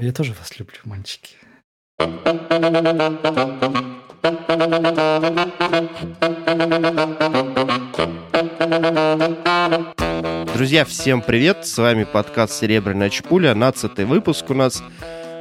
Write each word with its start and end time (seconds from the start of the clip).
Я 0.00 0.12
тоже 0.12 0.32
вас 0.38 0.56
люблю, 0.60 0.76
мальчики. 0.84 1.34
Друзья, 10.54 10.84
всем 10.84 11.20
привет! 11.20 11.66
С 11.66 11.78
вами 11.78 12.04
подкаст 12.04 12.54
«Серебряная 12.54 13.10
чпуля», 13.10 13.54
12 13.54 13.98
выпуск 14.00 14.48
у 14.50 14.54
нас. 14.54 14.84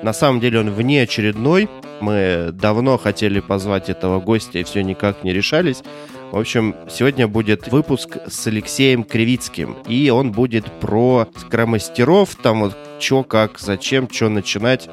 На 0.01 0.13
самом 0.13 0.39
деле 0.39 0.59
он 0.61 0.71
внеочередной. 0.71 1.69
Мы 2.01 2.49
давно 2.51 2.97
хотели 2.97 3.39
позвать 3.39 3.89
этого 3.89 4.19
гостя 4.19 4.57
и 4.57 4.63
все 4.63 4.81
никак 4.81 5.23
не 5.23 5.33
решались. 5.33 5.83
В 6.31 6.37
общем, 6.37 6.75
сегодня 6.89 7.27
будет 7.27 7.67
выпуск 7.67 8.17
с 8.27 8.47
Алексеем 8.47 9.03
Кривицким. 9.03 9.77
И 9.87 10.09
он 10.09 10.31
будет 10.31 10.65
про 10.79 11.27
скромастеров, 11.37 12.35
там 12.35 12.61
вот 12.61 12.75
что, 12.99 13.23
как, 13.23 13.59
зачем, 13.59 14.09
что 14.09 14.29
начинать. 14.29 14.89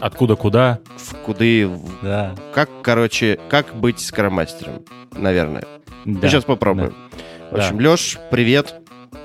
Откуда 0.00 0.36
куда? 0.36 0.78
В 0.96 1.14
куды, 1.16 1.68
Да. 2.02 2.34
как, 2.54 2.68
короче, 2.82 3.38
как 3.48 3.74
быть 3.74 4.00
скромастером, 4.00 4.82
наверное. 5.12 5.62
да. 6.04 6.20
Ну, 6.22 6.28
сейчас 6.28 6.44
попробуем. 6.44 6.94
В 7.50 7.56
Да. 7.56 7.62
общем, 7.64 7.80
Леш, 7.80 8.18
привет. 8.30 8.74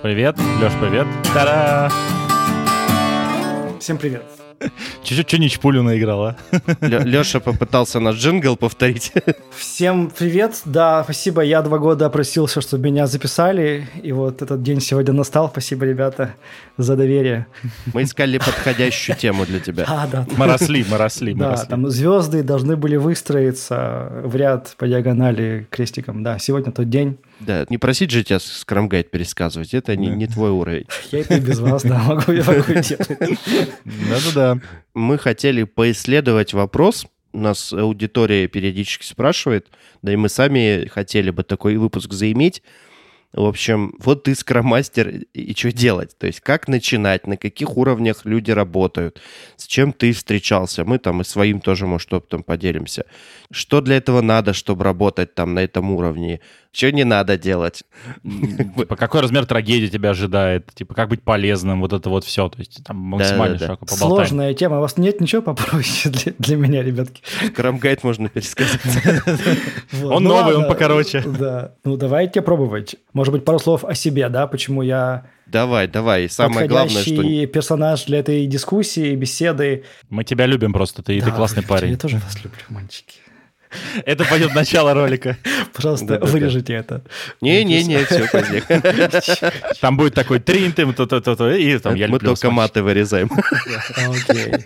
Привет, 0.02 0.38
Леш, 0.62 0.72
привет. 0.80 1.08
Та-да! 1.34 1.92
Всем 3.80 3.98
привет. 3.98 4.24
Чуть-чуть 5.04 5.28
что 5.28 5.50
чпулю 5.50 5.84
наиграла. 5.84 6.38
Леша 6.80 7.42
попытался 7.42 8.00
наш 8.00 8.16
джингл 8.16 8.56
повторить. 8.56 9.12
Всем 9.54 10.10
привет. 10.10 10.62
Да, 10.64 11.04
спасибо. 11.04 11.42
Я 11.42 11.62
два 11.62 11.80
года 11.80 12.10
просился, 12.10 12.62
чтобы 12.62 12.86
меня 12.86 13.06
записали. 13.08 13.90
И 14.02 14.14
вот 14.14 14.42
этот 14.42 14.64
день 14.64 14.80
сегодня 14.80 15.12
настал. 15.14 15.50
Спасибо, 15.50 15.86
ребята, 15.86 16.36
за 16.78 16.96
доверие. 16.96 17.48
Мы 17.94 18.04
искали 18.04 18.38
подходящую 18.38 19.16
тему 19.18 19.46
для 19.46 19.60
тебя. 19.60 19.86
А, 19.94 20.08
да. 20.08 20.26
Мы 20.38 20.48
росли, 20.48 20.84
мы 20.90 20.98
росли, 20.98 21.34
Да, 21.34 21.56
там 21.66 21.88
звезды 21.90 22.42
должны 22.42 22.76
были 22.76 22.96
выстроиться 22.96 24.10
в 24.24 24.36
ряд 24.36 24.74
по 24.78 24.88
диагонали 24.88 25.68
крестиком. 25.70 26.24
Да, 26.24 26.40
сегодня 26.40 26.72
тот 26.72 26.90
день. 26.90 27.18
Да, 27.40 27.66
не 27.70 27.78
просить 27.78 28.10
же 28.12 28.24
тебя 28.24 28.40
скромгайд 28.40 29.12
пересказывать, 29.12 29.74
это 29.74 29.96
не, 29.96 30.10
Да. 30.10 30.16
не 30.16 30.28
твой 30.28 30.50
уровень. 30.52 30.86
Я 31.12 31.20
это 31.20 31.40
без 31.40 31.60
вас, 31.60 31.84
да, 31.84 32.02
могу, 32.04 32.32
я 32.32 32.44
могу. 32.44 32.64
Да-да-да. 33.86 34.58
Мы 34.94 35.18
хотели 35.18 35.64
поисследовать 35.64 36.54
вопрос, 36.54 37.06
нас 37.34 37.74
аудитория 37.74 38.48
периодически 38.48 39.06
спрашивает, 39.06 39.68
да 40.02 40.14
и 40.14 40.16
мы 40.16 40.30
сами 40.30 40.88
хотели 40.88 41.32
бы 41.32 41.44
такой 41.44 41.78
выпуск 41.78 42.14
заиметь. 42.14 42.62
В 43.34 43.46
общем, 43.46 43.96
вот 43.98 44.24
ты 44.24 44.36
скромастер, 44.36 45.08
и 45.34 45.56
что 45.56 45.72
делать? 45.72 46.16
То 46.18 46.28
есть 46.28 46.40
как 46.40 46.68
начинать, 46.68 47.26
на 47.26 47.36
каких 47.36 47.78
уровнях 47.78 48.26
люди 48.26 48.52
работают, 48.52 49.22
с 49.58 49.66
чем 49.66 49.92
ты 49.92 50.14
встречался? 50.14 50.86
Мы 50.86 51.00
там 51.00 51.22
и 51.22 51.24
своим 51.24 51.60
тоже, 51.60 51.88
может, 51.88 52.14
опытом 52.14 52.44
поделимся. 52.44 53.06
Что 53.52 53.82
для 53.82 53.98
этого 53.98 54.22
надо, 54.22 54.54
чтобы 54.54 54.84
работать 54.84 55.34
там 55.34 55.56
на 55.56 55.60
этом 55.60 55.92
уровне? 55.92 56.42
Что 56.72 56.92
не 56.92 57.04
надо 57.04 57.38
делать? 57.38 57.84
Типа, 58.24 58.96
какой 58.96 59.22
размер 59.22 59.46
трагедии 59.46 59.88
тебя 59.88 60.10
ожидает? 60.10 60.74
Типа, 60.74 60.96
как 60.96 61.08
быть 61.08 61.22
полезным? 61.22 61.82
Вот 61.82 61.94
это 61.94 62.10
вот 62.10 62.26
все. 62.26 62.50
То 62.50 62.58
есть 62.58 62.84
там 62.84 62.98
максимально 62.98 63.60
Да-да-да. 63.60 63.66
широко 63.66 63.86
поболтаем. 63.86 64.28
Сложная 64.28 64.54
тема. 64.56 64.78
У 64.78 64.82
вас 64.82 64.98
нет 64.98 65.22
ничего 65.22 65.44
попроще 65.44 66.12
для, 66.12 66.34
для 66.40 66.56
меня, 66.56 66.82
ребятки? 66.82 67.22
Скромгайд 67.50 68.04
можно 68.04 68.28
пересказать. 68.28 68.82
Он 70.04 70.24
Ну 70.24 70.30
новый, 70.30 70.56
он 70.56 70.68
покороче. 70.68 71.22
Да. 71.22 71.76
Ну, 71.84 71.96
давайте 71.96 72.42
пробовать. 72.42 72.96
Может 73.24 73.32
быть, 73.32 73.46
пару 73.46 73.58
слов 73.58 73.86
о 73.86 73.96
себе, 73.96 74.28
да, 74.28 74.48
почему 74.48 74.82
я 74.82 75.28
Давай, 75.46 75.88
давай. 75.88 76.26
И 76.26 76.28
самое 76.28 76.68
главное, 76.68 77.02
что... 77.04 77.48
персонаж 77.48 78.04
для 78.04 78.20
этой 78.20 78.46
дискуссии, 78.48 79.16
беседы. 79.16 79.86
Мы 80.10 80.26
тебя 80.26 80.46
любим 80.46 80.74
просто, 80.74 81.04
ты, 81.04 81.22
ты 81.22 81.28
Да, 81.28 81.32
классный 81.32 81.62
вы- 81.62 81.70
парень. 81.70 81.92
Я 81.92 81.98
тоже 81.98 82.18
вас 82.18 82.36
люблю, 82.44 82.60
мальчики. 82.68 83.20
Это 84.06 84.26
пойдет 84.26 84.52
в 84.52 84.56
начало 84.56 84.94
ролика. 84.94 85.38
Пожалуйста, 85.74 86.20
вырежите 86.22 86.74
это. 86.74 87.02
Не-не-не, 87.40 88.04
все, 88.04 88.28
позднее. 88.30 88.64
Там 89.80 89.96
будет 89.96 90.16
такой 90.16 90.42
трин, 90.42 90.74
ты, 90.74 90.86
то, 90.92 91.06
то, 91.06 91.22
то, 91.22 91.38
то, 91.38 91.50
и 91.50 91.78
там 91.78 91.96
я 91.96 92.08
Мы 92.08 92.16
люблю 92.16 92.32
только 92.32 92.52
маты 92.52 92.84
вырезаем. 92.84 93.30
Окей. 93.96 94.66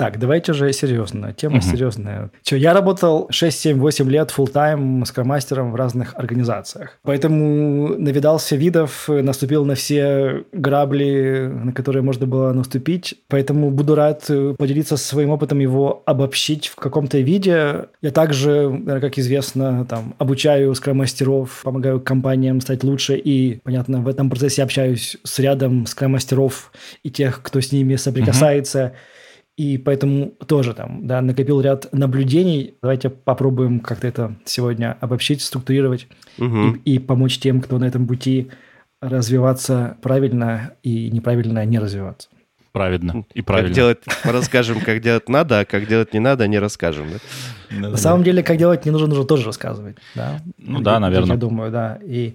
Так, 0.00 0.18
давайте 0.18 0.52
уже 0.52 0.72
серьезно. 0.72 1.34
Тема 1.34 1.56
Мгм. 1.56 1.62
серьезная. 1.62 2.30
Че, 2.42 2.56
я 2.56 2.72
работал 2.72 3.28
6-7-8 3.30 4.08
лет 4.08 4.32
full-time 4.34 5.04
скромастером 5.04 5.72
в 5.72 5.74
разных 5.74 6.14
организациях. 6.14 6.98
Поэтому 7.02 7.88
навидался 7.98 8.56
видов, 8.56 9.10
наступил 9.10 9.66
на 9.66 9.74
все 9.74 10.44
грабли, 10.52 11.52
на 11.52 11.72
которые 11.74 12.02
можно 12.02 12.26
было 12.26 12.54
наступить. 12.54 13.14
Поэтому 13.28 13.70
буду 13.70 13.94
рад 13.94 14.24
э, 14.30 14.54
поделиться 14.56 14.96
своим 14.96 15.28
опытом, 15.28 15.58
его 15.58 16.02
обобщить 16.06 16.68
в 16.68 16.76
каком-то 16.76 17.18
виде. 17.18 17.88
Я 18.00 18.10
также, 18.10 18.82
как 18.86 19.18
известно, 19.18 19.84
там, 19.84 20.14
обучаю 20.16 20.74
скромастеров, 20.74 21.60
помогаю 21.62 22.00
компаниям 22.00 22.62
стать 22.62 22.84
лучше 22.84 23.16
и, 23.18 23.60
понятно, 23.64 24.00
в 24.00 24.08
этом 24.08 24.30
процессе 24.30 24.62
общаюсь 24.62 25.18
с 25.24 25.38
рядом 25.40 25.84
скромастеров 25.84 26.72
и 27.02 27.10
тех, 27.10 27.42
кто 27.42 27.60
с 27.60 27.70
ними 27.70 27.96
соприкасается. 27.96 28.94
И 29.60 29.76
поэтому 29.76 30.28
тоже 30.46 30.72
там, 30.72 31.06
да, 31.06 31.20
накопил 31.20 31.60
ряд 31.60 31.92
наблюдений. 31.92 32.74
Давайте 32.80 33.10
попробуем 33.10 33.80
как-то 33.80 34.06
это 34.06 34.34
сегодня 34.46 34.96
обобщить, 35.00 35.42
структурировать 35.42 36.06
Мгм. 36.38 36.76
и, 36.84 36.94
и 36.94 36.98
помочь 36.98 37.38
тем, 37.38 37.60
кто 37.60 37.78
на 37.78 37.84
этом 37.84 38.06
пути 38.06 38.48
развиваться 39.02 39.96
правильно 40.00 40.72
и 40.82 41.10
неправильно 41.10 41.64
не 41.66 41.78
развиваться. 41.78 42.28
Правильно. 42.72 43.24
И 43.34 43.40
Как 43.40 43.46
правильно. 43.46 43.74
делать, 43.74 43.98
расскажем, 44.24 44.80
как 44.80 45.02
делать 45.02 45.28
надо, 45.28 45.60
а 45.60 45.64
как 45.66 45.86
делать 45.88 46.14
не 46.14 46.20
надо, 46.20 46.46
не 46.48 46.58
расскажем. 46.58 47.06
да? 47.70 47.88
На 47.90 47.96
самом 47.98 48.22
деле, 48.24 48.42
как 48.42 48.56
делать 48.56 48.86
не 48.86 48.92
нужно, 48.92 49.08
нужно 49.08 49.24
тоже 49.24 49.44
рассказывать. 49.44 49.96
Да? 50.14 50.40
Ну 50.56 50.80
да, 50.80 50.94
Я- 50.94 51.00
наверное. 51.00 51.32
Я 51.32 51.36
думаю, 51.36 51.70
да. 51.70 51.98
И 52.02 52.34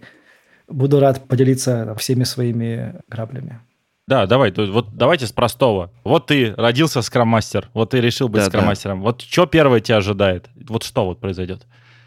буду 0.68 1.00
рад 1.00 1.28
поделиться 1.28 1.96
всеми 1.96 2.24
своими 2.26 2.96
граблями. 3.10 3.60
Да, 4.08 4.28
давай, 4.28 4.52
вот 4.52 4.96
давайте 4.96 5.26
с 5.26 5.32
простого. 5.32 5.92
Вот 6.04 6.28
ты 6.28 6.54
родился 6.56 7.02
скроммастер, 7.02 7.70
вот 7.74 7.90
ты 7.92 8.02
решил 8.02 8.28
быть 8.28 8.42
Да, 8.42 8.46
да. 8.46 8.50
скроммастером. 8.52 9.02
Вот 9.02 9.22
что 9.22 9.48
первое 9.48 9.80
тебя 9.80 9.98
ожидает? 9.98 10.48
Вот 10.70 10.84
что 10.84 11.06
вот 11.06 11.20
произойдет? 11.20 11.66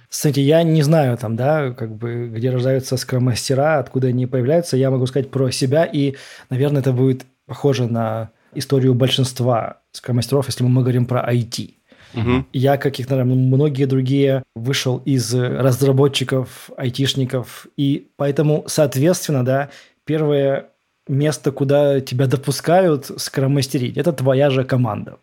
Кстати, 0.08 0.40
я 0.40 0.62
не 0.62 0.82
знаю 0.82 1.18
там, 1.18 1.36
да, 1.36 1.72
как 1.72 1.94
бы, 1.94 2.28
где 2.28 2.50
рождаются 2.50 2.96
скромастера, 2.96 3.78
откуда 3.78 4.08
они 4.08 4.26
появляются. 4.26 4.76
Я 4.76 4.90
могу 4.90 5.06
сказать 5.06 5.30
про 5.30 5.50
себя, 5.50 5.84
и, 5.84 6.14
наверное, 6.50 6.80
это 6.80 6.92
будет 6.92 7.26
похоже 7.46 7.86
на 7.88 8.30
историю 8.54 8.94
большинства 8.94 9.80
скромастеров, 9.92 10.46
если 10.46 10.64
мы 10.64 10.80
говорим 10.82 11.04
про 11.04 11.30
IT. 11.30 11.74
Мгм. 12.14 12.46
Я, 12.54 12.78
как 12.78 12.98
и, 13.00 13.04
наверное, 13.06 13.34
многие 13.34 13.84
другие, 13.84 14.44
вышел 14.54 14.98
из 15.04 15.34
разработчиков, 15.34 16.70
айтишников, 16.76 17.66
и 17.76 18.08
поэтому, 18.16 18.64
соответственно, 18.66 19.44
да, 19.44 19.68
первое 20.04 20.68
место, 21.08 21.52
куда 21.52 22.00
тебя 22.00 22.26
допускают 22.26 23.10
скромастерить, 23.16 23.96
это 23.96 24.12
твоя 24.12 24.50
же 24.50 24.64
команда. 24.64 25.18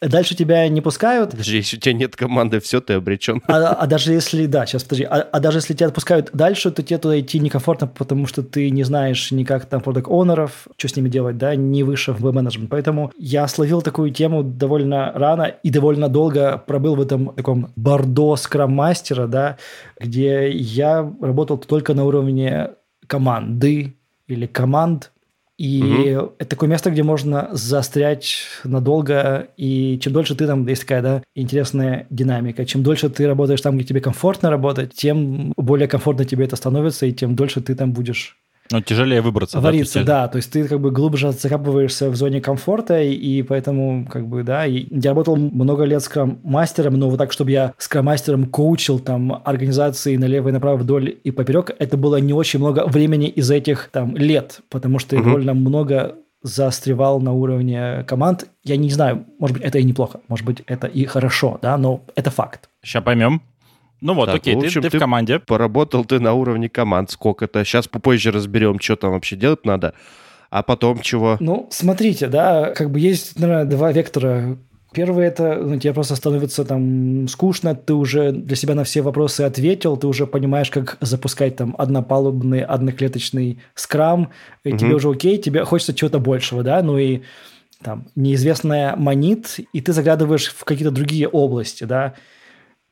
Дальше 0.00 0.36
тебя 0.36 0.68
не 0.68 0.80
пускают, 0.80 1.34
Даже 1.34 1.56
если 1.56 1.76
у 1.76 1.80
тебя 1.80 1.92
нет 1.92 2.14
команды, 2.14 2.60
все, 2.60 2.80
ты 2.80 2.94
обречен. 2.94 3.42
а, 3.48 3.72
а 3.72 3.86
даже 3.86 4.12
если, 4.12 4.46
да, 4.46 4.64
сейчас 4.64 4.84
подожди, 4.84 5.04
а, 5.04 5.22
а 5.22 5.40
даже 5.40 5.58
если 5.58 5.74
тебя 5.74 5.88
отпускают 5.88 6.30
дальше, 6.32 6.70
то 6.70 6.82
тебе 6.82 6.98
туда 6.98 7.18
идти 7.18 7.40
некомфортно, 7.40 7.88
потому 7.88 8.26
что 8.26 8.42
ты 8.44 8.70
не 8.70 8.84
знаешь 8.84 9.32
никак 9.32 9.66
там 9.66 9.80
продакт 9.80 10.08
оунеров 10.08 10.68
что 10.76 10.88
с 10.88 10.96
ними 10.96 11.08
делать, 11.08 11.36
да, 11.36 11.56
не 11.56 11.82
выше 11.82 12.12
в 12.12 12.32
менеджмент. 12.32 12.70
Поэтому 12.70 13.12
я 13.18 13.48
словил 13.48 13.82
такую 13.82 14.10
тему 14.10 14.44
довольно 14.44 15.10
рано 15.12 15.44
и 15.44 15.70
довольно 15.70 16.08
долго 16.08 16.58
пробыл 16.58 16.94
в 16.94 17.00
этом 17.00 17.34
таком 17.34 17.72
бордо 17.74 18.36
скрам-мастера, 18.36 19.26
да, 19.26 19.58
где 19.98 20.50
я 20.50 21.12
работал 21.20 21.58
только 21.58 21.94
на 21.94 22.04
уровне 22.04 22.70
команды 23.06 23.96
или 24.26 24.46
команд, 24.46 25.12
и 25.56 26.18
это 26.38 26.50
такое 26.50 26.68
место, 26.68 26.90
где 26.90 27.04
можно 27.04 27.48
застрять 27.52 28.38
надолго, 28.64 29.48
и 29.56 30.00
чем 30.00 30.12
дольше 30.12 30.34
ты 30.34 30.46
там, 30.48 30.66
есть 30.66 30.82
такая, 30.82 31.02
да, 31.02 31.22
интересная 31.36 32.08
динамика, 32.10 32.66
чем 32.66 32.82
дольше 32.82 33.08
ты 33.08 33.26
работаешь 33.28 33.60
там, 33.60 33.76
где 33.76 33.86
тебе 33.86 34.00
комфортно 34.00 34.50
работать, 34.50 34.94
тем 34.94 35.52
более 35.56 35.86
комфортно 35.86 36.24
тебе 36.24 36.44
это 36.44 36.56
становится, 36.56 37.06
и 37.06 37.12
тем 37.12 37.36
дольше 37.36 37.60
ты 37.60 37.76
там 37.76 37.92
будешь 37.92 38.36
Ну, 38.70 38.80
тяжелее 38.80 39.20
выбраться. 39.20 39.58
да, 39.58 39.62
вариться, 39.62 39.92
то 39.92 39.98
есть, 39.98 40.06
да, 40.06 40.28
то 40.28 40.36
есть 40.36 40.50
ты 40.50 40.66
как 40.66 40.80
бы 40.80 40.90
глубже 40.90 41.32
закапываешься 41.32 42.08
в 42.10 42.16
зоне 42.16 42.40
комфорта, 42.40 43.00
и, 43.02 43.12
и 43.12 43.42
поэтому 43.42 44.06
как 44.10 44.26
бы, 44.26 44.42
да, 44.42 44.66
и 44.66 44.86
я 44.90 45.10
работал 45.10 45.36
много 45.36 45.84
лет 45.84 46.02
скрам-мастером, 46.02 46.94
но 46.94 47.10
вот 47.10 47.18
так, 47.18 47.30
чтобы 47.32 47.50
я 47.50 47.74
скрам-мастером 47.78 48.46
коучил 48.46 48.98
там 49.00 49.42
организации 49.44 50.16
налево 50.16 50.48
и 50.48 50.52
направо 50.52 50.78
вдоль 50.78 51.14
и 51.24 51.30
поперек, 51.30 51.70
это 51.78 51.96
было 51.96 52.16
не 52.16 52.32
очень 52.32 52.58
много 52.58 52.86
времени 52.86 53.28
из 53.28 53.50
этих 53.50 53.90
там 53.92 54.16
лет, 54.16 54.60
потому 54.70 54.98
что 54.98 55.16
Мгм. 55.16 55.24
довольно 55.24 55.54
много 55.54 56.16
застревал 56.42 57.20
на 57.20 57.32
уровне 57.32 58.04
команд. 58.06 58.46
Я 58.64 58.76
не 58.76 58.90
знаю, 58.90 59.24
может 59.38 59.56
быть, 59.56 59.66
это 59.66 59.78
и 59.78 59.84
неплохо, 59.84 60.20
может 60.28 60.44
быть, 60.44 60.62
это 60.66 60.86
и 60.86 61.04
хорошо, 61.06 61.58
да, 61.62 61.76
но 61.78 62.02
это 62.14 62.30
факт. 62.30 62.68
Сейчас 62.82 63.02
поймем. 63.02 63.42
Ну 64.04 64.12
вот, 64.12 64.26
Так, 64.26 64.36
окей, 64.36 64.54
в 64.54 64.60
ты- 64.60 64.66
общем, 64.66 64.82
ты, 64.82 64.90
ты- 64.90 64.98
в 64.98 65.00
команде. 65.00 65.38
Поработал 65.38 66.04
ты 66.04 66.20
на 66.20 66.34
уровне 66.34 66.68
команд 66.68 67.10
сколько-то. 67.10 67.64
Сейчас 67.64 67.88
попозже 67.88 68.30
разберем, 68.30 68.78
что 68.78 68.96
там 68.96 69.12
вообще 69.12 69.34
делать 69.34 69.64
надо. 69.64 69.94
А 70.50 70.62
потом 70.62 71.00
чего? 71.00 71.38
Ну, 71.40 71.66
смотрите, 71.70 72.28
да, 72.28 72.70
как 72.76 72.90
бы 72.90 73.00
есть, 73.00 73.38
наверное, 73.38 73.64
два 73.64 73.92
вектора. 73.92 74.58
Первый– 74.92 75.26
это 75.26 75.54
ну, 75.56 75.80
тебе 75.80 75.94
просто 75.94 76.16
становится 76.16 76.64
там 76.66 77.26
скучно, 77.28 77.74
ты 77.74 77.94
уже 77.94 78.30
для 78.30 78.54
себя 78.56 78.74
на 78.74 78.84
все 78.84 79.00
вопросы 79.00 79.40
ответил, 79.40 79.96
ты 79.96 80.06
уже 80.06 80.26
понимаешь, 80.26 80.70
как 80.70 80.98
запускать 81.00 81.56
там 81.56 81.74
однопалубный, 81.78 82.60
одноклеточный 82.62 83.58
скрам, 83.74 84.30
и 84.64 84.68
Мгм. 84.68 84.78
тебе 84.78 84.94
уже 84.94 85.10
окей, 85.10 85.38
тебе 85.38 85.64
хочется 85.64 85.94
чего-то 85.94 86.18
большего, 86.20 86.62
да, 86.62 86.80
ну 86.82 86.98
и 86.98 87.22
там 87.82 88.04
неизвестная 88.14 88.94
манит, 88.96 89.58
и 89.72 89.80
ты 89.80 89.92
заглядываешь 89.92 90.46
в 90.46 90.62
какие-то 90.64 90.92
другие 90.94 91.26
области, 91.26 91.82
да. 91.84 92.14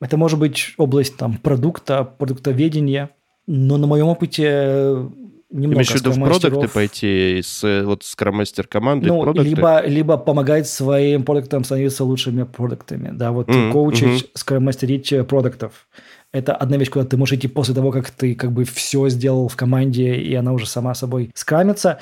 Это 0.03 0.17
может 0.17 0.37
быть 0.37 0.73
область 0.77 1.15
там 1.15 1.37
продукта, 1.37 2.03
продуктоведения, 2.03 3.11
но 3.47 3.77
на 3.77 3.87
моем 3.87 4.07
опыте 4.07 4.43
э, 4.45 5.09
немного 5.49 5.75
имеешь 5.75 5.91
в 5.91 5.95
виду 5.95 6.11
в 6.11 6.19
продукты 6.19 6.67
пойти 6.67 7.41
с 7.41 7.83
вот 7.85 8.03
скромастер 8.03 8.67
команды 8.67 9.09
в 9.09 9.25
ну, 9.25 9.33
либо, 9.33 9.81
либо 9.85 10.17
помогать 10.17 10.67
своим 10.67 11.23
продуктам 11.23 11.63
становиться 11.63 12.03
лучшими 12.03 12.43
продуктами, 12.43 13.11
да, 13.13 13.31
вот 13.31 13.47
Мгм, 13.47 13.71
коучить, 13.71 14.23
мгм. 14.23 14.31
скромастерить 14.33 15.13
э, 15.13 15.23
продуктов. 15.23 15.87
Это 16.33 16.53
одна 16.53 16.77
вещь, 16.77 16.89
куда 16.89 17.05
ты 17.05 17.15
можешь 17.15 17.37
идти 17.37 17.47
после 17.47 17.73
того, 17.73 17.91
как 17.91 18.09
ты 18.09 18.35
как 18.35 18.51
бы 18.51 18.65
все 18.65 19.07
сделал 19.07 19.47
в 19.47 19.55
команде, 19.55 20.15
и 20.15 20.33
она 20.35 20.51
уже 20.51 20.65
сама 20.65 20.95
собой 20.95 21.31
скрамится. 21.33 21.99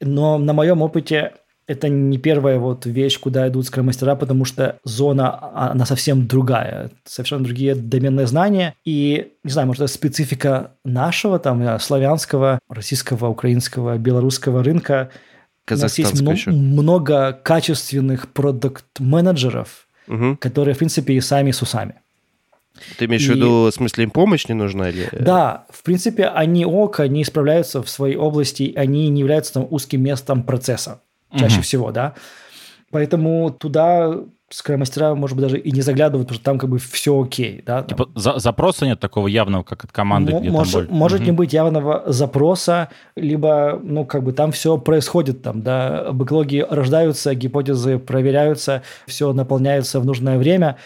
Но 0.00 0.38
на 0.38 0.52
моем 0.54 0.82
опыте 0.82 1.34
это 1.66 1.88
не 1.88 2.18
первая 2.18 2.58
вот 2.58 2.86
вещь, 2.86 3.18
куда 3.18 3.48
идут 3.48 3.66
скромастера, 3.66 4.14
потому 4.16 4.44
что 4.44 4.78
зона, 4.84 5.30
а, 5.30 5.70
она 5.72 5.86
совсем 5.86 6.26
другая. 6.26 6.90
Совершенно 7.04 7.44
другие 7.44 7.74
доменные 7.74 8.26
знания. 8.26 8.74
И, 8.84 9.32
не 9.44 9.50
знаю, 9.50 9.66
может, 9.68 9.82
это 9.82 9.92
специфика 9.92 10.72
нашего, 10.84 11.38
там, 11.38 11.62
э, 11.62 11.78
славянского, 11.78 12.58
российского, 12.68 13.28
украинского, 13.28 13.96
белорусского 13.98 14.62
рынка. 14.62 15.10
У 15.70 15.74
нас 15.76 15.98
есть 15.98 16.20
мно- 16.20 16.32
еще. 16.32 16.50
много 16.50 17.32
качественных 17.42 18.28
продукт-менеджеров, 18.98 19.86
Мгм. 20.06 20.36
которые, 20.36 20.74
в 20.74 20.78
принципе, 20.78 21.14
и 21.14 21.20
сами 21.20 21.50
с 21.50 21.62
усами. 21.62 21.94
Ты 22.98 23.04
имеешь 23.04 23.26
в 23.26 23.30
и- 23.30 23.34
виду, 23.34 23.70
в 23.70 23.70
смысле, 23.70 24.04
им 24.04 24.10
помощь 24.10 24.46
не 24.48 24.54
нужна? 24.54 24.88
Или... 24.90 25.08
Да, 25.12 25.64
в 25.70 25.82
принципе, 25.84 26.26
они 26.26 26.66
ок, 26.66 27.00
они 27.00 27.24
справляются 27.24 27.82
в 27.82 27.88
своей 27.88 28.16
области, 28.16 28.72
они 28.76 29.08
не 29.08 29.20
являются 29.20 29.54
там 29.54 29.66
узким 29.70 30.02
местом 30.02 30.42
процесса, 30.42 31.00
чаще 31.36 31.56
Мгм. 31.56 31.62
всего, 31.62 31.92
да. 31.92 32.14
Поэтому 32.90 33.50
туда 33.50 34.14
скромастера, 34.50 35.14
может 35.16 35.36
быть, 35.36 35.42
даже 35.46 35.58
и 35.58 35.72
не 35.72 35.80
заглядывают, 35.80 36.28
потому 36.28 36.36
что 36.36 36.44
там 36.44 36.58
как 36.60 36.70
бы 36.70 36.78
все 36.78 37.20
окей, 37.20 37.60
да. 37.66 37.82
там. 37.82 37.88
Типа 37.88 38.10
за- 38.14 38.38
запроса 38.38 38.86
нет 38.86 39.00
такого 39.00 39.26
явного, 39.26 39.64
как 39.64 39.82
от 39.84 39.90
команды, 39.90 40.30
Мо- 40.30 40.38
где 40.40 40.48
там 40.48 40.56
может, 40.58 40.74
боль- 40.74 40.88
может 40.90 41.20
не 41.22 41.28
Мгм. 41.28 41.36
быть 41.36 41.52
явного 41.52 42.04
запроса, 42.06 42.88
либо, 43.16 43.80
ну, 43.82 44.04
как 44.04 44.22
бы 44.22 44.32
там 44.32 44.52
все 44.52 44.78
происходит, 44.78 45.42
там, 45.42 45.62
да, 45.62 46.12
бэклоги 46.12 46.64
рождаются, 46.70 47.34
гипотезы 47.34 47.98
проверяются, 47.98 48.82
все 49.06 49.32
наполняется 49.32 49.98
в 49.98 50.06
нужное 50.06 50.38
время. 50.38 50.76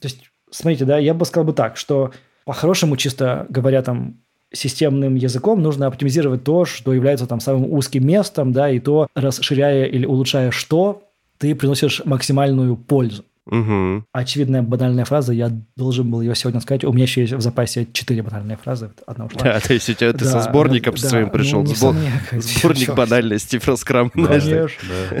То 0.00 0.08
есть, 0.08 0.24
смотрите, 0.50 0.84
да, 0.84 0.98
я 0.98 1.14
бы 1.14 1.24
сказал 1.24 1.46
бы 1.46 1.52
так, 1.54 1.78
что 1.78 2.10
по-хорошему, 2.44 2.98
чисто 2.98 3.46
говоря, 3.48 3.82
там, 3.82 4.16
системным 4.52 5.14
языком 5.14 5.62
нужно 5.62 5.86
оптимизировать 5.86 6.44
то, 6.44 6.64
что 6.64 6.92
является 6.92 7.26
там 7.26 7.40
самым 7.40 7.72
узким 7.72 8.06
местом, 8.06 8.52
да, 8.52 8.70
и 8.70 8.78
то, 8.78 9.08
расширяя 9.14 9.84
или 9.84 10.06
улучшая 10.06 10.50
что, 10.50 11.02
ты 11.38 11.54
приносишь 11.54 12.02
максимальную 12.04 12.76
пользу. 12.76 13.24
Мгм. 13.46 14.04
Очевидная 14.12 14.62
банальная 14.62 15.04
фраза, 15.04 15.32
я 15.32 15.50
должен 15.76 16.10
был 16.10 16.20
ее 16.20 16.34
сегодня 16.34 16.60
сказать. 16.60 16.84
У 16.84 16.92
меня 16.92 17.04
еще 17.04 17.20
есть 17.20 17.32
в 17.32 17.40
запасе 17.40 17.86
четыре 17.92 18.22
банальные 18.22 18.56
фразы, 18.56 18.90
одна 19.06 19.26
ушла. 19.26 19.40
Да, 19.42 19.60
то 19.60 19.72
есть 19.72 19.88
у 19.88 19.92
тебя 19.94 20.12
ты 20.12 20.24
со 20.24 20.34
Да, 20.34 20.40
сборником 20.42 20.94
да, 20.94 21.08
своим 21.08 21.26
ну, 21.26 21.32
пришел. 21.32 21.62
не 21.62 21.74
Сбор- 21.74 21.94
Сборник 22.40 22.94
банальностей 22.94 23.60
про 23.60 23.76
скрам. 23.76 24.10
Да. 24.14 24.38
Да. 24.40 24.66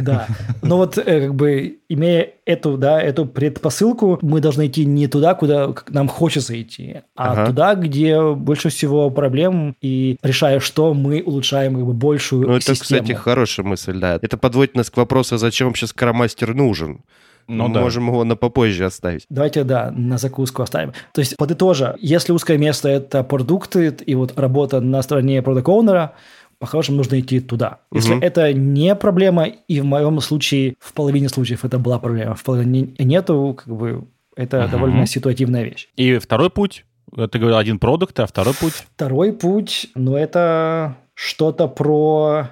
Да. 0.00 0.26
Но 0.62 0.76
вот 0.78 0.98
э, 0.98 1.20
как 1.26 1.34
бы 1.36 1.78
имея 1.88 2.30
эту, 2.44 2.76
да, 2.76 3.00
эту 3.00 3.26
предпосылку, 3.26 4.18
мы 4.22 4.40
должны 4.40 4.66
идти 4.66 4.84
не 4.84 5.06
туда, 5.06 5.34
куда 5.34 5.72
нам 5.90 6.08
хочется 6.08 6.60
идти, 6.60 7.02
а 7.14 7.32
Ага. 7.32 7.46
туда, 7.46 7.74
где 7.76 8.20
больше 8.34 8.70
всего 8.70 9.08
проблем, 9.10 9.76
и 9.80 10.16
решая 10.22 10.58
что, 10.60 10.94
мы 10.94 11.22
улучшаем 11.22 11.74
как 11.76 11.84
бы 11.86 11.92
большую 11.92 12.48
Ну, 12.48 12.56
это, 12.56 12.74
систему. 12.74 13.02
кстати, 13.02 13.16
хорошая 13.16 13.64
мысль, 13.66 13.98
да. 13.98 14.18
Это 14.20 14.36
подводит 14.36 14.74
нас 14.74 14.90
к 14.90 14.96
вопросу, 14.96 15.36
зачем 15.38 15.68
вообще 15.68 15.86
скромастер 15.86 16.54
нужен. 16.54 17.00
Ну 17.48 17.68
Мы 17.68 17.74
да. 17.74 17.80
можем 17.80 18.08
его 18.08 18.24
на 18.24 18.36
попозже 18.36 18.84
оставить. 18.84 19.26
Давайте, 19.30 19.64
да, 19.64 19.92
на 19.94 20.18
закуску 20.18 20.62
оставим. 20.62 20.92
То 21.12 21.20
есть, 21.20 21.36
подытожа, 21.36 21.94
если 22.00 22.32
узкое 22.32 22.58
место– 22.58 22.88
это 22.90 23.22
продукты 23.22 23.94
и 24.06 24.14
вот 24.14 24.38
работа 24.38 24.80
на 24.80 25.00
стороне 25.02 25.42
продакт 25.42 25.68
оунера 25.68 26.12
по-хорошему 26.58 26.96
нужно 26.96 27.20
идти 27.20 27.40
туда. 27.40 27.80
Если 27.92 28.14
Мгм. 28.14 28.22
это 28.22 28.52
не 28.54 28.94
проблема, 28.94 29.44
и 29.46 29.80
в 29.80 29.84
моем 29.84 30.20
случае, 30.20 30.74
в 30.80 30.92
половине 30.94 31.28
случаев 31.28 31.64
это 31.64 31.78
была 31.78 31.98
проблема, 31.98 32.34
в 32.34 32.42
половине 32.42 32.94
нету, 32.98 33.54
как 33.62 33.74
бы 33.76 34.04
это 34.36 34.62
Мгм. 34.62 34.70
довольно 34.70 35.06
ситуативная 35.06 35.64
вещь. 35.64 35.88
И 35.96 36.18
второй 36.18 36.48
путь, 36.50 36.84
ты 37.14 37.38
говорил 37.38 37.58
один 37.58 37.78
продукт, 37.78 38.18
а 38.20 38.26
второй 38.26 38.54
путь 38.54 38.72
Второй 38.94 39.32
путь, 39.34 39.88
ну, 39.94 40.16
это 40.16 40.96
что-то 41.14 41.68
про 41.68 42.48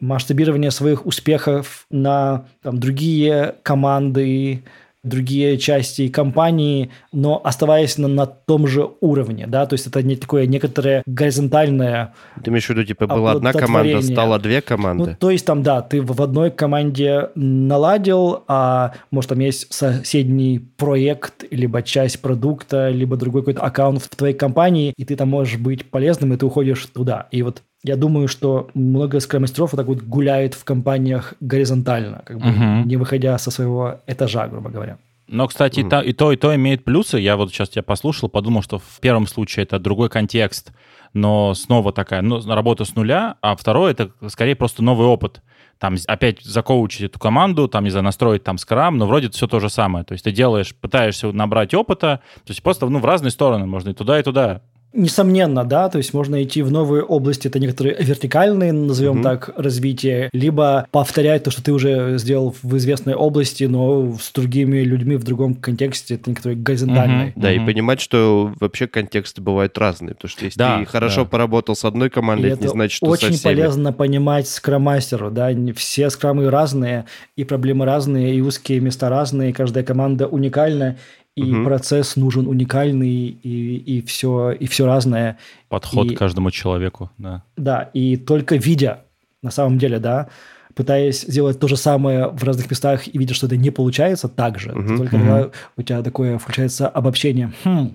масштабирование 0.00 0.70
своих 0.70 1.06
успехов 1.06 1.86
на 1.90 2.46
там, 2.62 2.78
другие 2.78 3.54
команды, 3.62 4.62
другие 5.02 5.56
части 5.56 6.08
компании, 6.08 6.90
но 7.12 7.40
оставаясь 7.42 7.96
на, 7.96 8.06
на 8.06 8.26
том 8.26 8.66
же 8.66 8.90
уровне, 9.00 9.46
да, 9.46 9.64
то 9.64 9.74
есть 9.74 9.86
это 9.86 10.02
не 10.02 10.16
такое 10.16 10.46
некоторое 10.46 11.02
горизонтальное, 11.06 12.12
Ты 12.42 12.50
имеешь 12.50 12.66
в 12.66 12.70
виду, 12.70 12.84
типа, 12.84 13.06
была 13.06 13.32
одна 13.32 13.52
команда, 13.52 14.02
стала 14.02 14.38
две 14.38 14.56
ну, 14.56 14.62
команды? 14.62 15.16
то 15.18 15.30
есть 15.30 15.46
там, 15.46 15.62
да, 15.62 15.80
ты 15.80 16.02
в 16.02 16.20
одной 16.20 16.50
команде 16.50 17.30
наладил, 17.34 18.44
а 18.46 18.92
может 19.10 19.30
там 19.30 19.38
есть 19.38 19.72
соседний 19.72 20.58
проект, 20.58 21.44
либо 21.50 21.82
часть 21.82 22.20
продукта, 22.20 22.90
либо 22.90 23.16
другой 23.16 23.42
какой-то 23.42 23.62
аккаунт 23.62 24.02
в 24.02 24.08
твоей 24.14 24.34
компании, 24.34 24.92
и 24.96 25.04
ты 25.04 25.16
там 25.16 25.30
можешь 25.30 25.58
быть 25.58 25.90
полезным, 25.90 26.34
и 26.34 26.36
ты 26.36 26.44
уходишь 26.44 26.84
туда. 26.86 27.28
И 27.30 27.42
вот 27.42 27.62
я 27.82 27.96
думаю, 27.96 28.28
что 28.28 28.68
много 28.74 29.20
скромастеров 29.20 29.72
вот 29.72 29.76
так 29.78 29.86
вот 29.86 30.02
гуляет 30.02 30.54
в 30.54 30.64
компаниях 30.64 31.34
горизонтально, 31.40 32.22
как 32.26 32.38
бы 32.38 32.46
Мгм. 32.46 32.88
не 32.88 32.96
выходя 32.96 33.36
со 33.38 33.50
своего 33.50 34.00
этажа, 34.06 34.46
грубо 34.48 34.70
говоря. 34.70 34.98
Но, 35.28 35.46
кстати, 35.46 35.80
и, 35.80 35.88
та- 35.88 36.02
и 36.02 36.12
то, 36.12 36.32
и 36.32 36.36
то 36.36 36.54
имеет 36.56 36.84
плюсы. 36.84 37.18
Я 37.18 37.36
вот 37.36 37.50
сейчас 37.52 37.68
тебя 37.68 37.84
послушал, 37.84 38.28
подумал, 38.28 38.62
что 38.62 38.78
в 38.78 38.98
первом 39.00 39.26
случае 39.28 39.62
это 39.62 39.78
другой 39.78 40.08
контекст, 40.10 40.72
но 41.14 41.54
снова 41.54 41.92
такая 41.92 42.20
ну, 42.20 42.40
работа 42.46 42.84
с 42.84 42.96
нуля, 42.96 43.36
а 43.40 43.54
второй 43.54 43.92
это 43.92 44.10
скорее 44.28 44.56
просто 44.56 44.82
новый 44.82 45.06
опыт. 45.06 45.40
Там 45.78 45.94
опять 46.08 46.42
закоучить 46.42 47.02
эту 47.02 47.18
команду, 47.20 47.68
там, 47.68 47.84
не 47.84 47.90
знаю, 47.90 48.04
настроить 48.04 48.42
там 48.44 48.58
скрам, 48.58 48.98
но 48.98 49.06
вроде 49.06 49.30
все 49.30 49.46
то 49.46 49.60
же 49.60 49.70
самое. 49.70 50.04
То 50.04 50.12
есть 50.12 50.24
ты 50.24 50.32
делаешь, 50.32 50.74
пытаешься 50.74 51.30
набрать 51.32 51.74
опыта, 51.74 52.20
то 52.44 52.50
есть 52.50 52.62
просто 52.62 52.86
ну, 52.88 52.98
в 52.98 53.04
разные 53.04 53.30
стороны 53.30 53.66
можно 53.66 53.90
и 53.90 53.94
туда, 53.94 54.18
и 54.18 54.22
туда. 54.22 54.60
Несомненно, 54.92 55.64
да, 55.64 55.88
то 55.88 55.98
есть 55.98 56.12
можно 56.12 56.42
идти 56.42 56.62
в 56.62 56.72
новые 56.72 57.04
области, 57.04 57.46
это 57.46 57.60
некоторые 57.60 57.96
вертикальные, 58.00 58.72
назовем 58.72 59.14
Мгм. 59.14 59.22
так, 59.22 59.50
развитие, 59.56 60.30
либо 60.32 60.86
повторять 60.90 61.44
то, 61.44 61.52
что 61.52 61.62
ты 61.62 61.72
уже 61.72 62.18
сделал 62.18 62.56
в 62.60 62.76
известной 62.76 63.14
области, 63.14 63.64
но 63.64 64.16
с 64.20 64.32
другими 64.32 64.78
людьми 64.80 65.14
в 65.14 65.22
другом 65.22 65.54
контексте, 65.54 66.16
это 66.16 66.28
некоторые 66.30 66.56
горизонтальные. 66.56 67.26
Мгм. 67.28 67.40
Да, 67.40 67.52
и 67.52 67.60
понимать, 67.60 68.00
что 68.00 68.52
вообще 68.58 68.88
контексты 68.88 69.40
бывают 69.40 69.78
разные. 69.78 70.14
Потому 70.16 70.28
что 70.30 70.44
если 70.44 70.58
Да, 70.58 70.80
ты 70.80 70.86
хорошо 70.86 71.22
да. 71.22 71.30
поработал 71.30 71.76
с 71.76 71.84
одной 71.84 72.08
И 72.08 72.10
командой, 72.10 72.48
это 72.50 72.60
не 72.60 72.66
это 72.66 72.72
значит, 72.74 72.96
что 72.96 73.06
очень 73.06 73.28
со 73.28 73.34
всеми. 73.34 73.54
полезно 73.54 73.92
понимать 73.92 74.48
скромастеру, 74.48 75.30
да, 75.30 75.52
не- 75.52 75.72
все 75.72 76.10
скрамы 76.10 76.50
разные, 76.50 77.04
и 77.36 77.44
проблемы 77.44 77.84
разные, 77.84 78.34
и 78.34 78.40
узкие 78.40 78.80
места 78.80 79.08
разные, 79.08 79.52
каждая 79.54 79.84
команда 79.84 80.26
уникальна, 80.26 80.96
и 81.36 81.42
Мгм. 81.44 81.64
процесс 81.64 82.16
нужен 82.16 82.46
уникальный, 82.46 83.28
и, 83.28 83.76
и, 83.76 84.02
все, 84.02 84.50
и 84.50 84.66
все 84.66 84.84
разное. 84.86 85.38
Подход 85.68 86.10
И- 86.10 86.14
к 86.14 86.18
каждому 86.18 86.50
человеку, 86.50 87.10
да. 87.18 87.42
Да, 87.56 87.88
и 87.94 88.16
только 88.16 88.56
видя, 88.56 89.04
на 89.42 89.50
самом 89.50 89.78
деле, 89.78 89.98
да, 89.98 90.28
пытаясь 90.74 91.22
сделать 91.22 91.58
то 91.58 91.68
же 91.68 91.76
самое 91.76 92.28
в 92.28 92.42
разных 92.44 92.70
местах 92.70 93.06
и 93.08 93.16
видя, 93.18 93.34
что 93.34 93.46
это 93.46 93.56
не 93.56 93.70
получается 93.70 94.28
так 94.28 94.58
же, 94.58 94.72
Мгм. 94.72 94.96
только 94.98 95.16
тогда 95.18 95.50
у 95.76 95.82
тебя 95.82 96.02
такое 96.02 96.38
включается 96.38 96.88
обобщение. 96.88 97.52
Хм, 97.64 97.92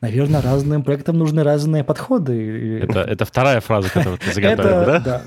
наверное, 0.00 0.42
разным 0.42 0.82
проектам 0.82 1.18
нужны 1.18 1.42
разные 1.44 1.84
подходы. 1.84 2.80
Это, 2.82 3.00
это 3.00 3.24
вторая 3.24 3.60
фраза, 3.60 3.88
которую 3.90 4.18
ты 4.18 4.32
заготовил, 4.32 4.84
да? 4.86 4.98
да. 5.00 5.22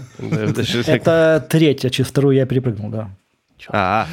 Это 0.87 1.45
третья, 1.49 1.89
через 1.89 2.09
вторую 2.09 2.35
я 2.35 2.45
перепрыгнул, 2.45 2.89
да. 2.89 3.09
А? 3.69 4.05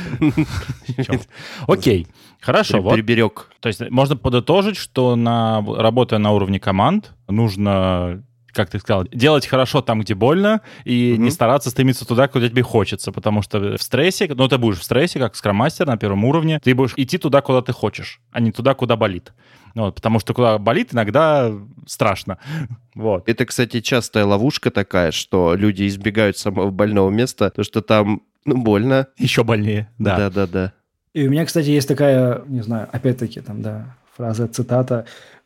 Окей, 1.66 2.06
хорошо. 2.42 2.82
Вот 2.82 2.94
приберег. 2.94 3.50
То 3.61 3.68
есть 3.68 3.88
можно 3.90 4.16
подытожить, 4.16 4.76
что 4.76 5.16
на, 5.16 5.64
работая 5.66 6.18
на 6.18 6.32
уровне 6.32 6.61
команд, 6.61 7.12
нужно 7.28 8.22
как 8.52 8.68
ты 8.68 8.78
сказал, 8.78 9.04
делать 9.11 9.46
хорошо 9.46 9.80
там, 9.80 10.00
где 10.00 10.14
больно, 10.14 10.61
и 10.84 11.14
Мгм. 11.14 11.25
не 11.25 11.30
стараться 11.30 11.70
стремиться 11.70 12.06
туда, 12.06 12.28
куда 12.28 12.49
тебе 12.49 12.62
хочется, 12.62 13.11
потому 13.11 13.40
что 13.40 13.78
в 13.78 13.82
стрессе, 13.82 14.30
ну, 14.34 14.46
ты 14.46 14.58
будешь 14.58 14.78
в 14.78 14.82
стрессе, 14.82 15.18
как 15.18 15.34
скроммастер 15.37 15.87
на 15.87 15.96
первом 15.96 16.25
уровне, 16.26 16.61
ты 16.62 16.75
будешь 16.75 16.92
идти 16.96 17.16
туда, 17.16 17.40
куда 17.40 17.62
ты 17.62 17.72
хочешь, 17.72 18.20
а 18.30 18.40
не 18.40 18.52
туда, 18.52 18.75
куда 18.75 18.96
болит. 18.96 19.32
Вот, 19.75 19.94
потому 19.94 20.18
что 20.20 20.34
куда 20.34 20.58
болит, 20.58 20.92
иногда 20.92 21.50
страшно. 21.87 22.38
Вот. 22.94 23.26
Это, 23.26 23.46
кстати, 23.46 23.80
частая 23.80 24.26
ловушка 24.26 24.70
такая, 24.70 25.12
что 25.12 25.54
люди 25.54 25.87
избегают 25.87 26.37
самого 26.37 26.70
больного 26.70 27.08
места, 27.08 27.49
то 27.49 27.62
что 27.62 27.80
там, 27.80 28.20
ну, 28.44 28.58
больно. 28.58 29.06
Еще 29.16 29.44
больнее, 29.44 29.90
да. 29.99 30.18
Да-да-да. 30.18 30.75
И 31.14 31.26
у 31.26 31.31
меня, 31.31 31.45
кстати, 31.45 31.69
есть 31.69 31.88
такая, 31.88 32.42
не 32.47 32.62
знаю, 32.62 32.88
опять-таки, 32.90 33.40
там, 33.40 33.61
да, 33.62 33.97
фраза, 34.16 34.49
цитата. 34.49 35.04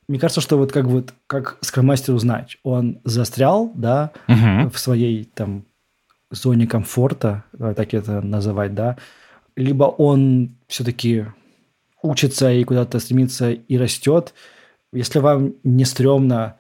Мне 0.09 0.19
кажется, 0.19 0.41
что 0.41 0.57
вот 0.59 0.71
как 0.73 0.85
вот, 0.87 1.13
как 1.27 1.59
скромастеру 1.61 2.19
знать, 2.19 2.59
он 2.63 3.01
застрял, 3.05 3.73
да, 3.75 4.13
Мгм. 4.29 4.71
в 4.71 4.79
своей 4.79 5.25
там 5.25 5.65
зоне 6.31 6.67
комфорта, 6.67 7.45
так 7.59 7.95
это 7.95 8.21
называть, 8.21 8.75
да, 8.75 8.97
либо 9.57 9.85
он 9.85 10.57
все-таки 10.69 11.27
учится 12.03 12.53
и 12.53 12.63
куда-то 12.63 13.01
стремится 13.01 13.51
и 13.51 13.77
растет. 13.79 14.35
Если 14.93 15.19
вам 15.19 15.55
не 15.65 15.85
стрёмно, 15.85 16.57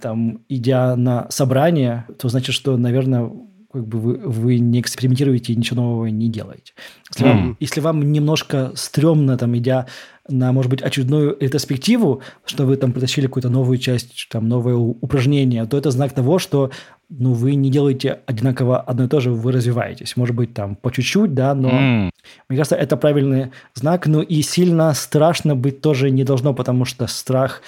там, 0.00 0.42
идя 0.48 0.94
на 0.94 1.28
собрание, 1.30 2.06
то 2.20 2.28
значит, 2.28 2.54
что, 2.54 2.76
наверное, 2.76 3.30
как 3.72 3.86
бы 3.86 3.98
вы, 3.98 4.16
вы 4.16 4.58
не 4.58 4.80
экспериментируете 4.80 5.52
и 5.52 5.56
ничего 5.56 5.82
нового 5.82 6.06
не 6.06 6.28
делаете. 6.30 6.72
Если, 7.10 7.24
вам, 7.24 7.38
М. 7.38 7.56
если 7.60 7.80
вам 7.80 8.12
немножко 8.12 8.72
стрёмно, 8.74 9.36
там, 9.36 9.56
идя 9.58 9.86
на, 10.26 10.52
может 10.52 10.70
быть, 10.70 10.82
очередную 10.82 11.36
ретроспективу, 11.38 12.22
что 12.46 12.64
вы 12.64 12.76
там 12.76 12.92
притащили 12.92 13.26
какую-то 13.26 13.50
новую 13.50 13.76
часть, 13.78 14.28
там, 14.30 14.48
новое 14.48 14.74
упражнение, 14.74 15.66
то 15.66 15.76
это 15.76 15.90
знак 15.90 16.12
того, 16.12 16.38
что 16.38 16.70
ну, 17.10 17.32
вы 17.32 17.54
не 17.54 17.70
делаете 17.70 18.20
одинаково 18.26 18.80
одно 18.80 19.04
и 19.04 19.08
то 19.08 19.20
же, 19.20 19.30
вы 19.32 19.52
развиваетесь. 19.52 20.16
Может 20.16 20.36
быть, 20.36 20.52
там, 20.52 20.76
по 20.76 20.90
чуть-чуть, 20.90 21.34
да, 21.34 21.54
но... 21.54 21.70
М. 21.70 22.10
Мне 22.48 22.58
кажется, 22.58 22.76
это 22.76 22.96
правильный 22.98 23.50
знак, 23.74 24.06
но 24.06 24.20
и 24.22 24.42
сильно 24.42 24.92
страшно 24.94 25.56
быть 25.56 25.80
тоже 25.80 26.10
не 26.10 26.24
должно, 26.24 26.52
потому 26.52 26.84
что 26.84 27.06
страх 27.06 27.62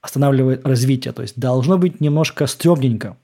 останавливает 0.00 0.66
развитие. 0.66 1.12
То 1.12 1.22
есть 1.22 1.38
должно 1.38 1.76
быть 1.76 2.00
немножко 2.00 2.46
стрёмненько. 2.46 3.16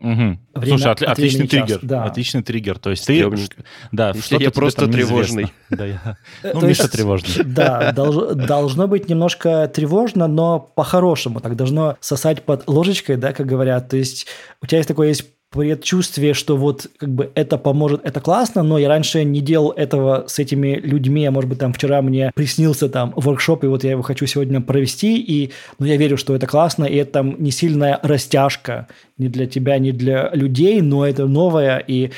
Мгм. 0.00 0.40
Время 0.54 0.78
Слушай, 0.78 0.92
отли- 0.92 1.04
от 1.04 1.12
отличный 1.12 1.46
час, 1.46 1.66
триггер. 1.68 1.78
да. 1.82 2.04
Отличный 2.04 2.42
триггер. 2.42 2.78
То 2.78 2.90
есть 2.90 3.06
ты... 3.06 3.14
Стрёмненько. 3.16 3.64
Да, 3.92 4.14
что-то 4.14 4.42
я 4.42 4.50
просто 4.50 4.86
тревожный. 4.88 5.52
Да, 5.70 5.84
я... 5.86 6.16
Ну, 6.42 6.60
Миша 6.66 6.88
тревожный. 6.88 7.44
Да, 7.44 7.92
долж- 7.92 8.34
должно 8.34 8.88
быть 8.88 9.08
немножко 9.10 9.70
тревожно, 9.72 10.26
но 10.26 10.58
по-хорошему. 10.58 11.40
Так 11.40 11.54
должно 11.54 11.96
сосать 12.00 12.42
под 12.44 12.66
ложечкой, 12.66 13.16
да, 13.16 13.32
как 13.32 13.46
говорят. 13.46 13.88
То 13.90 13.96
есть 13.98 14.26
у 14.62 14.66
тебя 14.66 14.78
есть 14.78 14.88
такое 14.88 15.08
есть 15.08 15.24
предчувствие, 15.50 16.32
что 16.32 16.56
вот 16.56 16.86
как 16.96 17.08
бы 17.08 17.32
это 17.34 17.58
поможет, 17.58 18.04
это 18.04 18.20
классно, 18.20 18.62
но 18.62 18.78
я 18.78 18.88
раньше 18.88 19.24
не 19.24 19.40
делал 19.40 19.72
этого 19.72 20.24
с 20.28 20.38
этими 20.38 20.76
людьми, 20.76 21.26
а 21.26 21.32
может 21.32 21.50
быть 21.50 21.58
там 21.58 21.72
вчера 21.72 22.02
мне 22.02 22.30
приснился 22.34 22.88
там 22.88 23.12
воркшоп, 23.16 23.64
и 23.64 23.66
вот 23.66 23.82
я 23.82 23.90
его 23.90 24.02
хочу 24.02 24.26
сегодня 24.26 24.60
провести, 24.60 25.18
и 25.18 25.50
ну, 25.78 25.86
я 25.86 25.96
верю, 25.96 26.16
что 26.16 26.36
это 26.36 26.46
классно, 26.46 26.84
и 26.84 26.96
это 26.96 27.12
там 27.12 27.42
не 27.42 27.50
сильная 27.50 27.98
растяжка 28.02 28.86
ни 29.18 29.26
для 29.26 29.46
тебя, 29.46 29.78
ни 29.78 29.90
для 29.90 30.30
людей, 30.32 30.80
но 30.80 31.04
это 31.04 31.26
новое, 31.26 31.78
и 31.78 32.12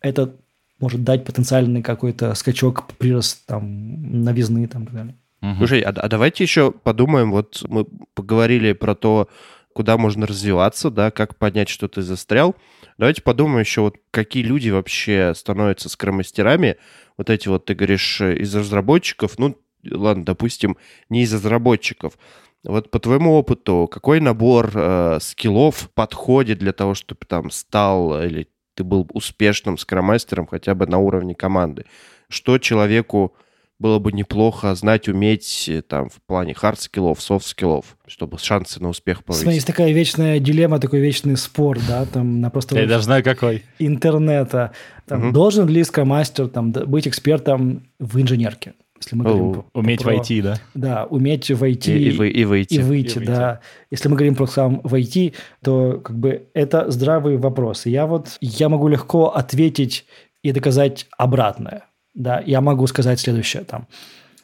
это 0.00 0.34
может 0.80 1.04
дать 1.04 1.24
потенциальный 1.24 1.82
какой-то 1.82 2.34
скачок, 2.34 2.86
прирост 2.98 3.44
там 3.46 4.24
новизны 4.24 4.66
там 4.66 4.84
и 4.84 4.86
так 4.86 4.94
далее. 4.94 5.14
Мгм. 5.42 5.56
Слушай, 5.58 5.80
а, 5.80 5.90
а 5.90 6.08
давайте 6.08 6.44
еще 6.44 6.70
подумаем, 6.70 7.30
вот 7.30 7.62
мы 7.68 7.84
поговорили 8.14 8.72
про 8.72 8.94
то, 8.94 9.28
куда 9.72 9.96
можно 9.96 10.26
развиваться, 10.26 10.90
да, 10.90 11.10
как 11.10 11.36
понять, 11.36 11.68
что 11.68 11.88
ты 11.88 12.02
застрял. 12.02 12.56
Давайте 12.98 13.22
подумаем 13.22 13.60
еще, 13.60 13.82
вот 13.82 13.96
какие 14.10 14.42
люди 14.42 14.70
вообще 14.70 15.32
становятся 15.34 15.88
скромастерами. 15.88 16.76
Вот 17.16 17.30
эти 17.30 17.48
вот, 17.48 17.66
ты 17.66 17.74
говоришь, 17.74 18.20
из 18.20 18.54
разработчиков, 18.54 19.38
ну, 19.38 19.56
ладно, 19.88 20.24
допустим, 20.24 20.76
не 21.08 21.22
из 21.22 21.32
разработчиков. 21.32 22.18
Вот 22.64 22.90
по 22.90 22.98
твоему 22.98 23.34
опыту, 23.34 23.88
какой 23.90 24.20
набор 24.20 24.70
э, 24.74 25.18
скиллов 25.20 25.90
подходит 25.94 26.58
для 26.58 26.72
того, 26.72 26.94
чтобы 26.94 27.20
там 27.26 27.50
стал 27.50 28.22
или 28.22 28.48
ты 28.74 28.84
был 28.84 29.08
успешным 29.12 29.78
скрам-мастером 29.78 30.46
хотя 30.46 30.74
бы 30.74 30.86
на 30.86 30.98
уровне 30.98 31.34
команды? 31.34 31.86
Что 32.28 32.58
человеку 32.58 33.34
было 33.80 33.98
бы 33.98 34.12
неплохо 34.12 34.74
знать, 34.76 35.08
уметь 35.08 35.68
э, 35.68 35.82
там 35.82 36.08
в 36.10 36.20
плане 36.26 36.52
хард-скиллов, 36.54 37.20
софт-скиллов, 37.20 37.96
чтобы 38.06 38.38
шансы 38.38 38.80
на 38.80 38.90
успех 38.90 39.22
Смотри, 39.24 39.26
повысить? 39.42 39.54
есть 39.54 39.66
такая 39.66 39.90
вечная 39.90 40.38
дилемма, 40.38 40.78
такой 40.78 41.00
вечный 41.00 41.36
спор, 41.36 41.78
да, 41.88 42.04
там 42.04 42.40
на 42.40 42.50
просто 42.50 42.78
Я 42.78 42.86
даже 42.86 43.04
знаю, 43.04 43.24
какой. 43.24 43.64
интернета. 43.78 44.72
Там, 45.06 45.20
Мгм. 45.20 45.32
Должен 45.32 45.66
ли 45.68 45.82
скромастер 45.82 46.46
там, 46.48 46.70
быть 46.72 47.08
экспертом 47.08 47.88
в 47.98 48.20
инженерке? 48.20 48.74
Если 49.02 49.16
мы 49.16 49.24
говорим 49.24 49.44
О, 49.48 49.52
про- 49.54 49.64
Уметь 49.72 50.02
про- 50.02 50.08
войти, 50.12 50.42
да? 50.42 50.56
Да, 50.74 51.06
уметь 51.06 51.50
войти 51.50 51.96
И, 51.96 52.10
и 52.10 52.16
вы- 52.18 52.28
и 52.28 52.44
выйти. 52.44 52.74
и 52.74 52.78
выйти, 52.80 53.14
И 53.16 53.18
выйти. 53.20 53.26
да. 53.30 53.60
Если 53.90 54.08
мы 54.10 54.16
говорим 54.16 54.34
про 54.34 54.46
сам 54.46 54.82
войти, 54.84 55.32
то 55.64 56.00
как 56.04 56.18
бы 56.18 56.48
это 56.52 56.90
здравый 56.90 57.38
вопрос. 57.38 57.86
Я 57.86 58.06
вот, 58.06 58.36
я 58.42 58.68
могу 58.68 58.88
легко 58.88 59.28
ответить 59.28 60.04
и 60.42 60.52
доказать 60.52 61.06
обратное. 61.16 61.84
Да, 62.20 62.42
я 62.44 62.60
могу 62.60 62.86
сказать 62.86 63.18
следующее 63.18 63.64
там. 63.64 63.86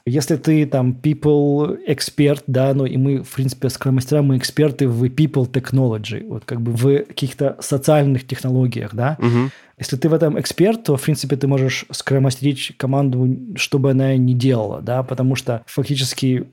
Если 0.06 0.36
ты 0.36 0.66
там 0.66 0.96
people 1.02 1.78
эксперт, 1.86 2.44
да, 2.46 2.72
ну 2.72 2.86
и 2.86 2.96
мы, 2.96 3.22
в 3.22 3.34
принципе, 3.34 3.68
скромастера, 3.68 4.22
мы 4.22 4.38
эксперты 4.38 4.88
в 4.88 5.04
people 5.04 5.50
technology, 5.50 6.26
вот 6.26 6.44
как 6.44 6.60
бы 6.60 6.72
в 6.72 7.04
каких-то 7.04 7.56
социальных 7.60 8.26
технологиях, 8.26 8.94
да. 8.94 9.16
Мгм. 9.18 9.50
Если 9.78 9.96
ты 9.96 10.08
в 10.08 10.14
этом 10.14 10.40
эксперт, 10.40 10.84
то, 10.84 10.96
в 10.96 11.02
принципе, 11.02 11.36
ты 11.36 11.48
можешь 11.48 11.84
скромастерить 11.90 12.76
команду, 12.78 13.36
чтобы 13.56 13.90
она 13.90 14.16
не 14.16 14.32
делала, 14.32 14.80
да, 14.80 15.02
потому 15.02 15.34
что 15.34 15.62
фактически 15.66 16.46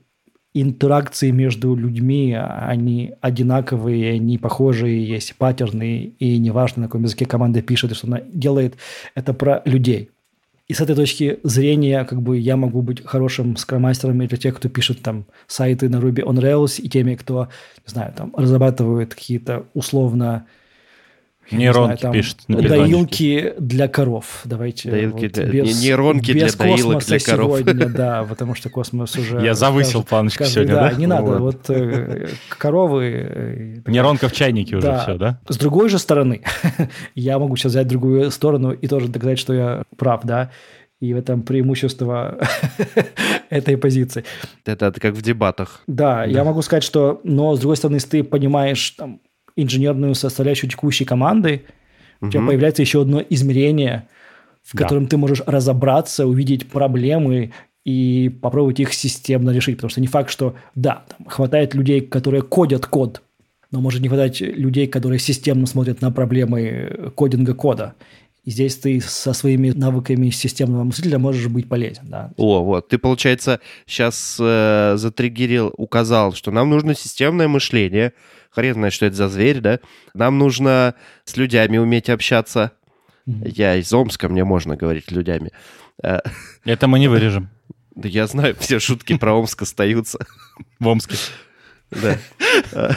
интеракции 0.52 1.30
между 1.30 1.74
людьми, 1.74 2.36
они 2.36 3.14
одинаковые, 3.20 4.12
они 4.12 4.36
похожие, 4.36 5.06
есть 5.06 5.34
паттерны, 5.36 6.14
и 6.18 6.38
неважно, 6.38 6.82
на 6.82 6.88
каком 6.88 7.04
языке 7.04 7.24
команда 7.24 7.62
пишет 7.62 7.92
и 7.92 7.94
что 7.94 8.08
она 8.08 8.20
делает, 8.32 8.76
это 9.14 9.32
про 9.32 9.62
людей. 9.64 10.10
И 10.66 10.72
с 10.72 10.80
этой 10.80 10.96
точки 10.96 11.40
зрения, 11.42 12.04
как 12.04 12.22
бы 12.22 12.38
я 12.38 12.56
могу 12.56 12.80
быть 12.80 13.04
хорошим 13.04 13.56
скромастером 13.56 14.26
для 14.26 14.38
тех, 14.38 14.56
кто 14.56 14.68
пишет 14.70 15.02
там 15.02 15.26
сайты 15.46 15.90
на 15.90 15.96
Ruby 15.96 16.24
on 16.24 16.38
Rails, 16.38 16.80
и 16.80 16.88
теми, 16.88 17.16
кто, 17.16 17.48
не 17.86 17.90
знаю, 17.90 18.14
там 18.16 18.34
разрабатывает 18.34 19.14
какие-то 19.14 19.66
условно 19.74 20.46
я 21.50 21.58
не 21.58 21.64
Нейронки 21.64 21.84
знаю, 21.86 21.98
там, 21.98 22.12
пишет 22.12 22.38
доилки 22.48 23.54
для 23.58 23.88
коров. 23.88 24.40
Давайте. 24.44 24.90
Доилки 24.90 25.24
вот 25.24 25.32
для- 25.32 25.44
без- 25.64 25.80
не- 25.82 25.88
нейронки 25.88 26.32
для 26.32 26.44
без 26.46 26.54
доилок 26.56 26.78
космоса 26.94 27.08
для 27.08 27.18
коров. 27.20 27.58
сегодня, 27.58 27.88
да, 27.88 28.24
потому 28.28 28.54
что 28.54 28.70
космос 28.70 29.16
уже... 29.16 29.40
Я 29.44 29.54
завысил 29.54 30.00
каждый- 30.00 30.08
планочку 30.08 30.38
каждый- 30.44 30.52
сегодня, 30.54 30.74
да? 30.74 30.92
не 30.92 31.06
надо. 31.06 31.24
Вот. 31.24 31.40
Вот 31.40 31.70
э, 31.70 32.28
коровы... 32.48 33.82
э, 33.84 33.90
Нейронка 33.90 34.28
в 34.28 34.32
чайнике 34.32 34.76
уже 34.76 34.86
Да. 34.86 35.02
все, 35.02 35.16
да? 35.18 35.40
С 35.48 35.56
другой 35.58 35.88
же 35.88 35.98
стороны, 35.98 36.42
я 37.14 37.38
могу 37.38 37.56
сейчас 37.56 37.72
взять 37.72 37.86
другую 37.88 38.30
сторону 38.30 38.72
и 38.72 38.86
тоже 38.86 39.08
доказать, 39.08 39.38
что 39.38 39.52
я 39.54 39.82
прав, 39.96 40.22
да. 40.24 40.50
И 41.00 41.12
в 41.12 41.18
этом 41.18 41.42
преимущество 41.42 42.38
этой 43.50 43.76
позиции. 43.76 44.24
Это 44.64 44.92
как 44.92 45.14
в 45.14 45.22
дебатах. 45.22 45.82
Да, 45.86 46.24
я 46.24 46.44
могу 46.44 46.62
сказать, 46.62 46.82
что, 46.84 47.20
но 47.24 47.54
с 47.56 47.60
другой 47.60 47.76
стороны, 47.76 47.96
если 47.96 48.08
ты 48.08 48.24
понимаешь 48.24 48.90
там, 48.92 49.20
инженерную 49.56 50.14
составляющую 50.14 50.70
текущей 50.70 51.04
команды, 51.04 51.62
у 52.20 52.30
тебя 52.30 52.46
появляется 52.46 52.82
еще 52.82 53.02
одно 53.02 53.22
измерение, 53.28 54.08
в 54.62 54.74
Да. 54.76 54.84
котором 54.84 55.06
ты 55.08 55.16
можешь 55.16 55.42
разобраться, 55.46 56.26
увидеть 56.26 56.68
проблемы 56.70 57.52
и 57.84 58.30
попробовать 58.40 58.80
их 58.80 58.94
системно 58.94 59.50
решить. 59.50 59.76
Потому 59.76 59.90
что 59.90 60.00
не 60.00 60.06
факт, 60.06 60.30
что 60.30 60.54
да, 60.74 61.04
там, 61.08 61.26
хватает 61.28 61.74
людей, 61.74 62.00
которые 62.00 62.42
кодят 62.42 62.86
код, 62.86 63.20
но 63.70 63.80
может 63.80 64.00
не 64.00 64.08
хватать 64.08 64.40
людей, 64.40 64.86
которые 64.86 65.18
системно 65.18 65.66
смотрят 65.66 66.00
на 66.00 66.10
проблемы 66.10 67.10
кодинга 67.14 67.54
кода. 67.54 67.94
И 68.44 68.50
здесь 68.50 68.76
ты 68.76 69.00
со 69.00 69.32
своими 69.32 69.70
навыками 69.70 70.28
системного 70.30 70.84
мыслителя 70.84 71.18
можешь 71.18 71.48
быть 71.48 71.68
полезен. 71.68 72.04
Да? 72.08 72.30
О, 72.36 72.62
вот, 72.62 72.88
ты, 72.88 72.98
получается, 72.98 73.60
сейчас 73.86 74.36
э, 74.38 74.94
затриггерил, 74.96 75.72
указал, 75.76 76.34
что 76.34 76.50
нам 76.50 76.68
нужно 76.70 76.94
системное 76.94 77.48
мышление. 77.48 78.12
Хрен 78.50 78.74
знает, 78.74 78.92
что 78.92 79.06
это 79.06 79.16
за 79.16 79.28
зверь, 79.28 79.60
да? 79.60 79.80
Нам 80.14 80.38
нужно 80.38 80.94
с 81.24 81.36
людьми 81.36 81.78
уметь 81.78 82.10
общаться. 82.10 82.72
Мгм. 83.26 83.44
Я 83.46 83.76
из 83.76 83.92
Омска, 83.92 84.28
мне 84.28 84.44
можно 84.44 84.76
говорить 84.76 85.10
людьми. 85.10 85.50
Э, 86.02 86.18
Это 86.64 86.86
мы 86.86 86.98
не 86.98 87.08
вырежем 87.08 87.48
да 87.94 88.08
я 88.08 88.26
знаю, 88.26 88.56
все 88.58 88.78
шутки 88.78 89.16
про 89.16 89.34
Омск 89.34 89.62
остаются. 89.62 90.18
в 90.80 90.86
Омске. 90.86 91.16
Да. 91.90 92.18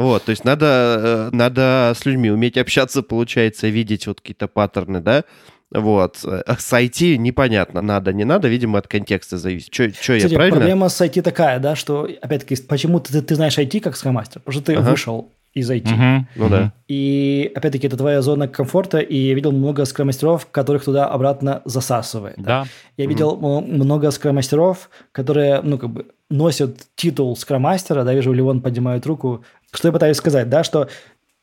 Вот, 0.00 0.24
то 0.24 0.30
есть 0.30 0.44
надо, 0.44 1.28
э, 1.32 1.36
надо 1.36 1.92
с 1.96 2.04
людьми 2.06 2.30
уметь 2.30 2.56
общаться, 2.56 3.02
получается, 3.02 3.68
видеть 3.68 4.06
вот 4.06 4.20
какие-то 4.20 4.48
паттерны, 4.48 5.00
да? 5.00 5.24
Вот. 5.72 6.18
Э, 6.24 6.42
С 6.58 6.72
IT 6.72 7.16
непонятно, 7.16 7.82
надо, 7.82 8.12
не 8.12 8.24
надо, 8.24 8.48
видимо, 8.48 8.78
от 8.78 8.88
контекста 8.88 9.38
зависит. 9.38 9.72
Что 9.72 9.84
я 9.84 9.90
Кстати, 9.90 10.34
правильно? 10.34 10.56
проблема 10.58 10.88
с 10.88 11.00
IT 11.00 11.22
такая, 11.22 11.58
да, 11.60 11.76
что, 11.76 12.08
опять-таки, 12.22 12.56
почему 12.62 12.98
ты, 13.00 13.20
ты 13.22 13.34
знаешь 13.34 13.58
IT 13.58 13.80
как 13.80 13.96
скромастер? 13.96 14.40
Потому 14.40 14.52
что 14.52 14.62
ты 14.72 14.74
Ага. 14.78 14.90
вышел 14.90 15.32
и 15.52 15.62
зайти. 15.62 15.92
Мгм, 15.94 16.28
Ну 16.36 16.48
да. 16.48 16.72
И 16.88 17.50
опять-таки 17.56 17.88
это 17.88 17.96
твоя 17.96 18.22
зона 18.22 18.46
комфорта, 18.48 18.98
и 18.98 19.16
я 19.16 19.34
видел 19.34 19.50
много 19.52 19.84
скромастеров, 19.84 20.46
которых 20.50 20.84
туда 20.84 21.06
обратно 21.08 21.60
засасывает. 21.64 22.36
Да. 22.38 22.64
Я 22.96 23.06
видел 23.06 23.34
м- 23.36 23.64
много 23.74 24.10
скромастеров, 24.12 24.90
которые, 25.12 25.60
ну, 25.62 25.76
как 25.78 25.90
бы, 25.90 26.06
носят 26.30 26.76
титул 26.94 27.36
скромастера, 27.36 28.04
да, 28.04 28.14
вижу, 28.14 28.32
Леон 28.32 28.60
поднимает 28.60 29.04
руку. 29.06 29.44
Что 29.72 29.88
я 29.88 29.92
пытаюсь 29.92 30.16
сказать, 30.16 30.48
да, 30.48 30.64
что 30.64 30.88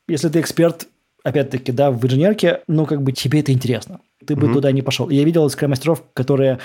если 0.07 0.29
ты 0.29 0.39
эксперт, 0.39 0.87
опять-таки, 1.23 1.71
да, 1.71 1.91
в 1.91 2.03
инженерке, 2.05 2.61
ну, 2.67 2.85
как 2.85 3.01
бы 3.01 3.11
тебе 3.11 3.39
это 3.39 3.51
интересно. 3.51 3.99
Ты 4.25 4.35
бы 4.35 4.45
Мгм. 4.45 4.53
туда 4.53 4.71
не 4.71 4.81
пошел. 4.81 5.09
Я 5.09 5.23
видел 5.23 5.49
скромастеров, 5.49 6.03
которые 6.13 6.59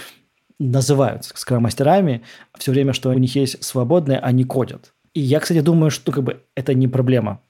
называются 0.58 1.32
скромастерами, 1.36 2.22
все 2.58 2.70
время, 2.72 2.92
что 2.92 3.10
у 3.10 3.14
них 3.14 3.34
есть 3.34 3.62
свободное, 3.64 4.18
они 4.18 4.44
кодят. 4.44 4.92
И 5.14 5.20
я, 5.20 5.40
кстати, 5.40 5.60
думаю, 5.60 5.90
что 5.90 6.12
как 6.12 6.24
бы 6.24 6.40
это 6.54 6.74
не 6.74 6.88
проблема. 6.88 7.40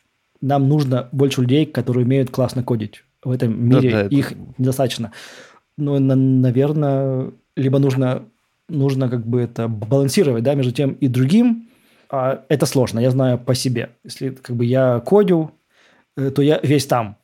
Нам 0.41 0.69
нужно 0.69 1.09
больше 1.13 1.43
людей, 1.43 1.67
которые 1.67 2.05
умеют 2.05 2.31
классно 2.31 2.63
кодить. 2.65 3.05
В 3.23 3.31
этом 3.31 3.69
мире 3.69 3.91
да, 3.91 4.01
это- 4.03 4.15
их 4.15 4.33
недостаточно. 4.59 5.13
Но, 5.77 5.99
на- 5.99 6.17
наверное, 6.17 7.31
либо 7.57 7.79
нужно, 7.79 8.25
нужно 8.69 9.09
как 9.09 9.27
бы 9.27 9.41
это 9.43 9.69
балансировать, 9.69 10.43
да, 10.43 10.55
между 10.55 10.73
тем 10.73 10.93
и 10.95 11.07
другим. 11.09 11.69
А 12.13 12.45
это 12.51 12.67
сложно, 12.67 13.01
я 13.01 13.11
знаю 13.11 13.39
по 13.39 13.55
себе. 13.55 13.89
Если 14.05 14.29
как 14.29 14.55
бы 14.55 14.67
я 14.67 15.01
кодю, 15.01 15.51
э, 16.15 16.31
то 16.31 16.43
я 16.43 16.61
весь 16.63 16.87
там. 16.87 17.17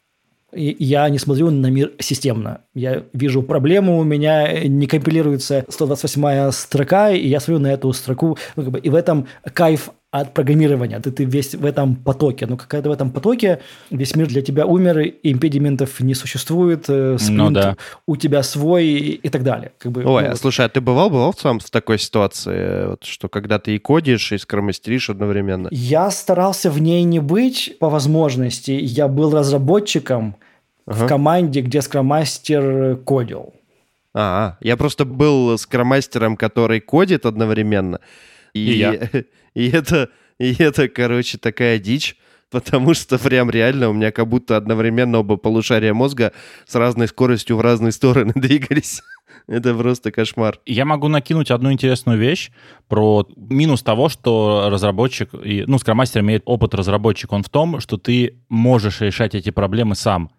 И 0.50 0.74
я 0.78 1.06
не 1.10 1.18
смотрю 1.18 1.50
на 1.50 1.66
мир 1.66 1.92
системно. 2.00 2.62
Я 2.74 3.04
вижу 3.12 3.42
проблему, 3.42 3.98
у 3.98 4.04
меня 4.04 4.66
не 4.66 4.86
компилируется 4.86 5.66
128 5.68 6.50
строка, 6.52 7.10
и 7.10 7.28
я 7.28 7.38
смотрю 7.38 7.58
на 7.58 7.66
эту 7.70 7.92
строку. 7.92 8.38
Ну, 8.56 8.62
как 8.62 8.72
бы, 8.72 8.78
и 8.78 8.88
в 8.88 8.94
этом 8.94 9.26
кайф 9.52 9.90
от 10.10 10.32
программирования. 10.32 11.00
Ты, 11.00 11.10
ты 11.10 11.24
весь 11.24 11.54
в 11.54 11.64
этом 11.66 11.94
потоке. 11.96 12.46
Но 12.46 12.56
когда 12.56 12.82
ты 12.82 12.88
в 12.88 12.92
этом 12.92 13.10
потоке, 13.10 13.60
весь 13.90 14.16
мир 14.16 14.26
для 14.26 14.40
тебя 14.40 14.64
умер, 14.64 15.00
и 15.00 15.32
импедиментов 15.32 16.00
не 16.00 16.14
существует, 16.14 16.86
э, 16.88 17.18
спринт 17.18 17.38
Ну 17.38 17.50
да. 17.50 17.76
у 18.06 18.16
тебя 18.16 18.42
свой 18.42 18.86
и, 18.86 19.12
и 19.26 19.28
так 19.28 19.42
далее. 19.42 19.72
Как 19.78 19.92
бы, 19.92 20.04
Ой, 20.04 20.22
ну, 20.22 20.28
вот. 20.30 20.38
слушай, 20.38 20.64
а 20.64 20.68
ты 20.70 20.80
бывал, 20.80 21.10
бывал 21.10 21.34
сам 21.34 21.60
в 21.60 21.68
такой 21.70 21.98
ситуации, 21.98 22.86
вот, 22.88 23.04
что 23.04 23.28
когда 23.28 23.58
ты 23.58 23.74
и 23.76 23.78
кодишь, 23.78 24.32
и 24.32 24.38
скромастеришь 24.38 25.10
одновременно? 25.10 25.68
Я 25.70 26.10
старался 26.10 26.70
в 26.70 26.80
ней 26.80 27.02
не 27.02 27.18
быть 27.18 27.76
по 27.78 27.90
возможности. 27.90 28.70
Я 28.70 29.08
был 29.08 29.36
разработчиком 29.36 30.36
Ага. 30.86 31.04
в 31.04 31.06
команде, 31.06 31.60
где 31.60 31.82
скромастер 31.82 32.96
кодил. 33.04 33.52
А, 34.14 34.56
я 34.60 34.78
просто 34.78 35.04
был 35.04 35.58
скромастером, 35.58 36.38
который 36.38 36.80
кодит 36.80 37.26
одновременно. 37.26 38.00
И, 38.54 38.60
И 38.72 38.78
я. 38.78 38.98
и 39.58 39.70
это, 39.70 40.10
и 40.38 40.54
это, 40.62 40.88
короче, 40.88 41.36
такая 41.36 41.80
дичь, 41.80 42.16
потому 42.48 42.94
что 42.94 43.18
прям 43.18 43.50
реально 43.50 43.90
у 43.90 43.92
меня 43.92 44.12
как 44.12 44.28
будто 44.28 44.56
одновременно 44.56 45.18
оба 45.18 45.36
полушария 45.36 45.92
мозга 45.92 46.32
с 46.64 46.76
разной 46.76 47.08
скоростью 47.08 47.56
в 47.56 47.60
разные 47.60 47.90
стороны 47.90 48.32
двигались. 48.36 49.02
Это 49.48 49.74
просто 49.74 50.12
кошмар. 50.12 50.60
Я 50.64 50.84
могу 50.84 51.08
накинуть 51.08 51.50
одну 51.50 51.72
интересную 51.72 52.18
вещь 52.18 52.52
про 52.86 53.26
минус 53.36 53.82
того, 53.82 54.08
что 54.08 54.68
разработчик, 54.70 55.30
ну, 55.32 55.78
скромастер 55.78 56.20
имеет 56.20 56.42
опыт 56.44 56.74
разработчик, 56.74 57.32
он 57.32 57.42
в 57.42 57.48
том, 57.48 57.80
что 57.80 57.96
ты 57.96 58.38
можешь 58.48 59.00
решать 59.00 59.34
эти 59.34 59.50
проблемы 59.50 59.96
сам. 59.96 60.30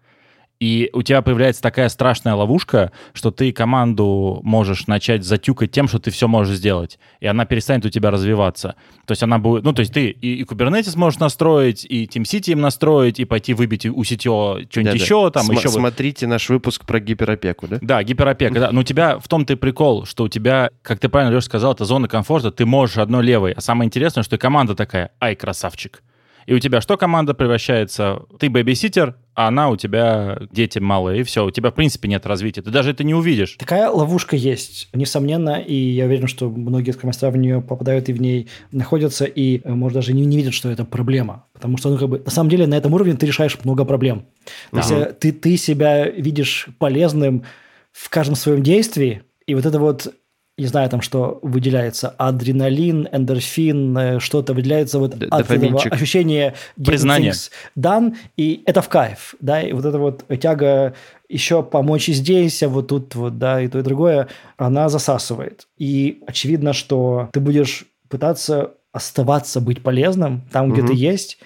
И 0.60 0.90
у 0.92 1.02
тебя 1.02 1.22
появляется 1.22 1.62
такая 1.62 1.88
страшная 1.88 2.34
ловушка, 2.34 2.92
что 3.14 3.30
ты 3.30 3.50
команду 3.50 4.40
можешь 4.44 4.86
начать 4.86 5.24
затюкать 5.24 5.72
тем, 5.72 5.88
что 5.88 5.98
ты 5.98 6.10
все 6.10 6.28
можешь 6.28 6.58
сделать, 6.58 6.98
и 7.20 7.26
она 7.26 7.46
перестанет 7.46 7.86
у 7.86 7.88
тебя 7.88 8.10
развиваться. 8.10 8.74
То 9.06 9.12
есть 9.12 9.22
она 9.22 9.38
будет, 9.38 9.64
ну, 9.64 9.72
то 9.72 9.80
есть 9.80 9.94
ты 9.94 10.10
и, 10.10 10.34
и 10.34 10.44
Kubernetes 10.44 10.98
можешь 10.98 11.18
настроить, 11.18 11.86
и 11.86 12.04
TeamCity 12.04 12.52
им 12.52 12.60
настроить, 12.60 13.18
и 13.18 13.24
пойти 13.24 13.54
выбить 13.54 13.86
у 13.86 14.02
CTO 14.02 14.66
что-нибудь 14.70 15.00
еще, 15.00 15.30
там 15.30 15.48
Сма- 15.48 15.56
еще... 15.56 15.70
Смотрите 15.70 16.26
наш 16.26 16.50
выпуск 16.50 16.84
про 16.84 17.00
гиперопеку, 17.00 17.66
да? 17.66 17.78
да, 17.80 18.02
гиперопека, 18.02 18.60
да. 18.60 18.70
Но 18.70 18.80
у 18.80 18.84
тебя 18.84 19.18
в 19.18 19.26
том-то 19.28 19.54
и 19.54 19.56
прикол, 19.56 20.04
что 20.04 20.24
у 20.24 20.28
тебя, 20.28 20.70
как 20.82 20.98
ты 20.98 21.08
правильно, 21.08 21.34
Леша, 21.34 21.46
сказал, 21.46 21.72
это 21.72 21.86
зона 21.86 22.06
комфорта, 22.06 22.50
ты 22.50 22.66
можешь 22.66 22.98
одной 22.98 23.24
левой. 23.24 23.52
А 23.52 23.62
самое 23.62 23.86
интересное, 23.86 24.22
что 24.24 24.36
и 24.36 24.38
команда 24.38 24.74
такая, 24.74 25.12
ай, 25.22 25.36
красавчик. 25.36 26.02
И 26.46 26.54
у 26.54 26.58
тебя 26.58 26.80
что 26.80 26.96
команда 26.96 27.32
превращается? 27.32 28.22
Ты 28.38 28.50
бэбиситер, 28.50 29.16
а 29.40 29.48
она 29.48 29.70
у 29.70 29.76
тебя 29.76 30.38
дети 30.52 30.78
малые, 30.78 31.20
и 31.20 31.22
все. 31.22 31.46
У 31.46 31.50
тебя, 31.50 31.70
в 31.70 31.74
принципе, 31.74 32.08
нет 32.08 32.26
развития. 32.26 32.60
Ты 32.60 32.70
даже 32.70 32.90
это 32.90 33.04
не 33.04 33.14
увидишь. 33.14 33.56
Такая 33.58 33.88
ловушка 33.88 34.36
есть, 34.36 34.90
несомненно, 34.92 35.58
и 35.58 35.74
я 35.74 36.04
уверен, 36.04 36.26
что 36.26 36.50
многие 36.50 36.90
скромастера 36.90 37.30
в 37.30 37.38
нее 37.38 37.62
попадают 37.62 38.10
и 38.10 38.12
в 38.12 38.20
ней 38.20 38.48
находятся, 38.70 39.24
и, 39.24 39.62
э, 39.64 39.72
может, 39.72 39.94
даже 39.94 40.12
не, 40.12 40.26
не 40.26 40.36
видят, 40.36 40.52
что 40.52 40.70
это 40.70 40.84
проблема. 40.84 41.46
Потому 41.54 41.78
что, 41.78 41.88
ну, 41.88 41.96
как 41.96 42.10
бы, 42.10 42.18
на 42.22 42.30
самом 42.30 42.50
деле, 42.50 42.66
на 42.66 42.74
этом 42.74 42.92
уровне 42.92 43.14
ты 43.14 43.24
решаешь 43.24 43.56
много 43.64 43.86
проблем. 43.86 44.26
То 44.72 44.76
есть, 44.76 44.90
э, 44.90 45.14
ты, 45.18 45.32
ты 45.32 45.56
себя 45.56 46.06
видишь 46.06 46.68
полезным 46.78 47.44
в 47.92 48.10
каждом 48.10 48.36
своем 48.36 48.62
действии, 48.62 49.22
и 49.46 49.54
вот 49.54 49.64
это 49.64 49.78
вот 49.78 50.12
не 50.60 50.66
знаю, 50.66 50.88
там 50.90 51.00
что 51.00 51.38
выделяется, 51.42 52.10
адреналин, 52.10 53.08
эндорфин, 53.10 53.96
э, 53.98 54.20
что-то 54.20 54.52
выделяется 54.54 54.98
вот 54.98 55.16
Д- 55.18 55.26
от 55.30 55.50
этого 55.50 55.80
ощущения 55.90 56.54
things 56.78 57.50
done, 57.76 58.14
и 58.36 58.62
это 58.66 58.82
в 58.82 58.88
кайф, 58.88 59.34
да, 59.40 59.62
и 59.62 59.72
вот 59.72 59.84
эта 59.84 59.98
вот 59.98 60.24
тяга 60.40 60.94
еще 61.28 61.62
помочь 61.62 62.08
и 62.08 62.12
здесь, 62.12 62.62
а 62.62 62.68
вот 62.68 62.88
тут 62.88 63.14
вот, 63.14 63.38
да, 63.38 63.60
и 63.62 63.68
то, 63.68 63.78
и 63.78 63.82
другое, 63.82 64.28
она 64.56 64.88
засасывает. 64.88 65.66
И 65.78 66.22
очевидно, 66.26 66.72
что 66.72 67.30
ты 67.32 67.40
будешь 67.40 67.86
пытаться 68.08 68.72
оставаться, 68.92 69.60
быть 69.60 69.82
полезным 69.82 70.42
там, 70.52 70.72
где 70.72 70.82
Мгм. 70.82 70.88
ты 70.88 70.94
есть, 70.94 71.38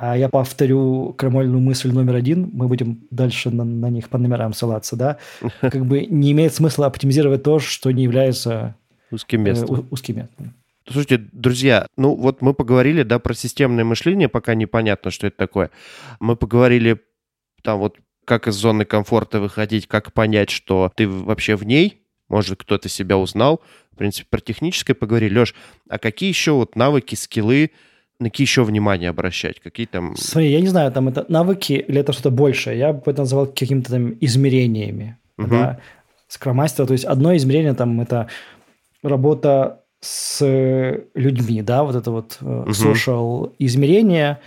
а 0.00 0.16
я 0.16 0.28
повторю 0.28 1.12
крамольную 1.18 1.60
мысль 1.60 1.90
номер 1.90 2.14
один, 2.14 2.50
мы 2.52 2.68
будем 2.68 3.06
дальше 3.10 3.50
на, 3.50 3.64
на 3.64 3.90
них 3.90 4.08
по 4.08 4.18
номерам 4.18 4.52
ссылаться, 4.52 4.96
да, 4.96 5.18
как 5.60 5.84
бы 5.84 6.06
не 6.06 6.32
имеет 6.32 6.54
смысла 6.54 6.86
оптимизировать 6.86 7.42
то, 7.42 7.58
что 7.58 7.90
не 7.90 8.04
является 8.04 8.76
Узким 9.10 9.40
э, 9.44 9.50
местом. 9.50 9.70
у- 9.70 9.86
узким 9.90 10.16
местом. 10.18 10.54
Слушайте, 10.86 11.18
друзья, 11.32 11.86
ну 11.96 12.14
вот 12.14 12.40
мы 12.42 12.54
поговорили, 12.54 13.02
да, 13.02 13.18
про 13.18 13.34
системное 13.34 13.84
мышление, 13.84 14.28
пока 14.28 14.54
непонятно, 14.54 15.10
что 15.10 15.26
это 15.26 15.36
такое. 15.36 15.70
Мы 16.20 16.36
поговорили 16.36 17.00
там 17.62 17.78
вот 17.78 17.96
как 18.24 18.46
из 18.46 18.54
зоны 18.54 18.84
комфорта 18.84 19.40
выходить, 19.40 19.86
как 19.86 20.12
понять, 20.12 20.50
что 20.50 20.92
ты 20.94 21.08
вообще 21.08 21.56
в 21.56 21.64
ней, 21.64 22.02
может, 22.28 22.60
кто-то 22.60 22.88
себя 22.88 23.16
узнал. 23.16 23.62
В 23.92 23.96
принципе, 23.96 24.28
про 24.30 24.40
техническое 24.40 24.94
поговорили. 24.94 25.38
Леш, 25.40 25.54
а 25.88 25.98
какие 25.98 26.28
еще 26.28 26.52
вот 26.52 26.76
навыки, 26.76 27.14
скиллы, 27.14 27.72
на 28.20 28.30
какие 28.30 28.44
еще 28.44 28.64
внимание 28.64 29.10
обращать? 29.10 29.60
Какие 29.60 29.86
там... 29.86 30.16
Смотри, 30.16 30.50
я 30.50 30.60
не 30.60 30.66
знаю, 30.66 30.90
там 30.92 31.08
это 31.08 31.24
навыки 31.28 31.72
или 31.72 32.00
это 32.00 32.12
что-то 32.12 32.30
большее. 32.30 32.78
Я 32.78 32.92
бы 32.92 33.02
это 33.06 33.22
называл 33.22 33.46
какими-то 33.46 33.90
там 33.90 34.14
измерениями. 34.20 35.16
Мгм. 35.36 35.50
Да, 35.50 35.80
скромастера. 36.26 36.86
То 36.86 36.94
есть 36.94 37.04
одно 37.04 37.36
измерение 37.36 37.74
там 37.74 38.00
это 38.00 38.28
работа 39.02 39.82
с 40.00 40.44
э, 40.44 41.04
людьми, 41.14 41.62
да, 41.62 41.82
вот 41.84 41.94
это 41.94 42.10
вот 42.10 42.38
э, 42.40 42.64
social 42.68 43.52
измерение. 43.58 44.38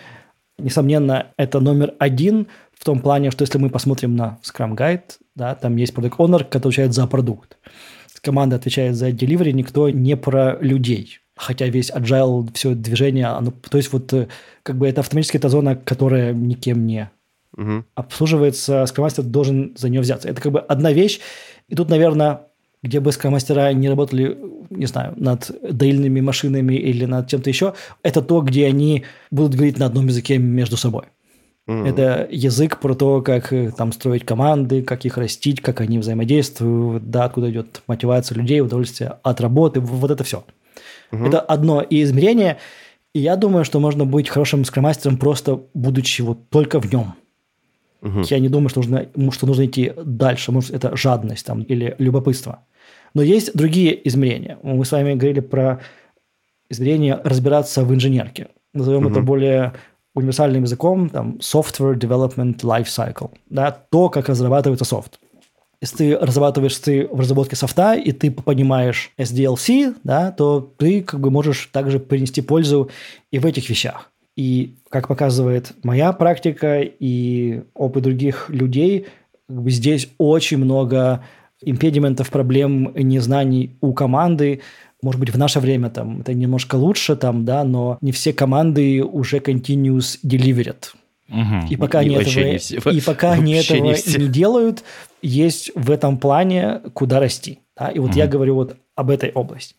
Несомненно, 0.58 1.28
это 1.38 1.60
номер 1.60 1.94
один 1.98 2.48
в 2.78 2.84
том 2.84 3.00
плане, 3.00 3.32
что 3.32 3.44
если 3.44 3.58
мы 3.58 3.70
посмотрим 3.70 4.16
на 4.16 4.40
Scrum 4.44 4.76
Guide, 4.76 5.20
да, 5.36 5.56
там 5.56 5.76
есть 5.78 5.94
product 5.94 6.18
owner, 6.18 6.44
который 6.44 6.60
отвечает 6.60 6.94
за 6.94 7.08
продукт. 7.08 7.58
Команда 8.22 8.58
отвечает 8.58 8.96
за 8.96 9.10
delivery, 9.10 9.52
никто 9.52 9.90
не 9.90 10.16
про 10.16 10.58
людей. 10.62 11.21
Хотя 11.36 11.68
весь 11.68 11.92
agile, 11.92 12.50
все 12.54 12.76
движение, 12.76 13.28
оно, 13.28 13.52
то 13.52 13.78
есть 13.78 13.92
вот 13.94 14.12
э, 14.14 14.28
как 14.64 14.78
бы 14.78 14.88
это 14.88 15.02
автоматически 15.02 15.38
эта 15.38 15.50
зона, 15.50 15.76
которая 15.76 16.34
никем 16.34 16.86
не 16.86 17.10
Мгм. 17.58 17.86
обслуживается, 17.96 18.86
скромастер 18.86 19.24
должен 19.24 19.74
за 19.76 19.90
нее 19.90 20.02
взяться. 20.02 20.30
Это 20.30 20.42
как 20.42 20.52
бы 20.52 20.60
одна 20.60 20.94
вещь. 20.94 21.20
И 21.68 21.76
тут, 21.76 21.90
наверное, 21.90 22.42
где 22.84 23.00
бы 23.00 23.12
скромастера 23.12 23.72
не 23.74 23.90
работали, 23.90 24.38
не 24.70 24.86
знаю, 24.86 25.14
над 25.18 25.52
доильными 25.62 26.22
машинами 26.22 26.76
или 26.76 27.06
над 27.06 27.28
чем-то 27.28 27.50
еще, 27.50 27.74
это 28.04 28.22
то, 28.22 28.42
где 28.42 28.68
они 28.68 29.04
будут 29.30 29.56
говорить 29.56 29.78
на 29.78 29.86
одном 29.86 30.08
языке 30.08 30.38
между 30.38 30.78
собой. 30.78 31.06
Мгм. 31.68 31.86
Это 31.86 32.28
язык 32.32 32.80
про 32.80 32.96
то, 32.96 33.22
как 33.22 33.54
э, 33.54 33.72
там 33.72 33.92
строить 33.92 34.26
команды, 34.26 34.82
как 34.82 35.06
их 35.06 35.18
растить, 35.18 35.62
как 35.62 35.82
они 35.82 36.00
взаимодействуют, 36.00 37.10
да, 37.12 37.26
откуда 37.26 37.52
идет 37.52 37.84
мотивация 37.88 38.36
людей, 38.38 38.62
удовольствие 38.62 39.18
от 39.22 39.42
работы, 39.42 39.80
вот 39.80 40.10
это 40.10 40.24
все. 40.24 40.44
Мгм. 41.12 41.26
Это 41.28 41.40
одно 41.40 41.82
и 41.82 42.04
измерение, 42.04 42.58
и 43.14 43.20
я 43.20 43.36
думаю, 43.36 43.66
что 43.66 43.80
можно 43.80 44.06
быть 44.06 44.30
хорошим 44.30 44.66
скромастером 44.66 45.18
просто 45.18 45.60
будучи 45.74 46.22
вот 46.22 46.50
только 46.50 46.80
в 46.80 46.92
нем. 46.92 47.14
Мгм. 48.02 48.22
Я 48.22 48.40
не 48.40 48.50
думаю, 48.50 48.70
что 48.70 48.80
нужно, 48.80 49.06
что 49.32 49.48
нужно 49.48 49.66
идти 49.66 49.94
дальше. 50.04 50.52
Может, 50.52 50.72
это 50.72 50.96
жадность 50.98 51.46
там, 51.46 51.62
или 51.62 51.96
любопытство. 52.00 52.64
Но 53.14 53.22
есть 53.22 53.54
другие 53.54 54.08
измерения. 54.08 54.58
Мы 54.64 54.86
с 54.86 54.92
вами 54.92 55.14
говорили 55.14 55.42
про 55.42 55.82
измерение 56.70 57.20
разбираться 57.24 57.84
в 57.84 57.94
инженерке. 57.94 58.48
Назовем 58.74 59.08
это 59.08 59.20
Мгм. 59.20 59.26
более 59.26 59.74
универсальным 60.16 60.64
языком, 60.64 61.10
там, 61.10 61.38
software 61.42 61.98
development 61.98 62.58
life 62.62 62.86
cycle. 62.86 63.32
Да, 63.50 63.72
то, 63.72 64.10
как 64.10 64.30
разрабатывается 64.30 64.86
софт. 64.86 65.20
Если 65.82 65.98
ты 65.98 66.18
разрабатываешь 66.18 66.78
ты 66.78 67.08
в 67.08 67.20
разработке 67.20 67.56
софта, 67.56 67.96
и 67.96 68.12
ты 68.12 68.30
понимаешь 68.30 69.12
SDLC, 69.18 69.96
да, 70.04 70.32
то 70.32 70.74
ты 70.78 71.02
как 71.02 71.20
бы 71.20 71.32
можешь 71.32 71.70
также 71.72 72.00
принести 72.00 72.42
пользу 72.42 72.92
и 73.32 73.40
в 73.40 73.46
этих 73.48 73.68
вещах. 73.68 74.12
И, 74.36 74.76
как 74.90 75.08
показывает 75.08 75.74
моя 75.84 76.14
практика 76.14 76.82
и 76.82 77.64
опыт 77.74 78.04
других 78.04 78.50
людей, 78.50 79.08
как 79.48 79.64
бы 79.64 79.72
здесь 79.72 80.08
очень 80.20 80.58
много 80.58 81.24
импедиментов, 81.62 82.30
проблем, 82.30 82.94
незнаний 82.96 83.76
у 83.82 83.94
команды. 83.94 84.62
Может 85.02 85.20
быть, 85.20 85.32
в 85.32 85.38
наше 85.38 85.60
время 85.60 85.90
там 85.90 86.22
это 86.22 86.34
немножко 86.34 86.76
лучше, 86.76 87.16
там, 87.16 87.44
да, 87.44 87.64
но 87.64 87.98
не 88.02 88.12
все 88.12 88.34
команды 88.34 89.04
уже 89.04 89.38
continuous 89.38 90.20
delivered. 90.24 90.94
И 91.70 91.78
пока, 91.78 92.02
И 92.02 92.06
они 92.06 92.16
этого, 92.16 92.44
не 92.44 92.58
все. 92.58 92.78
и 92.78 93.02
пока 93.02 93.32
они 93.32 93.54
этого 93.54 93.78
не 93.78 93.94
все. 93.94 94.20
не 94.20 94.28
делают, 94.28 94.84
есть 95.22 95.72
в 95.76 95.90
этом 95.90 96.18
плане 96.18 96.82
куда 96.94 97.20
расти. 97.20 97.60
да. 97.78 97.90
И 97.90 98.00
вот 98.00 98.16
я 98.16 98.28
говорю 98.28 98.56
вот 98.56 98.76
об 98.96 99.10
этой 99.10 99.32
области. 99.32 99.76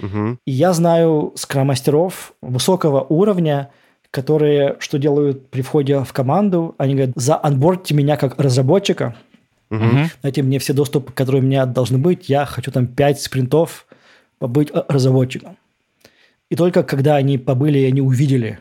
Мгм. 0.00 0.38
И 0.44 0.50
я 0.50 0.72
знаю 0.72 1.32
скрам-мастеров 1.36 2.32
высокого 2.42 3.00
уровня, 3.08 3.70
которые 4.10 4.76
что 4.78 4.98
делают 4.98 5.50
при 5.50 5.62
входе 5.62 6.02
в 6.04 6.12
команду? 6.12 6.74
Они 6.78 6.94
говорят, 6.94 7.14
заанбордьте 7.16 7.94
меня 7.94 8.16
как 8.16 8.40
разработчика, 8.40 9.16
дайте 10.22 10.42
мне 10.42 10.58
все 10.58 10.72
доступы, 10.72 11.12
которые 11.12 11.42
у 11.42 11.44
меня 11.44 11.66
должны 11.66 11.98
быть, 11.98 12.28
я 12.28 12.46
хочу 12.46 12.70
там 12.70 12.86
5 12.86 13.20
спринтов 13.20 13.86
побыть 14.38 14.70
э, 14.72 14.82
разработчиком. 14.88 15.56
И 16.48 16.56
только 16.56 16.82
когда 16.82 17.16
они 17.16 17.36
побыли 17.36 17.80
и 17.80 17.84
они 17.84 18.00
увидели, 18.00 18.58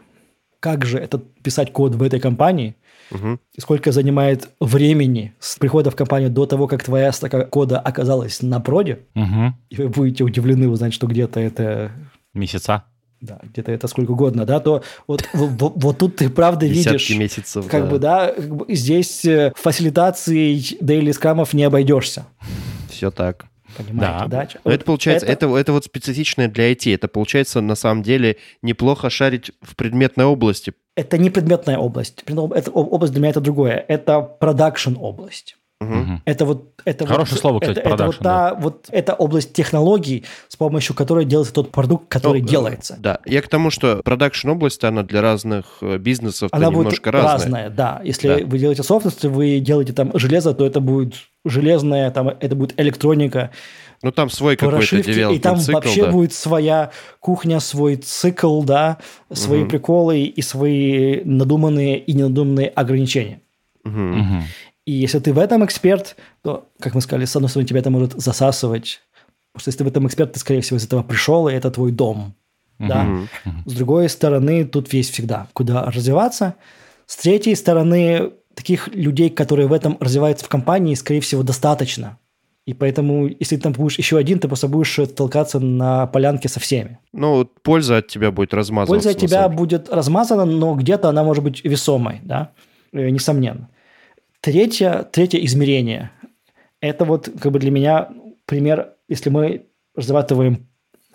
как 0.59 0.85
же 0.85 0.97
это 0.97 1.19
писать 1.43 1.71
код 1.73 1.95
в 1.95 2.01
этой 2.03 2.19
компании, 2.19 2.75
и 3.11 3.61
сколько 3.61 3.91
занимает 3.91 4.49
времени 4.59 5.33
с 5.39 5.57
прихода 5.57 5.91
в 5.91 5.95
компанию 5.95 6.29
до 6.29 6.45
того, 6.45 6.67
как 6.67 6.83
твоя 6.83 7.11
строка 7.13 7.45
кода 7.45 7.79
оказалась 7.79 8.41
на 8.41 8.59
проде, 8.59 8.99
Мгм. 9.13 9.55
и 9.69 9.75
вы 9.77 9.87
будете 9.89 10.23
удивлены 10.23 10.67
узнать, 10.67 10.93
что 10.93 11.07
где-то 11.07 11.39
это 11.39 11.91
Месяца. 12.33 12.83
да, 13.21 13.39
где-то 13.43 13.71
это 13.71 13.87
сколько 13.87 14.11
угодно, 14.11 14.45
да, 14.45 14.59
то 14.59 14.83
вот, 15.07 15.21
в- 15.33 15.57
в- 15.57 15.73
вот 15.79 15.97
тут 15.99 16.17
ты 16.17 16.29
правда 16.29 16.65
видишь, 16.65 17.09
месяцев. 17.11 17.67
как 17.69 17.89
бы, 17.89 17.97
да, 17.97 18.33
как 18.35 18.53
бы 18.55 18.65
здесь 18.75 19.23
э, 19.23 19.53
фасилитацией 19.55 20.77
дейли 20.81 21.11
скрамов 21.13 21.53
не 21.53 21.63
обойдешься. 21.63 22.25
Все 22.89 23.09
так. 23.11 23.45
Понимаете, 23.77 24.25
Да. 24.27 24.27
да? 24.27 24.47
Ну, 24.63 24.71
это 24.71 24.85
получается, 24.85 25.25
это... 25.27 25.47
Это, 25.55 25.71
вот 25.73 25.85
специфичное 25.85 26.47
для 26.47 26.71
IT. 26.71 26.93
Это 26.93 27.07
получается 27.07 27.61
на 27.61 27.75
самом 27.75 28.03
деле 28.03 28.37
неплохо 28.61 29.09
шарить 29.09 29.51
в 29.61 29.75
предметной 29.75 30.25
области. 30.25 30.73
это 30.95 31.17
не 31.17 31.29
предметная 31.29 31.77
область. 31.77 32.23
Это 32.25 32.71
об- 32.71 32.93
область 32.93 33.13
для 33.13 33.21
меня 33.21 33.29
это 33.31 33.41
другое. 33.41 33.83
Это 33.87 34.21
продакшн 34.21 34.95
область. 34.97 35.56
Мгм. 35.79 36.23
Это 36.25 36.45
вот 36.45 36.71
это 36.85 37.05
Хорошее 37.05 37.35
вот, 37.35 37.41
слово, 37.41 37.59
кстати, 37.59 37.79
это, 37.79 37.89
это 37.89 38.05
вот 38.07 38.15
production, 38.15 38.23
та 38.23 38.55
вот 38.55 38.87
эта 38.89 39.13
область 39.13 39.53
технологий, 39.53 40.25
с 40.47 40.55
помощью 40.55 40.95
которой 40.95 41.23
делается 41.23 41.53
тот 41.53 41.71
продукт, 41.71 42.07
который 42.09 42.41
Ну, 42.41 42.47
э, 42.47 42.49
делается. 42.49 42.95
Да, 42.99 43.19
я 43.25 43.43
к 43.43 43.47
тому, 43.47 43.69
что 43.69 44.01
продакшн 44.03 44.49
область, 44.49 44.83
она 44.83 45.03
для 45.03 45.21
разных 45.21 45.77
э, 45.81 45.97
бизнесов 45.99 46.49
Она 46.51 46.71
будет 46.71 46.77
немножко 46.85 47.11
разная. 47.11 47.33
разная, 47.33 47.69
да. 47.69 48.01
Если 48.03 48.27
Да. 48.27 48.45
вы 48.47 48.57
делаете 48.57 48.81
софт, 48.81 49.05
если 49.05 49.27
вы 49.27 49.59
делаете 49.59 49.93
там 49.93 50.11
железо, 50.15 50.55
то 50.55 50.65
это 50.65 50.79
будет 50.79 51.13
железное, 51.45 52.09
там 52.09 52.29
это 52.29 52.55
будет 52.55 52.79
электроника, 52.79 53.51
Ну, 54.01 54.11
там 54.11 54.31
свой 54.31 54.55
какой-то 54.55 54.77
прошивки, 54.77 55.33
и 55.35 55.39
там 55.39 55.57
цикл, 55.57 55.73
вообще 55.73 56.05
да. 56.05 56.11
будет 56.11 56.33
своя 56.33 56.89
кухня, 57.19 57.59
свой 57.59 57.97
цикл, 57.97 58.63
да, 58.63 58.97
свои 59.31 59.61
Мгм. 59.61 59.69
приколы 59.69 60.21
и 60.21 60.41
свои 60.41 61.21
надуманные 61.23 61.99
и 61.99 62.13
ненадуманные 62.13 62.67
ограничения. 62.69 63.41
Мгм. 63.83 64.19
Мгм. 64.19 64.43
И 64.87 64.93
если 64.93 65.19
ты 65.19 65.33
в 65.33 65.37
этом 65.37 65.65
эксперт, 65.65 66.15
то, 66.43 66.69
как 66.79 66.95
мы 66.95 67.01
сказали, 67.01 67.25
с 67.25 67.35
одной 67.35 67.49
стороны, 67.49 67.67
тебя 67.67 67.81
это 67.81 67.89
может 67.89 68.13
засасывать. 68.13 69.01
Потому 69.51 69.61
что 69.61 69.67
если 69.67 69.77
ты 69.79 69.83
в 69.83 69.87
этом 69.89 70.07
эксперт, 70.07 70.31
ты, 70.31 70.39
скорее 70.39 70.61
всего, 70.61 70.77
из 70.77 70.85
этого 70.85 71.03
пришел, 71.03 71.49
и 71.49 71.53
это 71.53 71.69
твой 71.71 71.91
дом. 71.91 72.33
Да? 72.79 73.03
Мгм. 73.03 73.63
С 73.65 73.73
другой 73.73 74.07
стороны, 74.07 74.63
тут 74.63 74.93
есть 74.93 75.11
всегда 75.11 75.47
куда 75.51 75.91
развиваться. 75.91 76.55
С 77.05 77.17
третьей 77.17 77.55
стороны, 77.55 78.31
таких 78.53 78.87
людей, 78.95 79.29
которые 79.29 79.67
в 79.67 79.73
этом 79.73 79.97
развиваются 79.99 80.45
в 80.45 80.47
компании, 80.47 80.95
скорее 80.95 81.19
всего, 81.19 81.43
достаточно. 81.43 82.17
И 82.65 82.73
поэтому, 82.73 83.27
если 83.27 83.57
ты 83.57 83.63
там 83.63 83.73
будешь 83.73 83.97
еще 83.97 84.17
один, 84.17 84.39
ты 84.39 84.47
просто 84.47 84.69
будешь 84.69 84.97
толкаться 85.17 85.59
на 85.59 86.07
полянке 86.07 86.47
со 86.47 86.61
всеми. 86.61 86.99
Ну, 87.11 87.35
вот 87.35 87.61
польза 87.61 87.97
от 87.97 88.07
тебя 88.07 88.31
будет 88.31 88.53
размазываться. 88.53 89.09
Польза 89.09 89.17
от 89.17 89.21
тебя 89.21 89.49
будет 89.49 89.89
размазана, 89.89 90.45
но 90.45 90.75
где-то 90.75 91.09
она 91.09 91.25
может 91.25 91.43
быть 91.43 91.65
весомой, 91.65 92.21
да, 92.23 92.51
Э, 92.93 93.09
несомненно. 93.09 93.69
Третье, 94.51 95.05
третье 95.11 95.39
измерение– 95.43 96.09
это 96.79 97.03
вот 97.03 97.29
как 97.41 97.51
бы 97.51 97.59
для 97.59 97.69
меня 97.69 98.07
пример, 98.45 98.93
если 99.09 99.29
мы 99.29 99.65
разрабатываем 99.93 100.67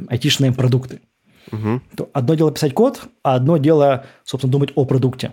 айтишные 0.06 0.52
продукты, 0.52 1.00
Мгм. 1.50 1.80
то 1.96 2.10
одно 2.12 2.34
дело 2.34 2.52
писать 2.52 2.74
код, 2.74 3.00
а 3.22 3.36
одно 3.36 3.56
дело, 3.56 4.04
собственно, 4.24 4.52
думать 4.52 4.72
о 4.74 4.84
продукте. 4.84 5.32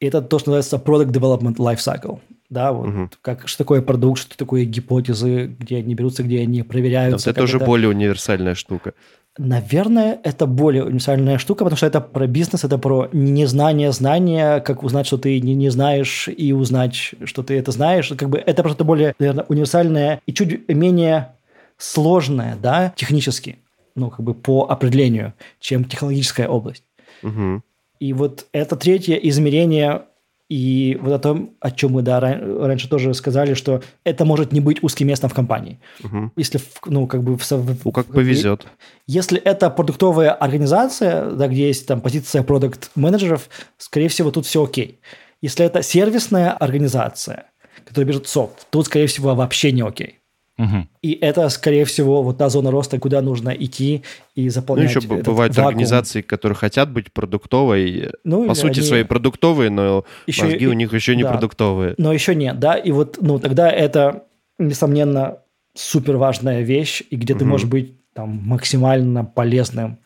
И 0.00 0.06
это 0.06 0.20
то, 0.20 0.40
что 0.40 0.50
называется 0.50 0.78
Product 0.84 1.12
Development 1.12 1.54
Life 1.58 1.76
Cycle. 1.76 2.18
Да, 2.50 2.72
вот 2.72 2.88
Мгм. 2.88 3.10
как, 3.22 3.46
что 3.46 3.58
такое 3.58 3.82
продукт, 3.82 4.20
что 4.20 4.36
такое 4.36 4.64
гипотезы, 4.64 5.46
где 5.46 5.76
они 5.76 5.94
берутся, 5.94 6.24
где 6.24 6.40
они 6.40 6.62
Да, 6.62 6.68
проверяются. 6.68 7.28
вот 7.30 7.36
это 7.36 7.44
уже 7.44 7.60
более 7.60 7.88
универсальная 7.88 8.56
штука. 8.56 8.94
Наверное, 9.38 10.18
это 10.24 10.46
более 10.46 10.84
универсальная 10.84 11.38
штука, 11.38 11.62
потому 11.62 11.76
что 11.76 11.86
это 11.86 12.00
про 12.00 12.26
бизнес, 12.26 12.64
это 12.64 12.76
про 12.76 13.08
незнание 13.12 13.92
знания, 13.92 14.58
как 14.58 14.82
узнать, 14.82 15.06
что 15.06 15.16
ты 15.16 15.40
не, 15.40 15.54
не 15.54 15.68
знаешь, 15.68 16.28
и 16.28 16.52
узнать, 16.52 17.14
что 17.22 17.44
ты 17.44 17.56
это 17.56 17.70
знаешь. 17.70 18.12
Как 18.18 18.28
бы 18.28 18.38
это 18.38 18.64
просто 18.64 18.82
более, 18.82 19.14
наверное, 19.20 19.44
универсальное 19.48 20.20
и 20.26 20.34
чуть 20.34 20.68
менее 20.68 21.28
сложное, 21.76 22.56
да, 22.60 22.92
технически, 22.96 23.60
ну, 23.94 24.10
как 24.10 24.22
бы 24.22 24.34
по 24.34 24.66
определению, 24.68 25.34
чем 25.60 25.84
технологическая 25.84 26.48
область. 26.48 26.82
Мгм. 27.22 27.62
И 28.00 28.12
вот 28.12 28.46
это 28.52 28.74
третье 28.74 29.14
измерение, 29.14 30.02
и 30.48 30.98
вот 31.02 31.12
о 31.12 31.18
том, 31.18 31.50
о 31.60 31.70
чем 31.70 31.92
мы 31.92 32.02
да, 32.02 32.20
ран- 32.20 32.62
раньше 32.64 32.88
тоже 32.88 33.12
сказали, 33.14 33.54
что 33.54 33.82
это 34.04 34.24
может 34.24 34.52
не 34.52 34.60
быть 34.60 34.82
узким 34.82 35.06
местом 35.08 35.28
в 35.28 35.34
компании. 35.34 35.78
Мгм. 36.02 36.32
Если, 36.36 36.58
ну, 36.86 37.06
как 37.06 37.22
бы... 37.22 37.36
В, 37.36 37.50
Ну, 37.84 37.92
как 37.92 38.06
в- 38.08 38.12
повезет. 38.12 38.66
если 39.06 39.38
это 39.38 39.68
продуктовая 39.70 40.30
организация, 40.32 41.30
да, 41.30 41.48
где 41.48 41.66
есть 41.68 41.86
там 41.86 42.00
позиция 42.00 42.42
продукт-менеджеров, 42.42 43.48
скорее 43.76 44.08
всего, 44.08 44.30
тут 44.30 44.46
все 44.46 44.64
окей. 44.64 45.00
Если 45.42 45.64
это 45.66 45.82
сервисная 45.82 46.52
организация, 46.52 47.44
которая 47.86 48.06
берет 48.08 48.26
софт, 48.26 48.66
тут, 48.70 48.86
скорее 48.86 49.06
всего, 49.06 49.34
вообще 49.34 49.70
не 49.72 49.82
окей. 49.82 50.17
Мгм. 50.58 50.88
И 51.02 51.12
это, 51.12 51.48
скорее 51.50 51.84
всего, 51.84 52.22
вот 52.22 52.38
та 52.38 52.48
зона 52.48 52.70
роста, 52.72 52.98
куда 52.98 53.22
нужно 53.22 53.50
идти 53.50 54.02
и 54.34 54.44
Ну, 54.46 54.50
заполнять 54.50 54.90
еще 54.90 55.00
б- 55.06 55.14
этот 55.14 55.26
бывают 55.26 55.56
вакуум. 55.56 55.68
организации, 55.68 56.20
которые 56.20 56.56
хотят 56.56 56.90
быть 56.92 57.12
продуктовой. 57.12 58.10
Ну, 58.24 58.46
По 58.48 58.54
сути, 58.54 58.80
они- 58.80 58.88
свои 58.88 59.04
продуктовые, 59.04 59.70
но 59.70 60.04
Еще 60.26 60.44
мозги 60.44 60.66
у 60.66 60.72
них 60.72 60.92
еще 60.92 61.14
не 61.16 61.22
да. 61.22 61.30
продуктовые. 61.30 61.94
Но 61.96 62.12
еще 62.12 62.34
нет, 62.34 62.58
да, 62.58 62.74
и 62.74 62.90
вот, 62.90 63.18
ну, 63.20 63.38
тогда 63.38 63.70
это, 63.70 64.24
несомненно, 64.58 65.38
супер 65.74 66.16
важная 66.16 66.62
вещь, 66.62 67.02
и 67.08 67.14
где 67.16 67.34
ты 67.34 67.44
Мгм. 67.44 67.50
можешь 67.50 67.68
быть 67.68 67.94
там 68.12 68.40
максимально 68.44 69.24
полезным. 69.24 69.98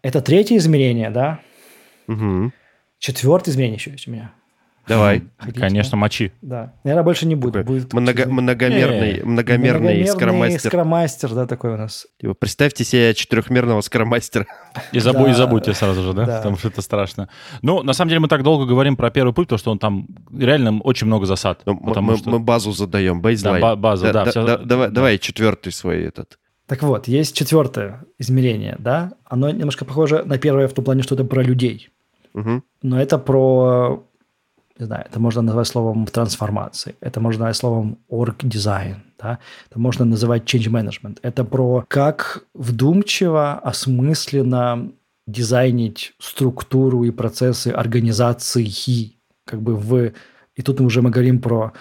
Это 0.00 0.22
третье 0.22 0.56
измерение, 0.56 1.10
да. 1.10 1.40
Мгм. 2.06 2.54
Четвертое 2.98 3.50
измерение 3.50 3.76
еще 3.76 3.90
есть 3.90 4.08
у 4.08 4.10
меня. 4.12 4.32
Давай. 4.88 5.22
Хотите? 5.38 5.60
Конечно, 5.60 5.96
мочи. 5.96 6.32
Да. 6.42 6.72
Наверное, 6.84 7.04
больше 7.04 7.26
не 7.26 7.34
будет. 7.36 7.52
Такой 7.54 7.80
будет 7.80 7.92
много- 7.92 8.26
многомерный, 8.26 9.18
Не, 9.18 9.22
многомерный 9.24 10.06
скромастер. 10.06 10.70
скромастер, 10.70 11.30
да, 11.34 11.46
такой 11.46 11.74
у 11.74 11.76
нас. 11.76 12.06
Типа, 12.20 12.34
Представьте 12.34 12.84
себе 12.84 13.14
четырехмерного 13.14 13.80
скромастера. 13.80 14.46
И, 14.92 14.98
забудь, 14.98 15.26
Да. 15.26 15.30
и 15.30 15.34
забудьте 15.34 15.72
сразу 15.74 16.02
же, 16.02 16.12
да? 16.14 16.26
Да. 16.26 16.36
Потому 16.38 16.56
что 16.56 16.68
это 16.68 16.82
страшно. 16.82 17.28
Ну, 17.62 17.82
на 17.82 17.92
самом 17.92 18.08
деле, 18.08 18.20
мы 18.20 18.28
так 18.28 18.42
долго 18.42 18.66
говорим 18.66 18.96
про 18.96 19.10
первый 19.10 19.32
путь, 19.32 19.46
потому 19.46 19.58
что 19.58 19.70
он 19.70 19.78
там 19.78 20.06
реально 20.36 20.80
очень 20.80 21.06
много 21.06 21.26
засад. 21.26 21.60
Ну, 21.64 21.74
мы, 21.74 21.88
потому 21.88 22.12
мы- 22.12 22.16
что... 22.18 22.30
мы 22.30 22.38
базу 22.40 22.72
задаем, 22.72 23.20
бейзлайн. 23.22 23.62
ба- 23.62 23.76
базу, 23.76 24.12
да, 24.12 24.24
всё- 24.24 24.44
давай, 24.58 24.88
да. 24.88 24.88
давай 24.88 25.18
четвертый 25.18 25.72
свой 25.72 26.02
этот. 26.02 26.38
Так 26.66 26.82
вот, 26.82 27.06
есть 27.06 27.36
четвертое 27.36 28.04
измерение, 28.18 28.76
да. 28.78 29.12
Оно 29.24 29.50
немножко 29.50 29.84
похоже 29.84 30.22
на 30.24 30.38
первое 30.38 30.68
в 30.68 30.72
том 30.72 30.84
плане, 30.84 31.02
что 31.02 31.14
это 31.14 31.24
про 31.24 31.42
людей. 31.42 31.90
Мгм. 32.34 32.62
Но 32.82 33.00
это 33.00 33.18
про, 33.18 34.04
не 34.82 34.86
знаю, 34.86 35.04
это 35.08 35.20
можно 35.20 35.42
назвать 35.42 35.68
словом 35.68 36.06
трансформации, 36.06 36.94
это 37.00 37.20
можно 37.20 37.40
назвать 37.40 37.56
словом 37.56 37.98
орг-дизайн, 38.08 38.96
да? 39.18 39.38
это 39.70 39.78
можно 39.78 40.04
называть 40.04 40.42
change 40.42 40.70
management. 40.70 41.18
Это 41.22 41.44
про 41.44 41.84
как 41.88 42.44
вдумчиво, 42.54 43.58
осмысленно 43.58 44.90
дизайнить 45.26 46.14
структуру 46.18 47.04
и 47.04 47.10
процессы 47.10 47.68
организации, 47.68 49.12
как 49.44 49.62
бы 49.62 49.76
в... 49.76 50.12
И 50.56 50.62
тут 50.62 50.80
мы 50.80 50.86
уже 50.86 51.00
мы 51.00 51.10
говорим 51.10 51.40
про 51.40 51.72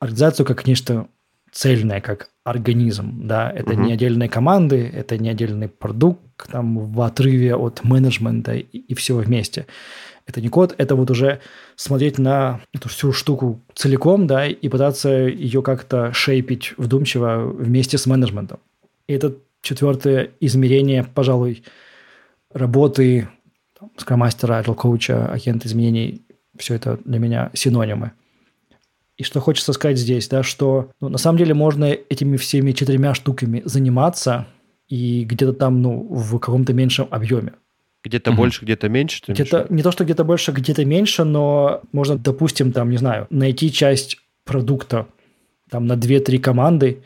организацию 0.00 0.44
как 0.44 0.66
нечто 0.66 1.06
цельное, 1.52 2.00
как 2.00 2.30
организм, 2.42 3.26
да, 3.28 3.50
это 3.50 3.74
Мгм. 3.74 3.82
не 3.84 3.92
отдельные 3.92 4.28
команды, 4.28 4.90
это 4.92 5.16
не 5.18 5.30
отдельный 5.30 5.68
продукт 5.68 6.50
там 6.50 6.78
в 6.78 7.00
отрыве 7.00 7.54
от 7.54 7.84
менеджмента 7.84 8.54
и, 8.54 8.60
и 8.60 8.94
всего 8.94 9.20
вместе. 9.20 9.66
Это 10.26 10.40
не 10.40 10.48
код, 10.48 10.74
это 10.78 10.94
вот 10.94 11.10
уже 11.10 11.40
смотреть 11.76 12.18
на 12.18 12.60
эту 12.72 12.88
всю 12.88 13.12
штуку 13.12 13.60
целиком, 13.74 14.26
да, 14.26 14.46
и 14.46 14.68
пытаться 14.68 15.10
ее 15.10 15.62
как-то 15.62 16.12
шейпить 16.12 16.72
вдумчиво 16.78 17.46
вместе 17.46 17.98
с 17.98 18.06
менеджментом. 18.06 18.60
И 19.06 19.12
это 19.12 19.34
четвертое 19.60 20.30
измерение, 20.40 21.04
пожалуй, 21.04 21.62
работы 22.52 23.28
скромастера, 23.96 24.62
agile 24.62 24.74
коуча, 24.74 25.26
агент 25.26 25.66
изменений, 25.66 26.22
все 26.56 26.74
это 26.74 26.98
для 27.04 27.18
меня 27.18 27.50
синонимы. 27.52 28.12
И 29.16 29.22
что 29.22 29.40
хочется 29.40 29.72
сказать 29.72 29.98
здесь, 29.98 30.28
да, 30.28 30.42
что 30.42 30.90
ну, 31.00 31.08
на 31.08 31.18
самом 31.18 31.38
деле 31.38 31.54
можно 31.54 31.84
этими 31.84 32.36
всеми 32.36 32.72
четырьмя 32.72 33.14
штуками 33.14 33.62
заниматься 33.64 34.46
и 34.88 35.24
где-то 35.24 35.52
там, 35.52 35.82
ну, 35.82 36.06
в 36.10 36.38
каком-то 36.38 36.72
меньшем 36.72 37.08
объеме. 37.10 37.52
Где-то 38.04 38.32
угу. 38.32 38.38
больше, 38.38 38.64
где-то 38.64 38.88
меньше? 38.88 39.22
Где-то, 39.26 39.66
не 39.70 39.82
то, 39.82 39.90
что 39.90 40.04
где-то 40.04 40.24
больше, 40.24 40.52
где-то 40.52 40.84
меньше, 40.84 41.24
но 41.24 41.80
можно, 41.92 42.16
допустим, 42.18 42.70
там, 42.70 42.90
не 42.90 42.98
знаю, 42.98 43.26
найти 43.30 43.72
часть 43.72 44.18
продукта 44.44 45.06
там 45.70 45.86
на 45.86 45.94
2-3 45.94 46.38
команды, 46.38 47.02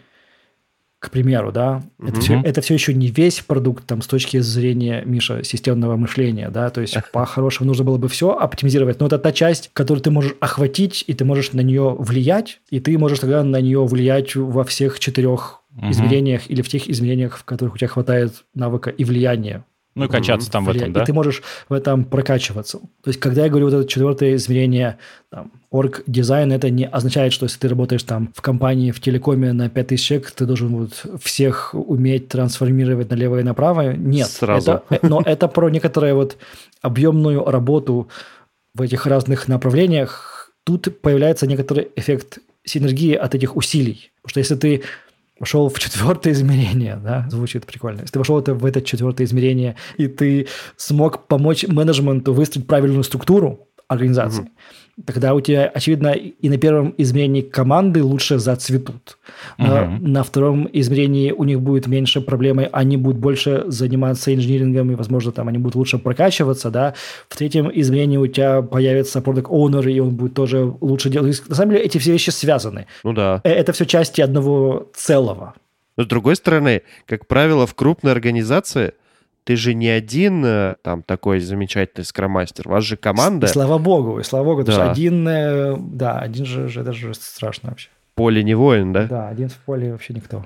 к 0.99 1.13
примеру, 1.13 1.53
да, 1.53 1.85
угу. 1.99 2.09
это, 2.09 2.21
все, 2.21 2.43
это 2.45 2.61
все 2.61 2.75
еще 2.75 2.93
не 2.93 3.07
весь 3.07 3.39
продукт 3.41 3.87
там 3.87 4.03
с 4.03 4.09
точки 4.09 4.41
зрения, 4.41 5.05
Миша, 5.07 5.45
системного 5.45 5.97
мышления, 5.97 6.51
да, 6.51 6.71
то 6.71 6.81
есть 6.81 6.97
по-хорошему 7.13 7.69
нужно 7.69 7.85
было 7.85 7.99
бы 7.99 8.09
все 8.09 8.33
оптимизировать, 8.33 8.99
но 8.99 9.07
это 9.07 9.19
та 9.19 9.31
часть, 9.31 9.71
которую 9.73 10.03
ты 10.03 10.11
можешь 10.11 10.35
охватить, 10.41 11.05
и 11.07 11.15
ты 11.15 11.25
можешь 11.25 11.53
на 11.53 11.61
нее 11.61 11.95
влиять, 11.97 12.61
и 12.71 12.81
ты 12.81 12.99
можешь 12.99 13.21
тогда 13.21 13.45
на 13.45 13.61
нее 13.61 13.85
влиять 13.85 14.35
во 14.35 14.65
всех 14.65 14.99
четырех 14.99 15.63
угу. 15.77 15.89
измерениях 15.91 16.51
или 16.51 16.63
в 16.63 16.69
тех 16.69 16.89
измерениях, 16.89 17.39
в 17.39 17.45
которых 17.45 17.75
у 17.75 17.79
тебя 17.79 17.89
хватает 17.89 18.45
навыка 18.55 18.91
и 18.91 19.05
влияния. 19.05 19.65
Ну 19.99 20.05
и 20.07 20.09
качаться 20.09 20.51
там 20.51 20.65
в 20.65 20.71
этом, 20.71 20.93
да? 20.93 21.03
И 21.03 21.07
ты 21.07 21.13
можешь 21.13 21.43
в 21.69 21.73
этом 21.73 22.05
прокачиваться. 22.05 22.79
То 22.79 23.09
есть, 23.09 23.21
когда 23.21 23.45
я 23.45 23.49
говорю 23.49 23.67
вот 23.67 23.75
это 23.75 23.89
четвертое 23.89 24.37
измерение, 24.37 24.99
там, 25.31 25.53
орг-дизайн, 25.71 26.53
это 26.53 26.71
не 26.71 26.87
означает, 26.87 27.33
что 27.33 27.45
если 27.45 27.59
ты 27.59 27.69
работаешь 27.69 28.03
там 28.03 28.33
в 28.35 28.41
компании, 28.41 28.91
в 28.91 29.01
телекоме 29.01 29.53
на 29.53 29.69
5000 29.69 30.07
человек, 30.07 30.31
ты 30.31 30.47
должен 30.47 30.69
вот 30.69 31.05
всех 31.23 31.75
уметь 31.75 32.29
трансформировать 32.29 33.11
налево 33.11 33.41
и 33.41 33.43
направо. 33.43 33.93
Нет. 33.93 34.29
Сразу. 34.29 34.83
Это, 34.89 35.07
но 35.07 35.23
это 35.25 35.49
про 35.49 35.69
некоторую 35.69 36.15
вот 36.15 36.37
объемную 36.81 37.45
работу 37.45 38.09
в 38.75 38.83
этих 38.83 39.07
разных 39.07 39.49
направлениях. 39.49 40.53
Тут 40.65 41.01
появляется 41.01 41.47
некоторый 41.47 41.89
эффект 41.97 42.39
синергии 42.65 43.15
от 43.15 43.35
этих 43.35 43.57
усилий. 43.57 44.11
Потому 44.23 44.31
что 44.31 44.41
если 44.41 44.55
ты 44.55 44.83
вошел 45.39 45.69
в 45.69 45.79
четвертое 45.79 46.33
измерение, 46.33 46.97
да, 47.03 47.27
звучит 47.31 47.67
прикольно. 47.67 48.01
Если 48.01 48.13
ты 48.13 48.19
вошел 48.19 48.39
это, 48.39 48.55
в 48.55 48.65
это 48.65 48.83
четвертое 48.83 49.25
измерение, 49.25 49.77
и 49.97 50.07
ты 50.09 50.49
смог 50.77 51.27
помочь 51.27 51.67
менеджменту 51.67 52.33
выстроить 52.33 52.67
правильную 52.67 53.05
структуру 53.05 53.68
организации, 53.89 54.43
угу 54.43 54.51
тогда 55.07 55.35
у 55.35 55.41
тебя, 55.41 55.67
очевидно, 55.67 56.09
и 56.09 56.49
на 56.49 56.59
первом 56.59 56.95
измерении 56.99 57.43
команды 57.43 58.03
лучше 58.03 58.39
зацветут. 58.39 59.19
На, 59.57 59.85
угу. 59.85 60.09
на 60.09 60.23
втором 60.23 60.69
измерении 60.73 61.31
у 61.31 61.45
них 61.45 61.61
будет 61.61 61.87
меньше 61.87 62.21
проблемы, 62.21 62.69
они 62.73 62.97
будут 62.97 63.19
больше 63.19 63.65
заниматься 63.67 64.35
инжинирингом, 64.35 64.91
и, 64.91 64.95
возможно, 64.95 65.33
там 65.33 65.49
они 65.49 65.59
будут 65.59 65.77
лучше 65.77 65.99
прокачиваться, 65.99 66.71
да. 66.71 66.95
В 67.29 67.37
третьем 67.37 67.71
измерении 67.73 68.17
у 68.17 68.27
тебя 68.27 68.63
появится 68.63 69.21
product 69.21 69.47
owner, 69.47 69.91
и 69.91 70.01
он 70.01 70.11
будет 70.11 70.35
тоже 70.35 70.73
лучше 70.81 71.11
делать. 71.11 71.43
На 71.49 71.55
самом 71.55 71.73
деле 71.73 71.85
эти 71.85 71.99
все 71.99 72.13
вещи 72.13 72.31
связаны. 72.31 72.87
Ну 73.05 73.13
да. 73.13 73.41
Э, 73.45 73.51
это 73.51 73.73
все 73.73 73.87
части 73.87 74.21
одного 74.21 74.91
целого. 74.95 75.55
Но 75.97 76.05
с 76.05 76.07
другой 76.07 76.37
стороны, 76.37 76.83
как 77.07 77.27
правило, 77.27 77.67
в 77.67 77.75
крупной 77.75 78.13
организации– 78.13 78.93
ты 79.45 79.57
же 79.57 79.75
не 79.75 79.89
один 79.89 80.45
э, 80.45 80.77
там 80.83 81.03
такой 81.03 81.41
замечательный 81.41 82.05
скромастер, 82.05 82.69
у 82.69 82.73
вас 82.73 82.85
же 82.85 82.97
команда. 82.97 83.47
И 83.47 83.51
слава 83.51 83.79
богу, 83.79 84.21
и 84.21 84.23
слава 84.23 84.45
богу, 84.45 84.63
да. 84.63 84.73
потому 84.73 84.85
что 84.85 84.93
один, 84.93 85.29
э, 85.29 85.77
да, 85.79 86.19
один 86.19 86.45
же, 86.45 86.69
же 86.69 86.81
это 86.83 86.93
же 86.93 87.15
страшно 87.15 87.71
вообще. 87.71 87.89
Поле 88.15 88.43
не 88.43 88.55
воин, 88.55 88.93
да? 88.93 89.05
Да, 89.07 89.29
один 89.29 89.49
в 89.49 89.57
поле 89.57 89.93
вообще 89.93 90.15
никто. 90.15 90.45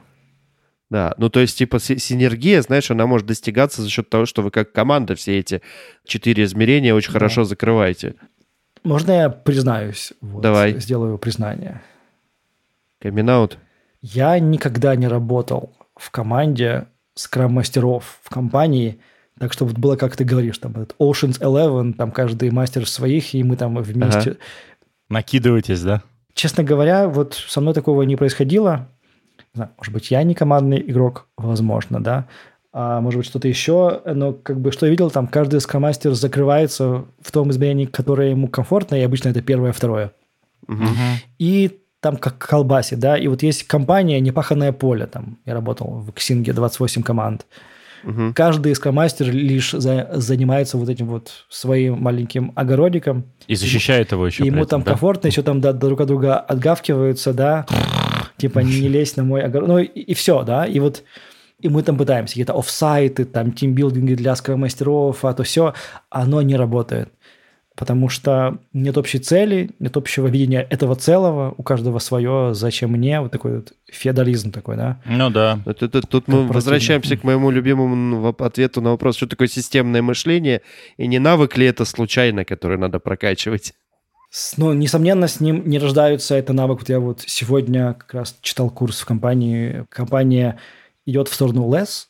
Да, 0.90 1.14
ну 1.16 1.30
то 1.30 1.40
есть 1.40 1.56
типа 1.56 1.80
синергия, 1.80 2.60
знаешь, 2.60 2.90
она 2.90 3.06
может 3.06 3.26
достигаться 3.26 3.80
за 3.80 3.88
счет 3.88 4.10
того, 4.10 4.26
что 4.26 4.42
вы 4.42 4.50
как 4.50 4.72
команда 4.72 5.14
все 5.14 5.38
эти 5.38 5.62
четыре 6.04 6.44
измерения 6.44 6.94
очень 6.94 7.12
да. 7.12 7.18
хорошо 7.18 7.44
закрываете. 7.44 8.14
Можно 8.84 9.12
я 9.12 9.30
признаюсь? 9.30 10.12
Вот, 10.20 10.42
Давай. 10.42 10.78
Сделаю 10.78 11.16
признание. 11.16 11.80
Камин-аут. 13.00 13.58
Я 14.00 14.38
никогда 14.38 14.96
не 14.96 15.08
работал 15.08 15.72
в 15.96 16.10
команде, 16.10 16.86
скрам-мастеров 17.14 18.20
в 18.22 18.30
компании, 18.30 18.98
так 19.38 19.52
что 19.52 19.64
вот 19.64 19.78
было, 19.78 19.96
как 19.96 20.16
ты 20.16 20.24
говоришь, 20.24 20.58
там 20.58 20.72
этот 20.72 20.94
Ocean's 20.98 21.40
Eleven, 21.40 21.94
там 21.94 22.12
каждый 22.12 22.50
мастер 22.50 22.88
своих, 22.88 23.34
и 23.34 23.42
мы 23.42 23.56
там 23.56 23.76
вместе... 23.76 24.30
Ага. 24.30 24.36
Накидываетесь, 25.08 25.82
да? 25.82 26.02
Честно 26.34 26.64
говоря, 26.64 27.08
вот 27.08 27.34
со 27.34 27.60
мной 27.60 27.74
такого 27.74 28.02
не 28.02 28.16
происходило. 28.16 28.88
Не 29.54 29.58
знаю, 29.58 29.70
может 29.76 29.92
быть, 29.92 30.10
я 30.10 30.22
не 30.22 30.34
командный 30.34 30.80
игрок, 30.80 31.26
возможно, 31.36 32.02
да, 32.02 32.26
а 32.72 33.02
может 33.02 33.18
быть, 33.18 33.26
что-то 33.26 33.48
еще, 33.48 34.00
но 34.06 34.32
как 34.32 34.58
бы 34.58 34.72
что 34.72 34.86
я 34.86 34.90
видел, 34.90 35.10
там 35.10 35.26
каждый 35.26 35.60
скромастер 35.60 36.14
закрывается 36.14 37.04
в 37.20 37.30
том 37.30 37.50
измерении, 37.50 37.84
которое 37.84 38.30
ему 38.30 38.48
комфортно, 38.48 38.94
и 38.94 39.02
обычно 39.02 39.28
это 39.28 39.42
первое, 39.42 39.72
второе. 39.72 40.12
Угу. 40.68 40.86
И 41.38 41.81
там 42.02 42.16
как 42.16 42.36
колбасе, 42.36 42.96
да, 42.96 43.16
и 43.16 43.28
вот 43.28 43.44
есть 43.44 43.62
компания 43.62 44.18
«Непаханное 44.18 44.72
поле», 44.72 45.06
там, 45.06 45.38
я 45.46 45.54
работал 45.54 46.04
в 46.04 46.10
Ксинге, 46.12 46.52
28 46.52 47.02
команд. 47.04 47.46
Угу. 48.02 48.32
Каждый 48.34 48.74
скромастер 48.74 49.30
лишь 49.30 49.70
за, 49.70 50.10
занимается 50.14 50.76
вот 50.78 50.88
этим 50.88 51.06
вот 51.06 51.30
своим 51.48 52.02
маленьким 52.02 52.50
огородиком. 52.56 53.26
И 53.46 53.54
защищает 53.54 54.10
его 54.10 54.26
еще. 54.26 54.42
И 54.42 54.46
ему 54.46 54.64
этом, 54.64 54.68
там 54.68 54.82
да? 54.82 54.90
комфортно, 54.90 55.28
еще 55.28 55.42
там 55.42 55.60
да, 55.60 55.72
друг 55.72 56.00
от 56.00 56.08
друга 56.08 56.38
отгавкиваются, 56.38 57.32
да, 57.32 57.66
типа 58.36 58.58
не 58.58 58.88
лезь 58.88 59.14
на 59.14 59.22
мой 59.22 59.42
огород, 59.42 59.68
ну 59.68 59.78
и, 59.78 59.84
и 59.84 60.14
все, 60.14 60.42
да, 60.42 60.66
и 60.66 60.80
вот 60.80 61.04
и 61.60 61.68
мы 61.68 61.84
там 61.84 61.96
пытаемся, 61.96 62.32
какие-то 62.32 62.58
офсайты, 62.58 63.24
там 63.24 63.52
тимбилдинги 63.52 64.14
для 64.14 64.34
скромастеров, 64.34 65.24
а 65.24 65.32
то 65.34 65.44
все, 65.44 65.74
оно 66.10 66.42
не 66.42 66.56
работает 66.56 67.10
потому 67.76 68.08
что 68.08 68.58
нет 68.72 68.98
общей 68.98 69.18
цели, 69.18 69.70
нет 69.78 69.96
общего 69.96 70.26
видения 70.26 70.66
этого 70.68 70.94
целого, 70.94 71.54
у 71.56 71.62
каждого 71.62 71.98
свое, 71.98 72.54
зачем 72.54 72.92
мне, 72.92 73.20
вот 73.20 73.32
такой 73.32 73.56
вот 73.56 73.72
феодализм 73.90 74.52
такой, 74.52 74.76
да? 74.76 75.00
Ну 75.06 75.30
да. 75.30 75.60
Это, 75.66 75.86
это, 75.86 76.02
тут 76.02 76.28
мы 76.28 76.46
возвращаемся 76.46 77.16
к 77.16 77.24
моему 77.24 77.50
любимому 77.50 78.34
ответу 78.38 78.80
на 78.80 78.90
вопрос, 78.90 79.16
что 79.16 79.26
такое 79.26 79.48
системное 79.48 80.02
мышление, 80.02 80.62
и 80.96 81.06
не 81.06 81.18
навык 81.18 81.56
ли 81.56 81.66
это 81.66 81.84
случайно, 81.84 82.44
который 82.44 82.78
надо 82.78 82.98
прокачивать? 82.98 83.74
Ну, 84.56 84.72
несомненно, 84.72 85.28
с 85.28 85.40
ним 85.40 85.68
не 85.68 85.78
рождаются. 85.78 86.34
Это 86.34 86.54
навык. 86.54 86.80
Вот 86.80 86.88
я 86.88 87.00
вот 87.00 87.22
сегодня 87.26 87.92
как 87.92 88.14
раз 88.14 88.36
читал 88.40 88.70
курс 88.70 89.00
в 89.00 89.04
компании. 89.04 89.84
Компания 89.90 90.58
идет 91.04 91.28
в 91.28 91.34
сторону 91.34 91.68
less, 91.68 92.06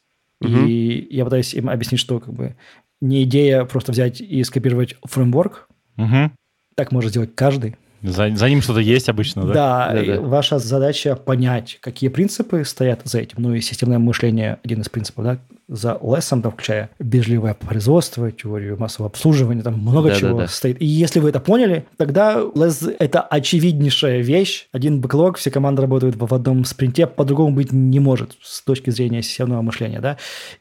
угу. 0.46 0.66
и 0.66 1.08
я 1.10 1.24
пытаюсь 1.24 1.54
им 1.54 1.68
объяснить, 1.68 2.00
что 2.00 2.20
как 2.20 2.32
бы 2.32 2.56
не 3.00 3.24
идея 3.24 3.64
просто 3.64 3.92
взять 3.92 4.20
и 4.20 4.42
скопировать 4.44 4.96
фреймворк. 5.04 5.68
Угу. 5.98 6.30
Так 6.76 6.92
может 6.92 7.10
сделать 7.10 7.34
каждый. 7.34 7.76
За, 8.02 8.34
за 8.34 8.48
ним 8.48 8.62
что-то 8.62 8.80
есть 8.80 9.08
обычно, 9.08 9.44
да? 9.44 9.52
Да, 9.52 9.92
да, 9.94 10.04
да, 10.04 10.20
ваша 10.20 10.58
задача 10.58 11.14
понять, 11.14 11.78
какие 11.80 12.10
принципы 12.10 12.64
стоят 12.64 13.02
за 13.04 13.20
этим. 13.20 13.36
Ну 13.38 13.54
и 13.54 13.60
системное 13.60 13.98
мышление 13.98 14.58
один 14.64 14.80
из 14.80 14.88
принципов, 14.88 15.24
да, 15.24 15.38
за 15.72 15.98
лессом, 16.02 16.42
там, 16.42 16.52
включая 16.52 16.90
безливое 16.98 17.54
производство, 17.54 18.30
теорию 18.30 18.78
массового 18.78 19.08
обслуживания, 19.08 19.62
там 19.62 19.78
много 19.78 20.10
да, 20.10 20.14
чего 20.14 20.30
да, 20.32 20.42
да. 20.42 20.48
стоит. 20.48 20.80
И 20.80 20.84
если 20.84 21.18
вы 21.18 21.30
это 21.30 21.40
поняли, 21.40 21.86
тогда 21.96 22.40
less– 22.40 22.94
это 22.98 23.22
очевиднейшая 23.22 24.20
вещь. 24.20 24.68
Один 24.72 25.00
бэклог, 25.00 25.38
все 25.38 25.50
команды 25.50 25.82
работают 25.82 26.16
в 26.16 26.34
одном 26.34 26.64
спринте, 26.64 27.06
по-другому 27.06 27.54
быть 27.54 27.72
не 27.72 28.00
может 28.00 28.36
с 28.42 28.62
точки 28.62 28.90
зрения 28.90 29.22
системного 29.22 29.62
мышления, 29.62 30.00
да. 30.00 30.18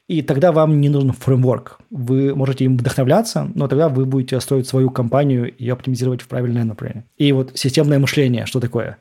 И 0.08 0.22
тогда 0.22 0.52
вам 0.52 0.80
не 0.80 0.90
нужен 0.90 1.12
фреймворк. 1.12 1.80
Вы 1.90 2.34
можете 2.34 2.66
им 2.66 2.78
вдохновляться, 2.78 3.52
но 3.54 3.68
тогда 3.68 3.90
вы 3.90 4.06
будете 4.06 4.40
строить 4.40 4.68
свою 4.68 4.90
компанию 4.90 5.54
и 5.54 5.70
оптимизировать 5.70 6.22
в 6.22 6.28
правильное 6.28 6.64
направление. 6.64 7.06
И 7.18 7.32
вот 7.34 7.52
системное 7.56 8.00
мышление, 8.00 8.46
что 8.46 8.62
такое? 8.62 8.98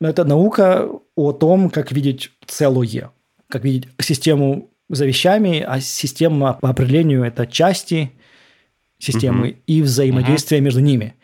Это 0.00 0.24
наука 0.24 0.88
о 1.16 1.32
том, 1.32 1.70
как 1.70 1.92
видеть 1.92 2.30
целое, 2.46 3.10
как 3.48 3.64
видеть 3.64 3.88
систему 4.00 4.70
за 4.88 5.06
вещами, 5.06 5.64
а 5.66 5.80
система 5.80 6.54
по 6.54 6.70
определению 6.70 7.24
это 7.24 7.46
части 7.46 8.12
системы 8.98 9.48
угу. 9.48 9.56
и 9.66 9.82
взаимодействие 9.82 10.60
угу. 10.60 10.64
между 10.66 10.80
ними. 10.80 11.14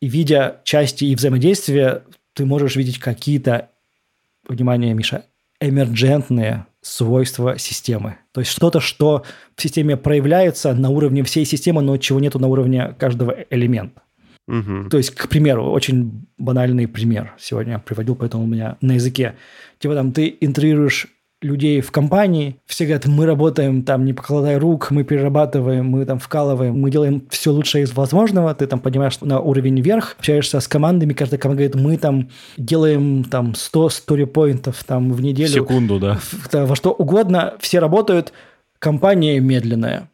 И 0.00 0.08
видя 0.08 0.60
части 0.64 1.04
и 1.04 1.14
взаимодействия, 1.14 2.02
ты 2.34 2.44
можешь 2.44 2.76
видеть 2.76 2.98
какие-то, 2.98 3.70
внимание, 4.48 4.92
Миша, 4.94 5.24
эмерджентные 5.60 6.66
свойства 6.82 7.58
системы. 7.58 8.18
То 8.32 8.40
есть 8.40 8.52
что-то, 8.52 8.80
что 8.80 9.24
в 9.56 9.62
системе 9.62 9.96
проявляется 9.96 10.74
на 10.74 10.90
уровне 10.90 11.22
всей 11.22 11.46
системы, 11.46 11.80
но 11.80 11.96
чего 11.96 12.20
нету 12.20 12.38
на 12.38 12.48
уровне 12.48 12.94
каждого 12.98 13.34
элемента. 13.48 14.02
Угу. 14.46 14.90
То 14.90 14.98
есть, 14.98 15.12
к 15.12 15.28
примеру, 15.28 15.70
очень 15.70 16.26
банальный 16.36 16.86
пример 16.86 17.34
сегодня 17.38 17.74
я 17.74 17.78
приводил, 17.78 18.14
поэтому 18.14 18.44
у 18.44 18.46
меня 18.46 18.76
на 18.82 18.92
языке. 18.92 19.36
Типа 19.78 19.94
там 19.94 20.12
ты 20.12 20.36
интегрируешь 20.40 21.06
людей 21.42 21.80
в 21.80 21.90
компании, 21.90 22.56
все 22.66 22.84
говорят, 22.84 23.06
мы 23.06 23.26
работаем 23.26 23.82
там, 23.82 24.04
не 24.04 24.12
покладая 24.12 24.58
рук, 24.58 24.90
мы 24.90 25.04
перерабатываем, 25.04 25.86
мы 25.86 26.04
там 26.06 26.18
вкалываем, 26.18 26.78
мы 26.78 26.90
делаем 26.90 27.26
все 27.28 27.50
лучшее 27.50 27.84
из 27.84 27.92
возможного, 27.92 28.54
ты 28.54 28.66
там 28.66 28.80
поднимаешь 28.80 29.20
на 29.20 29.40
уровень 29.40 29.80
вверх, 29.80 30.16
общаешься 30.18 30.60
с 30.60 30.68
командами, 30.68 31.12
каждая 31.12 31.38
команда 31.38 31.64
говорит, 31.64 31.84
мы 31.84 31.98
там 31.98 32.30
делаем 32.56 33.24
там 33.24 33.54
100 33.54 33.88
стори-поинтов 33.90 34.82
там 34.84 35.12
в 35.12 35.20
неделю. 35.20 35.48
Секунду, 35.48 35.98
да. 35.98 36.18
В, 36.20 36.52
во 36.52 36.76
что 36.76 36.92
угодно, 36.92 37.54
все 37.60 37.78
работают, 37.78 38.32
компания 38.78 39.38
медленная. 39.38 40.08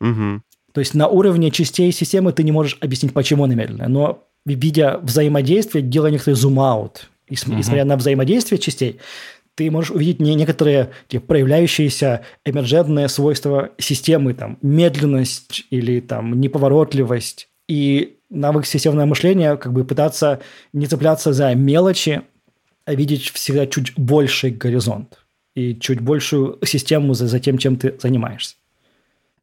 Угу. 0.00 0.42
То 0.72 0.80
есть 0.80 0.94
на 0.94 1.06
уровне 1.06 1.50
частей 1.50 1.92
системы 1.92 2.32
ты 2.32 2.42
не 2.42 2.52
можешь 2.52 2.78
объяснить, 2.80 3.12
почему 3.12 3.44
она 3.44 3.54
медленная, 3.54 3.88
но 3.88 4.24
видя 4.44 4.98
взаимодействие, 5.02 5.82
делая 5.82 6.10
некоторый 6.10 6.34
зум-аут, 6.34 7.08
и, 7.28 7.34
угу. 7.34 7.58
и 7.58 7.62
смотря 7.62 7.84
на 7.84 7.96
взаимодействие 7.96 8.58
частей, 8.58 8.98
ты 9.54 9.70
можешь 9.70 9.90
увидеть 9.90 10.20
не 10.20 10.34
некоторые 10.34 10.90
типа, 11.08 11.26
проявляющиеся 11.26 12.22
эмерджентные 12.44 13.08
свойства 13.08 13.70
системы, 13.78 14.34
там, 14.34 14.58
медленность 14.62 15.64
или 15.70 16.00
там 16.00 16.40
неповоротливость. 16.40 17.48
И 17.68 18.18
навык 18.30 18.66
системного 18.66 19.06
мышления 19.06 19.56
как 19.56 19.72
бы 19.72 19.84
пытаться 19.84 20.40
не 20.72 20.86
цепляться 20.86 21.32
за 21.32 21.54
мелочи, 21.54 22.22
а 22.84 22.94
видеть 22.94 23.30
всегда 23.30 23.66
чуть 23.66 23.92
больший 23.96 24.50
горизонт 24.50 25.18
и 25.54 25.74
чуть 25.74 26.00
большую 26.00 26.58
систему 26.64 27.14
за, 27.14 27.28
за 27.28 27.38
тем, 27.38 27.58
чем 27.58 27.76
ты 27.76 27.96
занимаешься. 28.00 28.56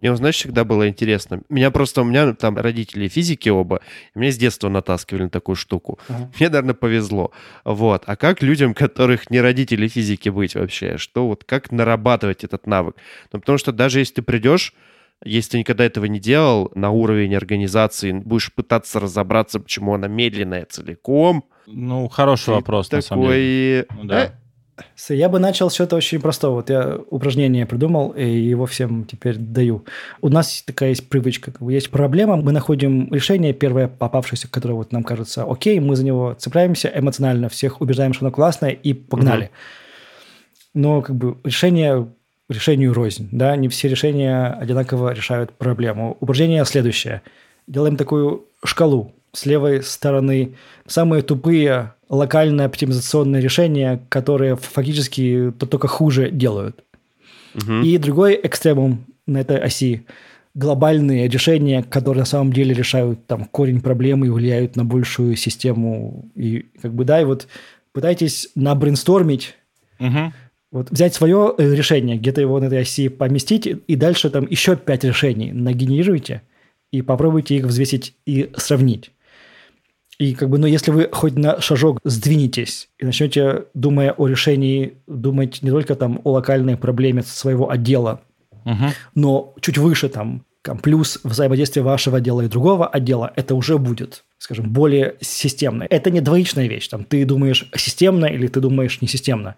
Мне, 0.02 0.16
знаешь, 0.16 0.36
всегда 0.36 0.64
было 0.64 0.88
интересно. 0.88 1.42
Меня 1.50 1.72
просто, 1.72 2.02
у 2.02 2.06
меня 2.06 2.34
там 2.34 2.58
родители 2.58 3.08
физики 3.08 3.50
оба, 3.50 3.82
меня 4.16 4.32
с 4.32 4.38
детства 4.38 4.70
натаскивали 4.70 5.24
на 5.24 5.30
такую 5.30 5.56
штуку. 5.56 6.00
Uh-huh. 6.08 6.28
Мне, 6.40 6.50
наверное, 6.50 6.74
повезло. 6.74 7.32
Вот. 7.66 8.04
А 8.06 8.16
как 8.16 8.42
людям, 8.42 8.74
которых 8.74 9.30
не 9.30 9.42
родители 9.42 9.88
физики 9.88 10.30
быть 10.30 10.56
вообще? 10.56 10.98
Что 10.98 11.28
вот, 11.28 11.44
как 11.44 11.72
нарабатывать 11.72 12.44
этот 12.44 12.66
навык? 12.66 12.96
Ну, 13.34 13.40
потому 13.40 13.58
что 13.58 13.72
даже 13.72 14.00
если 14.00 14.16
ты 14.16 14.22
придешь, 14.22 14.74
если 15.24 15.52
ты 15.52 15.60
никогда 15.60 15.84
этого 15.84 16.06
не 16.06 16.20
делал, 16.20 16.72
на 16.76 16.92
уровень 16.92 17.36
организации 17.36 18.14
будешь 18.14 18.54
пытаться 18.54 19.00
разобраться, 19.00 19.60
почему 19.60 19.94
она 19.94 20.08
медленная 20.08 20.66
целиком. 20.66 21.44
Ну, 21.68 22.08
хороший 22.08 22.54
вопрос, 22.54 22.88
такой... 22.88 22.98
на 22.98 23.02
самом 23.02 23.28
деле. 23.28 23.86
Ну, 23.96 24.04
да. 24.06 24.34
Я 25.10 25.30
бы 25.30 25.40
начал 25.40 25.70
с 25.70 25.76
чего-то 25.76 25.96
очень 25.96 26.20
простого. 26.20 26.56
Вот 26.56 26.70
я 26.70 27.00
упражнение 27.10 27.66
придумал, 27.66 28.10
и 28.12 28.26
его 28.26 28.66
всем 28.66 29.06
теперь 29.06 29.38
даю. 29.38 29.86
У 30.22 30.30
нас 30.30 30.64
такая 30.66 30.90
есть 30.90 31.10
привычка. 31.10 31.52
Есть 31.62 31.90
проблема, 31.90 32.38
мы 32.38 32.52
находим 32.52 33.14
решение, 33.14 33.54
первое 33.54 33.88
попавшееся, 33.88 34.50
которое 34.50 34.76
вот 34.76 34.92
нам 34.92 35.04
кажется 35.04 35.46
окей, 35.50 35.80
мы 35.80 35.96
за 35.96 36.06
него 36.06 36.36
цепляемся 36.38 36.92
эмоционально, 36.94 37.50
всех 37.50 37.82
убеждаем, 37.82 38.14
что 38.14 38.26
оно 38.26 38.34
классное, 38.34 38.72
и 38.72 38.94
погнали. 38.94 39.46
Угу. 39.46 39.52
Но 40.76 41.02
как 41.02 41.16
бы 41.16 41.38
решение 41.44 42.08
решению 42.50 42.94
рознь. 42.94 43.30
Да? 43.32 43.56
Не 43.56 43.70
все 43.70 43.88
решения 43.88 44.48
одинаково 44.48 45.14
решают 45.14 45.54
проблему. 45.54 46.18
Упражнение 46.20 46.66
следующее. 46.66 47.22
Делаем 47.68 47.96
такую 47.96 48.48
шкалу. 48.64 49.14
С 49.34 49.46
левой 49.46 49.84
стороны 49.84 50.56
самые 50.88 51.22
тупые 51.22 51.94
локальные 52.10 52.66
оптимизационные 52.66 53.42
решения, 53.42 54.02
которые 54.10 54.56
фактически 54.56 55.54
то 55.58 55.66
только 55.66 55.88
хуже 55.88 56.32
делают. 56.32 56.84
Угу. 57.56 57.82
И 57.84 57.98
другой 57.98 58.40
экстремум 58.42 59.06
на 59.28 59.40
этой 59.40 59.58
оси 59.58 60.06
глобальные 60.56 61.28
решения, 61.28 61.84
которые 61.84 62.22
на 62.22 62.26
самом 62.26 62.52
деле 62.52 62.74
решают 62.74 63.26
там 63.28 63.46
корень 63.46 63.82
проблемы 63.82 64.28
и 64.28 64.30
влияют 64.30 64.76
на 64.76 64.84
большую 64.84 65.36
систему. 65.36 66.30
И 66.36 66.66
как 66.82 66.94
бы, 66.94 67.06
да, 67.06 67.22
и 67.22 67.26
вот 67.26 67.48
пытайтесь 67.94 68.50
набрейнстормить, 68.56 69.56
угу. 70.00 70.34
вот 70.72 70.90
взять 70.90 71.14
свое 71.14 71.54
э, 71.58 71.76
решение, 71.76 72.18
где-то 72.18 72.42
его 72.42 72.60
на 72.60 72.66
этой 72.66 72.82
оси 72.82 73.10
поместить, 73.10 73.68
и 73.68 73.96
дальше 73.96 74.30
там 74.30 74.48
еще 74.50 74.76
пять 74.76 75.04
решений 75.04 75.52
нагенерируйте, 75.52 76.42
и 76.92 77.02
попробуйте 77.02 77.56
их 77.56 77.66
взвесить 77.66 78.16
и 78.26 78.50
сравнить. 78.58 79.12
И 80.20 80.36
как 80.36 80.50
бы, 80.50 80.58
ну, 80.58 80.68
если 80.68 80.92
вы 80.92 81.10
хоть 81.12 81.38
на 81.38 81.62
шажок 81.62 82.00
сдвинетесь 82.04 82.90
и 83.00 83.06
начнете, 83.06 83.66
думая 83.74 84.12
о 84.12 84.28
решении, 84.28 84.98
думать 85.08 85.62
не 85.62 85.70
только 85.70 85.96
там 85.96 86.20
о 86.26 86.32
локальной 86.32 86.76
проблеме 86.76 87.24
своего 87.24 87.70
отдела, 87.72 88.22
угу. 88.66 88.86
но 89.16 89.54
чуть 89.62 89.78
выше 89.78 90.10
там, 90.10 90.44
там 90.62 90.78
плюс 90.78 91.20
взаимодействие 91.24 91.84
вашего 91.84 92.18
отдела 92.18 92.42
и 92.42 92.50
другого 92.50 92.86
отдела, 92.86 93.32
это 93.38 93.56
уже 93.56 93.78
будет, 93.78 94.26
скажем, 94.40 94.70
более 94.74 95.16
системно. 95.22 95.88
Это 95.90 96.12
не 96.12 96.20
двоичная 96.20 96.68
вещь, 96.68 96.90
там, 96.90 97.06
ты 97.06 97.24
думаешь 97.24 97.70
системно 97.78 98.26
или 98.26 98.48
ты 98.48 98.60
думаешь 98.60 99.00
несистемно. 99.00 99.56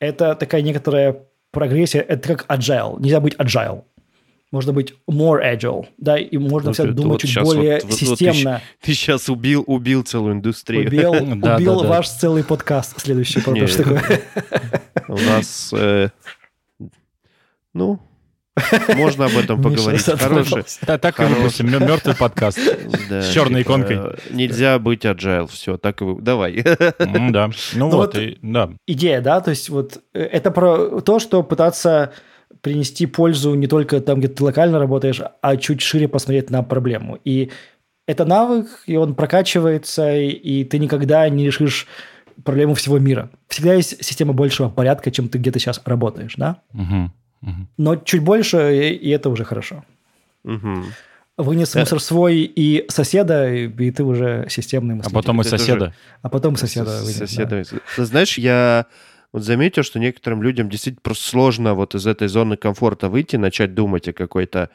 Это 0.00 0.34
такая 0.34 0.62
некоторая 0.62 1.16
прогрессия, 1.52 2.00
это 2.00 2.34
как 2.34 2.46
agile. 2.48 3.00
Нельзя 3.00 3.20
быть 3.20 3.36
agile 3.36 3.84
можно 4.56 4.72
быть 4.72 4.94
more 5.06 5.42
agile, 5.42 5.86
да, 5.98 6.16
и 6.16 6.38
можно 6.38 6.70
вот 6.70 6.74
все 6.74 6.86
думать 6.86 7.22
вот 7.22 7.30
чуть 7.30 7.42
более 7.42 7.80
вот, 7.82 7.92
системно. 7.92 8.52
Вот, 8.52 8.60
ты, 8.80 8.86
ты 8.86 8.94
сейчас 8.94 9.28
убил, 9.28 9.62
убил 9.66 10.02
целую 10.02 10.32
индустрию. 10.32 10.86
Убил, 10.86 11.12
да, 11.36 11.56
убил 11.56 11.82
да, 11.82 11.88
ваш 11.88 12.08
да. 12.08 12.18
целый 12.18 12.42
подкаст 12.42 12.98
следующий. 12.98 13.42
Про 13.42 13.54
то, 13.54 13.66
что 13.66 13.82
такое. 13.82 14.22
У 15.08 15.18
нас, 15.18 15.74
э, 15.76 16.08
ну, 17.74 18.00
можно 18.96 19.26
об 19.26 19.36
этом 19.36 19.62
поговорить. 19.62 20.02
Хороший. 20.02 20.64
Да, 20.86 20.96
так 20.96 21.20
и 21.20 21.24
выпустим. 21.24 21.70
Мертвый 21.70 22.16
подкаст 22.16 22.58
с 22.58 23.30
черной 23.30 23.60
типа, 23.60 23.72
иконкой. 23.72 23.98
Нельзя 24.30 24.78
быть 24.78 25.04
agile. 25.04 25.48
Все, 25.52 25.76
так 25.76 26.00
и 26.00 26.04
вы. 26.04 26.22
Давай. 26.22 26.62
Да. 26.62 27.50
Ну, 27.74 27.90
ну 27.90 27.96
вот, 27.96 28.16
да. 28.40 28.70
Идея, 28.86 29.20
да, 29.20 29.42
то 29.42 29.50
есть 29.50 29.68
вот 29.68 30.00
э, 30.14 30.22
это 30.22 30.50
про 30.50 31.02
то, 31.02 31.18
что 31.18 31.42
пытаться 31.42 32.14
принести 32.60 33.06
пользу 33.06 33.54
не 33.54 33.66
только 33.66 34.00
там, 34.00 34.18
где 34.18 34.28
ты 34.28 34.42
локально 34.44 34.78
работаешь, 34.78 35.20
а 35.40 35.56
чуть 35.56 35.80
шире 35.80 36.08
посмотреть 36.08 36.50
на 36.50 36.62
проблему. 36.62 37.18
И 37.24 37.50
это 38.06 38.24
навык, 38.24 38.82
и 38.86 38.96
он 38.96 39.14
прокачивается, 39.14 40.16
и 40.16 40.64
ты 40.64 40.78
никогда 40.78 41.28
не 41.28 41.44
решишь 41.44 41.86
проблему 42.44 42.74
всего 42.74 42.98
мира. 42.98 43.30
Всегда 43.48 43.74
есть 43.74 44.04
система 44.04 44.32
большего 44.32 44.68
порядка, 44.68 45.10
чем 45.10 45.28
ты 45.28 45.38
где-то 45.38 45.58
сейчас 45.58 45.80
работаешь, 45.84 46.34
да? 46.36 46.62
Угу, 46.74 47.10
угу. 47.42 47.66
Но 47.76 47.96
чуть 47.96 48.22
больше, 48.22 48.76
и, 48.76 48.94
и 48.94 49.10
это 49.10 49.30
уже 49.30 49.44
хорошо. 49.44 49.84
Угу. 50.44 50.84
Вынес 51.38 51.72
да. 51.72 51.80
мусор 51.80 52.00
свой 52.00 52.42
и 52.42 52.86
соседа, 52.88 53.52
и, 53.52 53.68
и 53.68 53.90
ты 53.90 54.04
уже 54.04 54.46
системный 54.48 54.94
мыслитель. 54.94 55.16
А 55.16 55.20
потом 55.20 55.40
и 55.40 55.44
соседа. 55.44 55.94
А 56.22 56.28
потом 56.28 56.54
и 56.54 56.56
соседа. 56.56 56.98
Вынес, 57.00 57.16
соседа. 57.16 57.62
Да. 57.70 57.78
Ты 57.96 58.04
знаешь, 58.04 58.38
я 58.38 58.86
вот 59.32 59.42
заметил, 59.42 59.82
что 59.82 59.98
некоторым 59.98 60.42
людям 60.42 60.68
действительно 60.68 61.02
просто 61.02 61.28
сложно 61.28 61.74
вот 61.74 61.94
из 61.94 62.06
этой 62.06 62.28
зоны 62.28 62.56
комфорта 62.56 63.08
выйти, 63.08 63.36
начать 63.36 63.74
думать 63.74 64.08
о 64.08 64.12
какой-то 64.12 64.70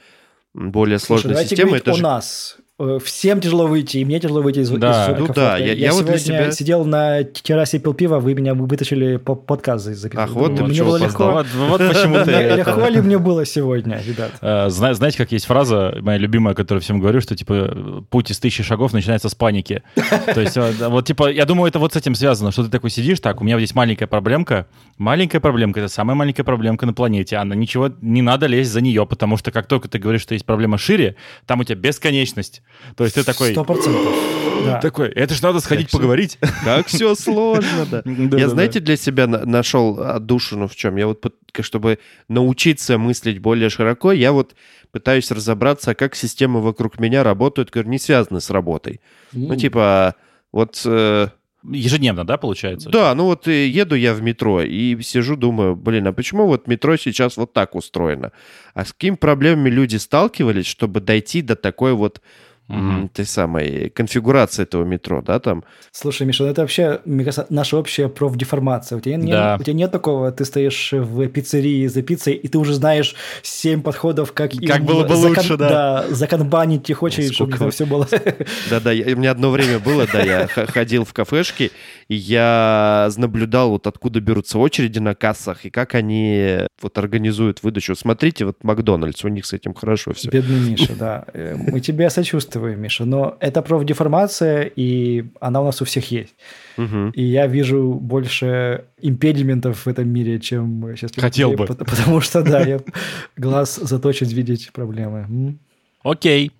более 0.53 0.99
Слушай, 0.99 1.23
сложной 1.23 1.45
системе. 1.45 1.77
Это 1.77 1.91
о 1.91 1.95
же... 1.95 2.03
нас. 2.03 2.57
Э, 2.81 2.99
всем 3.03 3.39
тяжело 3.39 3.67
выйти, 3.67 3.97
и 3.97 4.05
мне 4.05 4.19
тяжело 4.19 4.41
выйти 4.41 4.59
из, 4.59 4.69
да. 4.71 5.03
из 5.03 5.07
ну, 5.09 5.15
комфорта. 5.15 5.41
Да, 5.41 5.57
я, 5.57 5.65
я, 5.67 5.73
я 5.73 5.93
вот 5.93 6.05
для 6.05 6.17
себя... 6.17 6.51
сидел 6.51 6.83
на 6.83 7.23
террасе, 7.23 7.77
пил 7.77 7.93
пиво, 7.93 8.19
вы 8.19 8.33
меня 8.33 8.55
вытащили 8.55 9.17
по 9.17 9.35
подкаст 9.35 9.85
записать. 9.85 10.13
Ах, 10.15 10.31
вот 10.31 10.55
ты 10.55 10.63
мне 10.63 10.83
было 10.83 10.97
легко. 10.97 11.31
Вот, 11.31 11.47
вот 11.53 11.77
почему 11.77 12.15
ты... 12.25 12.55
Легко 12.55 12.87
ли 12.87 13.01
мне 13.01 13.19
было 13.19 13.45
сегодня, 13.45 14.01
ребят? 14.03 14.31
Э, 14.41 14.69
знаете, 14.69 15.17
как 15.17 15.31
есть 15.31 15.45
фраза, 15.45 15.95
моя 16.01 16.17
любимая, 16.17 16.55
которую 16.55 16.81
всем 16.81 16.99
говорю, 16.99 17.21
что, 17.21 17.35
типа, 17.35 18.03
путь 18.09 18.31
из 18.31 18.39
тысячи 18.39 18.63
шагов 18.63 18.93
начинается 18.93 19.29
с 19.29 19.35
паники. 19.35 19.83
То 20.33 20.41
есть, 20.41 20.57
вот, 20.57 21.05
типа, 21.05 21.31
я 21.31 21.45
думаю, 21.45 21.67
это 21.67 21.77
вот 21.77 21.93
с 21.93 21.95
этим 21.95 22.15
связано, 22.15 22.51
что 22.51 22.63
ты 22.63 22.69
такой 22.69 22.89
сидишь, 22.89 23.19
так, 23.19 23.41
у 23.41 23.43
меня 23.43 23.57
здесь 23.57 23.75
маленькая 23.75 24.07
проблемка, 24.07 24.65
маленькая 24.97 25.39
проблемка, 25.39 25.81
это 25.81 25.89
самая 25.89 26.15
маленькая 26.15 26.43
проблемка 26.43 26.87
на 26.87 26.93
планете, 26.93 27.35
она 27.37 27.53
ничего, 27.53 27.91
не 28.01 28.23
надо 28.23 28.47
лезть 28.47 28.71
за 28.71 28.81
нее, 28.81 29.05
потому 29.05 29.37
что 29.37 29.51
как 29.51 29.67
только 29.67 29.87
ты 29.87 29.99
говоришь, 29.99 30.21
что 30.21 30.33
есть 30.33 30.45
проблема 30.45 30.79
шире, 30.79 31.15
там 31.45 31.59
у 31.59 31.63
тебя 31.63 31.75
бесконечность. 31.75 32.63
То 32.95 33.03
есть 33.03 33.15
ты 33.15 33.23
такой... 33.23 33.51
Сто 33.51 33.63
процентов. 33.63 34.13
Такой, 34.81 35.09
это 35.09 35.33
ж 35.33 35.41
надо 35.41 35.59
сходить 35.59 35.89
поговорить. 35.89 36.37
Как 36.63 36.87
все 36.87 37.15
сложно, 37.15 37.85
да. 37.89 38.03
Я, 38.37 38.49
знаете, 38.49 38.79
для 38.79 38.97
себя 38.97 39.27
нашел 39.27 39.99
отдушину 40.01 40.67
в 40.67 40.75
чем? 40.75 40.97
Я 40.97 41.07
вот, 41.07 41.25
чтобы 41.61 41.99
научиться 42.27 42.97
мыслить 42.97 43.39
более 43.39 43.69
широко, 43.69 44.11
я 44.11 44.31
вот 44.31 44.55
пытаюсь 44.91 45.31
разобраться, 45.31 45.95
как 45.95 46.15
системы 46.15 46.61
вокруг 46.61 46.99
меня 46.99 47.23
работают, 47.23 47.69
которые 47.69 47.91
не 47.91 47.99
связаны 47.99 48.41
с 48.41 48.49
работой. 48.49 49.01
Ну, 49.31 49.55
типа, 49.55 50.15
вот... 50.51 50.81
Э, 50.85 51.29
Ежедневно, 51.69 52.25
да, 52.25 52.37
получается? 52.37 52.89
Да, 52.89 53.13
ну 53.13 53.25
вот 53.25 53.47
э, 53.47 53.67
еду 53.67 53.93
я 53.93 54.15
в 54.15 54.21
метро 54.23 54.63
и 54.63 54.99
сижу, 55.03 55.35
думаю, 55.35 55.75
блин, 55.75 56.07
а 56.07 56.13
почему 56.13 56.47
вот 56.47 56.67
метро 56.67 56.97
сейчас 56.97 57.37
вот 57.37 57.53
так 57.53 57.75
устроено? 57.75 58.31
А 58.73 58.83
с 58.83 58.93
какими 58.93 59.15
проблемами 59.15 59.69
люди 59.69 59.97
сталкивались, 59.97 60.65
чтобы 60.65 61.01
дойти 61.01 61.43
до 61.43 61.55
такой 61.55 61.93
вот 61.93 62.19
угу. 62.71 63.09
той 63.13 63.25
самой 63.25 63.89
конфигурации 63.89 64.63
этого 64.63 64.83
метро, 64.83 65.21
да, 65.21 65.39
там. 65.39 65.63
Слушай, 65.91 66.27
Миша, 66.27 66.43
ну 66.43 66.49
это 66.49 66.61
вообще, 66.61 67.01
мне 67.05 67.23
кажется, 67.23 67.45
наша 67.49 67.77
общая 67.77 68.07
профдеформация. 68.07 68.97
У 68.97 69.01
тебя, 69.01 69.17
да. 69.17 69.23
нет, 69.23 69.61
у 69.61 69.63
тебя 69.63 69.73
нет 69.73 69.91
такого, 69.91 70.31
ты 70.31 70.45
стоишь 70.45 70.93
в 70.93 71.27
пиццерии 71.27 71.87
за 71.87 72.01
пиццей, 72.01 72.33
и 72.33 72.47
ты 72.47 72.57
уже 72.57 72.73
знаешь 72.73 73.15
семь 73.41 73.81
подходов, 73.81 74.31
как, 74.33 74.51
как 74.67 74.83
было 74.83 75.03
бы 75.03 75.15
закон, 75.15 75.37
лучше, 75.37 75.57
да. 75.57 75.69
Да, 75.69 76.05
законбанить 76.09 76.89
их 76.89 77.03
очередь, 77.03 77.33
Сколько... 77.33 77.55
чтобы 77.55 77.71
все 77.71 77.85
было... 77.85 78.07
Да-да, 78.69 78.91
у 78.91 79.17
меня 79.17 79.31
одно 79.31 79.51
время 79.51 79.79
было, 79.79 80.07
да, 80.11 80.21
я 80.21 80.47
ходил 80.47 81.05
в 81.05 81.13
кафешки, 81.13 81.71
и 82.07 82.15
я 82.15 83.09
наблюдал, 83.17 83.71
вот 83.71 83.87
откуда 83.87 84.19
берутся 84.19 84.57
очереди 84.57 84.99
на 84.99 85.15
кассах, 85.15 85.65
и 85.65 85.69
как 85.69 85.95
они 85.95 86.59
вот 86.81 86.97
организуют 86.97 87.63
выдачу. 87.63 87.95
Смотрите, 87.95 88.45
вот 88.45 88.63
Макдональдс, 88.63 89.23
у 89.23 89.27
них 89.27 89.45
с 89.45 89.53
этим 89.53 89.73
хорошо 89.73 90.13
все. 90.13 90.29
Бедный 90.29 90.59
Миша, 90.59 90.93
да. 90.95 91.25
Э, 91.33 91.55
мы 91.55 91.79
тебя 91.79 92.09
сочувствуем, 92.09 92.60
Миша, 92.61 93.05
но 93.05 93.37
это 93.39 93.61
профдеформация, 93.61 94.63
и 94.63 95.25
она 95.39 95.61
у 95.61 95.65
нас 95.65 95.81
у 95.81 95.85
всех 95.85 96.11
есть. 96.11 96.35
Угу. 96.77 97.11
И 97.13 97.23
я 97.23 97.47
вижу 97.47 97.93
больше 97.93 98.85
импедиментов 99.01 99.85
в 99.85 99.87
этом 99.87 100.07
мире, 100.09 100.39
чем 100.39 100.95
сейчас. 100.95 101.11
Хотел 101.15 101.53
бы. 101.53 101.65
Потому 101.65 102.21
что, 102.21 102.41
да, 102.43 102.61
я 102.61 102.79
глаз 103.37 103.75
заточен 103.75 104.27
видеть 104.27 104.71
проблемы. 104.71 105.57
Окей. 106.03 106.51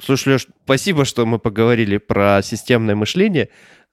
Слушай, 0.00 0.34
Леш, 0.34 0.46
спасибо, 0.64 1.04
что 1.04 1.26
мы 1.26 1.38
поговорили 1.38 1.98
про 1.98 2.40
системное 2.42 2.94
мышление. 2.94 3.48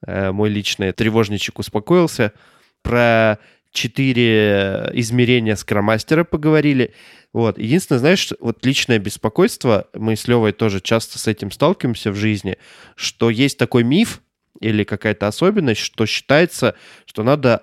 Э, 0.06 0.30
Мой 0.30 0.48
личный 0.48 0.92
тревожничек 0.92 1.58
успокоился. 1.58 2.32
Про 2.82 3.38
четыре 3.76 4.90
измерения 4.94 5.54
скромастера 5.54 6.24
поговорили. 6.24 6.94
Вот. 7.32 7.58
Единственное, 7.58 8.00
знаешь, 8.00 8.32
вот 8.40 8.64
личное 8.64 8.98
беспокойство, 8.98 9.86
мы 9.94 10.16
с 10.16 10.26
Левой 10.26 10.52
тоже 10.52 10.80
часто 10.80 11.18
с 11.18 11.26
этим 11.28 11.50
сталкиваемся 11.50 12.10
в 12.10 12.16
жизни, 12.16 12.56
что 12.96 13.30
есть 13.30 13.58
такой 13.58 13.84
миф 13.84 14.22
или 14.60 14.84
какая-то 14.84 15.28
особенность, 15.28 15.82
что 15.82 16.06
считается, 16.06 16.74
что 17.04 17.22
надо 17.22 17.62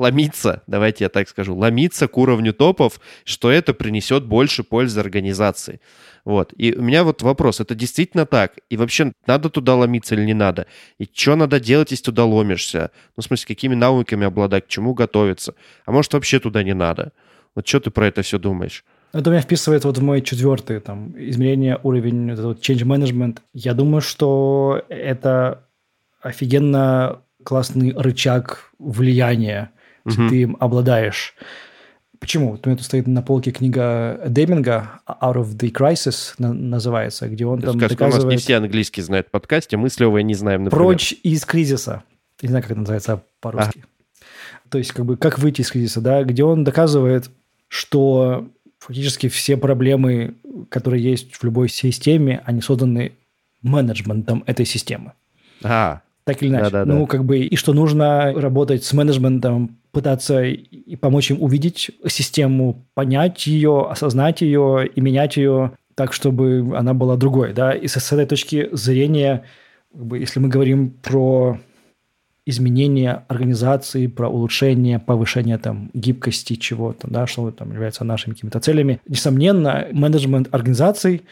ломиться, 0.00 0.62
давайте 0.66 1.04
я 1.04 1.08
так 1.10 1.28
скажу, 1.28 1.54
ломиться 1.54 2.08
к 2.08 2.16
уровню 2.16 2.52
топов, 2.52 3.00
что 3.24 3.50
это 3.50 3.74
принесет 3.74 4.24
больше 4.24 4.64
пользы 4.64 4.98
организации. 4.98 5.80
Вот. 6.24 6.52
И 6.56 6.74
у 6.74 6.82
меня 6.82 7.04
вот 7.04 7.22
вопрос, 7.22 7.60
это 7.60 7.74
действительно 7.74 8.24
так? 8.24 8.54
И 8.70 8.76
вообще 8.76 9.12
надо 9.26 9.50
туда 9.50 9.74
ломиться 9.74 10.14
или 10.14 10.24
не 10.24 10.34
надо? 10.34 10.66
И 10.98 11.08
что 11.12 11.36
надо 11.36 11.60
делать, 11.60 11.90
если 11.90 12.04
туда 12.04 12.24
ломишься? 12.24 12.90
Ну, 13.16 13.22
в 13.22 13.24
смысле, 13.24 13.46
какими 13.54 13.74
навыками 13.74 14.26
обладать, 14.26 14.66
к 14.66 14.68
чему 14.68 14.94
готовиться? 14.94 15.54
А 15.84 15.92
может, 15.92 16.12
вообще 16.14 16.40
туда 16.40 16.62
не 16.62 16.74
надо? 16.74 17.12
Вот 17.54 17.68
что 17.68 17.80
ты 17.80 17.90
про 17.90 18.06
это 18.06 18.22
все 18.22 18.38
думаешь? 18.38 18.84
Это 19.12 19.30
меня 19.30 19.42
вписывает 19.42 19.84
вот 19.84 19.98
в 19.98 20.02
мой 20.02 20.22
четвертый 20.22 20.80
там, 20.80 21.14
измерение, 21.18 21.78
уровень 21.82 22.30
этот 22.30 22.44
вот 22.44 22.60
change 22.60 22.84
management. 22.84 23.38
Я 23.52 23.74
думаю, 23.74 24.00
что 24.00 24.82
это 24.88 25.64
офигенно 26.22 27.20
классный 27.44 27.92
рычаг 27.96 28.72
влияния, 28.78 29.72
если 30.04 30.20
Мгм. 30.22 30.28
ты 30.30 30.36
им 30.42 30.56
обладаешь. 30.60 31.34
Почему? 32.18 32.50
У 32.50 32.68
меня 32.68 32.76
тут 32.76 32.82
стоит 32.84 33.06
на 33.06 33.22
полке 33.22 33.50
книга 33.50 34.20
Деминга 34.26 35.00
«Out 35.08 35.36
of 35.36 35.56
the 35.56 35.72
Crisis» 35.72 36.34
на- 36.38 36.52
называется, 36.52 37.28
где 37.28 37.46
он 37.46 37.60
там 37.62 37.78
Скажем, 37.78 37.78
у 37.78 37.80
нас 37.80 37.90
не 37.90 37.96
доказывает 37.96 38.40
все 38.40 38.56
английский 38.56 39.00
знают 39.00 39.28
в 39.28 39.30
подкасте, 39.30 39.76
мы 39.78 39.88
с 39.88 39.98
Левой 39.98 40.22
не 40.22 40.34
знаем, 40.34 40.64
например. 40.64 40.84
«Прочь 40.84 41.14
из 41.22 41.44
кризиса». 41.46 42.02
Я 42.42 42.46
не 42.46 42.50
знаю, 42.50 42.62
как 42.62 42.70
это 42.72 42.80
называется 42.80 43.22
по-русски. 43.40 43.84
То 44.68 44.78
есть, 44.78 44.92
как 44.92 45.04
бы, 45.06 45.16
как 45.16 45.38
выйти 45.38 45.62
из 45.62 45.70
кризиса, 45.70 46.00
да, 46.02 46.22
где 46.22 46.44
он 46.44 46.62
доказывает, 46.62 47.30
что 47.68 48.46
фактически 48.78 49.28
все 49.28 49.56
проблемы, 49.56 50.34
которые 50.68 51.02
есть 51.02 51.34
в 51.36 51.44
любой 51.44 51.68
системе, 51.70 52.42
они 52.44 52.60
созданы 52.60 53.12
менеджментом 53.62 54.44
этой 54.46 54.64
системы. 54.66 55.12
А, 55.62 56.00
Так 56.24 56.42
или 56.42 56.50
иначе. 56.50 56.64
Да-да-да. 56.64 56.92
Ну, 56.92 57.06
как 57.06 57.24
бы, 57.24 57.38
и 57.38 57.56
что 57.56 57.72
нужно 57.72 58.32
работать 58.34 58.84
с 58.84 58.92
менеджментом, 58.92 59.76
пытаться 59.92 60.42
и 60.42 60.96
помочь 60.96 61.30
им 61.30 61.42
увидеть 61.42 61.90
систему, 62.06 62.86
понять 62.94 63.46
ее, 63.46 63.86
осознать 63.90 64.40
ее 64.40 64.86
и 64.86 65.00
менять 65.00 65.36
ее 65.36 65.72
так, 65.94 66.12
чтобы 66.12 66.74
она 66.76 66.94
была 66.94 67.16
другой, 67.16 67.52
да. 67.52 67.72
И 67.72 67.86
с, 67.86 67.98
с 67.98 68.12
этой 68.12 68.26
точки 68.26 68.68
зрения, 68.72 69.44
как 69.92 70.06
бы, 70.06 70.18
если 70.18 70.40
мы 70.40 70.48
говорим 70.48 70.90
про 71.02 71.58
изменение 72.46 73.24
организации, 73.28 74.06
про 74.06 74.28
улучшение, 74.28 74.98
повышение 74.98 75.58
там 75.58 75.90
гибкости 75.92 76.56
чего-то, 76.56 77.08
да, 77.08 77.26
что 77.26 77.50
там 77.50 77.72
является 77.72 78.04
нашими 78.04 78.34
какими-то 78.34 78.60
целями. 78.60 79.00
Несомненно, 79.06 79.86
менеджмент 79.92 80.48
организаций, 80.52 81.22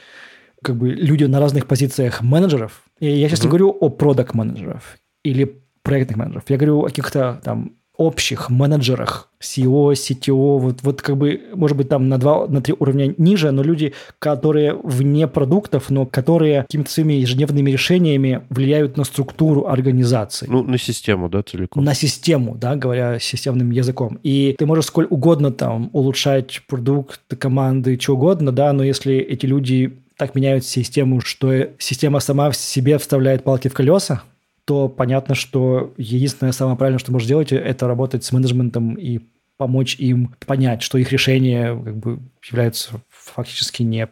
как 0.63 0.77
бы 0.77 0.91
люди 0.91 1.25
на 1.25 1.41
разных 1.41 1.67
позициях 1.67 2.23
менеджеров. 2.23 2.83
И 3.01 3.07
я 3.07 3.29
сейчас 3.29 3.43
не 3.43 3.49
говорю 3.49 3.71
о 3.71 3.89
продакт 3.89 4.35
менеджеров 4.35 4.99
или 5.23 5.61
проектных 5.83 6.19
менеджеров. 6.19 6.45
Я 6.49 6.57
говорю 6.57 6.81
о 6.81 6.89
каких-то 6.89 7.41
там 7.43 7.73
общих 7.99 8.49
менеджерах, 8.49 9.29
CEO, 9.41 9.93
CTO, 9.93 10.59
вот, 10.59 10.83
вот 10.83 11.03
как 11.03 11.17
бы, 11.17 11.43
может 11.55 11.77
быть, 11.77 11.89
там 11.89 12.09
на 12.09 12.17
два, 12.17 12.47
на 12.47 12.63
три 12.63 12.75
уровня 12.79 13.13
ниже, 13.19 13.51
но 13.51 13.63
люди, 13.63 13.93
которые 14.21 14.75
вне 14.75 15.27
продуктов, 15.27 15.91
но 15.91 16.07
которые 16.07 16.63
какими-то 16.63 16.91
своими 16.91 17.15
ежедневными 17.15 17.71
решениями 17.71 18.43
влияют 18.51 18.97
на 18.97 19.05
структуру 19.05 19.67
организации 19.67 20.47
ну, 20.49 20.63
на 20.63 20.79
систему, 20.79 21.29
да, 21.29 21.43
целиком. 21.43 21.85
на 21.85 21.93
систему, 21.93 22.55
да, 22.55 22.77
говоря 22.77 23.19
системным 23.19 23.73
языком. 23.73 24.19
И 24.23 24.55
ты 24.57 24.65
можешь 24.65 24.87
сколь 24.87 25.09
угодно 25.11 25.51
там 25.51 25.91
улучшать 25.93 26.63
продукт, 26.69 27.21
команды, 27.39 27.99
что 28.01 28.15
угодно, 28.15 28.53
да, 28.53 28.73
но 28.73 28.85
если 28.85 29.17
эти 29.17 29.45
люди 29.45 29.99
так 30.17 30.35
меняют 30.35 30.65
систему, 30.65 31.21
что 31.21 31.69
система 31.79 32.21
сама 32.21 32.51
в 32.51 32.57
себе 32.57 32.99
вставляет 32.99 33.43
палки 33.43 33.69
в 33.69 33.75
колеса, 33.75 34.23
то 34.69 34.91
понятно, 34.91 35.35
что 35.35 35.95
единственное 35.97 36.53
самое 36.53 36.77
правильное, 36.77 36.99
что 36.99 37.11
можешь 37.11 37.25
сделать, 37.25 37.53
это 37.53 37.89
работать 37.89 38.23
с 38.23 38.33
менеджментом 38.33 38.97
и 38.97 39.21
помочь 39.57 39.97
им 39.97 40.35
понять, 40.47 40.83
что 40.83 40.99
их 40.99 41.11
решения 41.11 41.69
как 41.75 41.97
бы 41.97 42.21
являются 42.47 43.01
фактически 43.09 43.83
не 43.83 44.07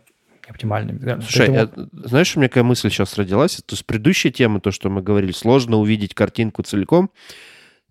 оптимальными. 0.48 1.20
Слушай, 1.20 1.48
Поэтому- 1.48 1.90
а 1.92 2.08
знаешь, 2.08 2.34
у 2.34 2.40
меня 2.40 2.48
какая 2.48 2.64
мысль 2.64 2.88
сейчас 2.88 3.18
родилась? 3.18 3.56
То 3.56 3.74
есть 3.74 3.84
предыдущая 3.84 4.32
тема, 4.32 4.60
то, 4.60 4.70
что 4.70 4.88
мы 4.88 5.02
говорили, 5.02 5.32
сложно 5.32 5.76
увидеть 5.76 6.14
картинку 6.14 6.62
целиком, 6.62 7.10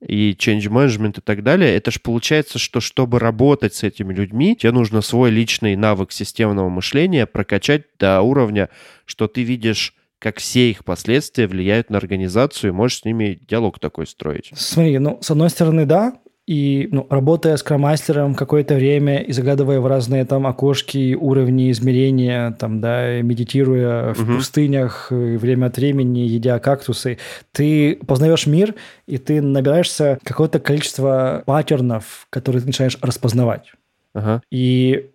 и 0.02 0.32
change 0.32 0.64
management 0.64 1.20
и 1.20 1.22
так 1.22 1.44
далее, 1.44 1.76
это 1.76 1.92
же 1.92 2.00
получается, 2.00 2.58
что 2.58 2.80
чтобы 2.80 3.20
работать 3.20 3.76
с 3.76 3.84
этими 3.84 4.12
людьми, 4.12 4.56
тебе 4.56 4.72
нужно 4.72 5.02
свой 5.02 5.30
личный 5.30 5.76
навык 5.76 6.12
системного 6.12 6.70
мышления 6.70 7.28
прокачать 7.28 7.84
до 8.00 8.22
уровня, 8.22 8.70
что 9.06 9.28
ты 9.28 9.44
видишь, 9.44 9.94
как 10.20 10.38
все 10.40 10.70
их 10.72 10.84
последствия 10.86 11.48
влияют 11.48 11.90
на 11.90 11.98
организацию, 11.98 12.70
и 12.72 12.74
можешь 12.74 13.00
с 13.00 13.06
ними 13.06 13.40
диалог 13.48 13.80
такой 13.80 14.08
строить. 14.08 14.52
Смотри, 14.56 14.98
ну, 15.00 15.20
с 15.22 15.30
одной 15.32 15.50
стороны, 15.50 15.86
да, 15.86 16.14
и 16.48 16.88
ну, 16.92 17.08
работая 17.10 17.58
с 17.58 17.64
кромастером 17.64 18.36
какое-то 18.36 18.76
время 18.76 19.18
и 19.18 19.32
заглядывая 19.32 19.80
в 19.80 19.88
разные 19.88 20.26
там 20.26 20.46
окошки, 20.46 21.16
уровни 21.16 21.72
измерения, 21.72 22.52
там, 22.52 22.82
да, 22.82 23.20
медитируя 23.22 24.14
в 24.14 24.22
Мгм. 24.22 24.38
пустынях, 24.38 25.08
и 25.12 25.38
время 25.38 25.68
от 25.68 25.78
времени, 25.78 26.20
едя 26.20 26.60
кактусы, 26.60 27.18
ты 27.52 27.96
познаешь 27.96 28.46
мир, 28.46 28.76
и 29.08 29.18
ты 29.18 29.42
набираешься 29.42 30.20
какое-то 30.24 30.60
количество 30.60 31.42
паттернов, 31.48 32.28
которые 32.30 32.62
ты 32.62 32.68
начинаешь 32.68 32.98
распознавать. 33.02 33.74
Ага. 34.14 34.42
И 34.52 35.10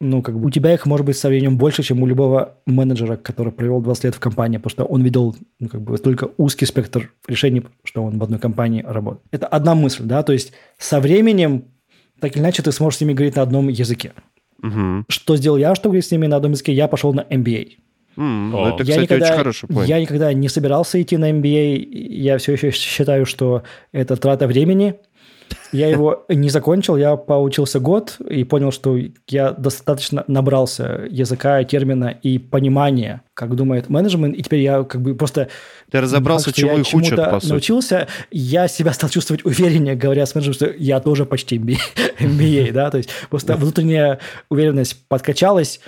ну, 0.00 0.22
как 0.22 0.38
бы 0.38 0.46
у 0.46 0.50
тебя 0.50 0.74
их 0.74 0.86
может 0.86 1.06
быть 1.06 1.16
со 1.16 1.28
временем 1.28 1.56
больше, 1.56 1.82
чем 1.82 2.02
у 2.02 2.06
любого 2.06 2.54
менеджера, 2.66 3.16
который 3.16 3.52
провел 3.52 3.80
20 3.80 4.04
лет 4.04 4.14
в 4.14 4.20
компании, 4.20 4.58
потому 4.58 4.70
что 4.70 4.84
он 4.84 5.02
видел 5.02 5.36
ну, 5.58 5.68
как 5.68 5.80
бы 5.80 5.96
только 5.98 6.30
узкий 6.36 6.66
спектр 6.66 7.12
решений, 7.26 7.62
что 7.84 8.04
он 8.04 8.18
в 8.18 8.22
одной 8.22 8.38
компании 8.38 8.84
работает. 8.86 9.24
Это 9.30 9.46
одна 9.46 9.74
мысль, 9.74 10.04
да, 10.04 10.22
то 10.22 10.32
есть 10.32 10.52
со 10.78 11.00
временем 11.00 11.64
так 12.20 12.34
или 12.34 12.42
иначе 12.42 12.62
ты 12.62 12.72
сможешь 12.72 12.98
с 12.98 13.00
ними 13.00 13.12
говорить 13.12 13.36
на 13.36 13.42
одном 13.42 13.68
языке. 13.68 14.12
Мгм. 14.62 15.04
Что 15.08 15.36
сделал 15.36 15.58
я, 15.58 15.74
чтобы 15.74 15.92
говорить 15.92 16.06
с 16.06 16.10
ними 16.10 16.26
на 16.26 16.36
одном 16.36 16.52
языке? 16.52 16.72
Я 16.72 16.88
пошел 16.88 17.12
на 17.12 17.20
MBA. 17.20 17.72
М, 18.16 18.50
ну, 18.50 18.64
О. 18.64 18.68
это, 18.68 18.84
я 18.84 18.94
кстати, 18.94 19.00
никогда, 19.02 19.26
очень 19.26 19.36
хороший 19.36 19.68
point. 19.68 19.86
я 19.86 20.00
никогда 20.00 20.32
не 20.32 20.48
собирался 20.48 21.00
идти 21.00 21.18
на 21.18 21.30
MBA. 21.30 21.76
Я 21.76 22.38
все 22.38 22.52
еще 22.52 22.70
считаю, 22.70 23.26
что 23.26 23.62
это 23.92 24.16
трата 24.16 24.46
времени. 24.46 24.94
Я 25.72 25.88
его 25.88 26.24
не 26.28 26.48
закончил, 26.48 26.96
я 26.96 27.16
поучился 27.16 27.80
год 27.80 28.16
и 28.28 28.44
понял, 28.44 28.70
что 28.70 28.98
я 29.28 29.50
достаточно 29.50 30.24
набрался 30.26 31.06
языка, 31.10 31.62
термина 31.64 32.06
и 32.22 32.38
понимания, 32.38 33.22
как 33.34 33.54
думает 33.54 33.88
менеджмент, 33.88 34.36
и 34.36 34.42
теперь 34.42 34.60
я 34.60 34.84
как 34.84 35.02
бы 35.02 35.14
просто... 35.14 35.48
Ты 35.90 36.00
разобрался, 36.00 36.46
факт, 36.46 36.58
я 36.58 36.74
их 36.74 36.94
учат, 36.94 37.16
по 37.16 37.40
сути. 37.40 37.50
научился, 37.50 38.08
я 38.30 38.68
себя 38.68 38.92
стал 38.92 39.10
чувствовать 39.10 39.44
увереннее, 39.44 39.96
говоря 39.96 40.24
с 40.24 40.34
менеджером, 40.34 40.54
что 40.54 40.66
я 40.70 41.00
тоже 41.00 41.26
почти 41.26 41.58
MBA, 41.58 42.72
да, 42.72 42.90
то 42.90 42.98
есть 42.98 43.10
просто 43.28 43.56
внутренняя 43.56 44.20
уверенность 44.48 44.96
подкачалась, 45.08 45.80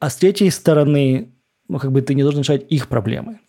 а 0.00 0.10
с 0.10 0.16
третьей 0.16 0.50
стороны, 0.50 1.28
ну, 1.68 1.78
как 1.78 1.92
бы 1.92 2.02
ты 2.02 2.14
не 2.14 2.22
должен 2.22 2.40
решать 2.42 2.64
их 2.68 2.88
проблемы. 2.88 3.40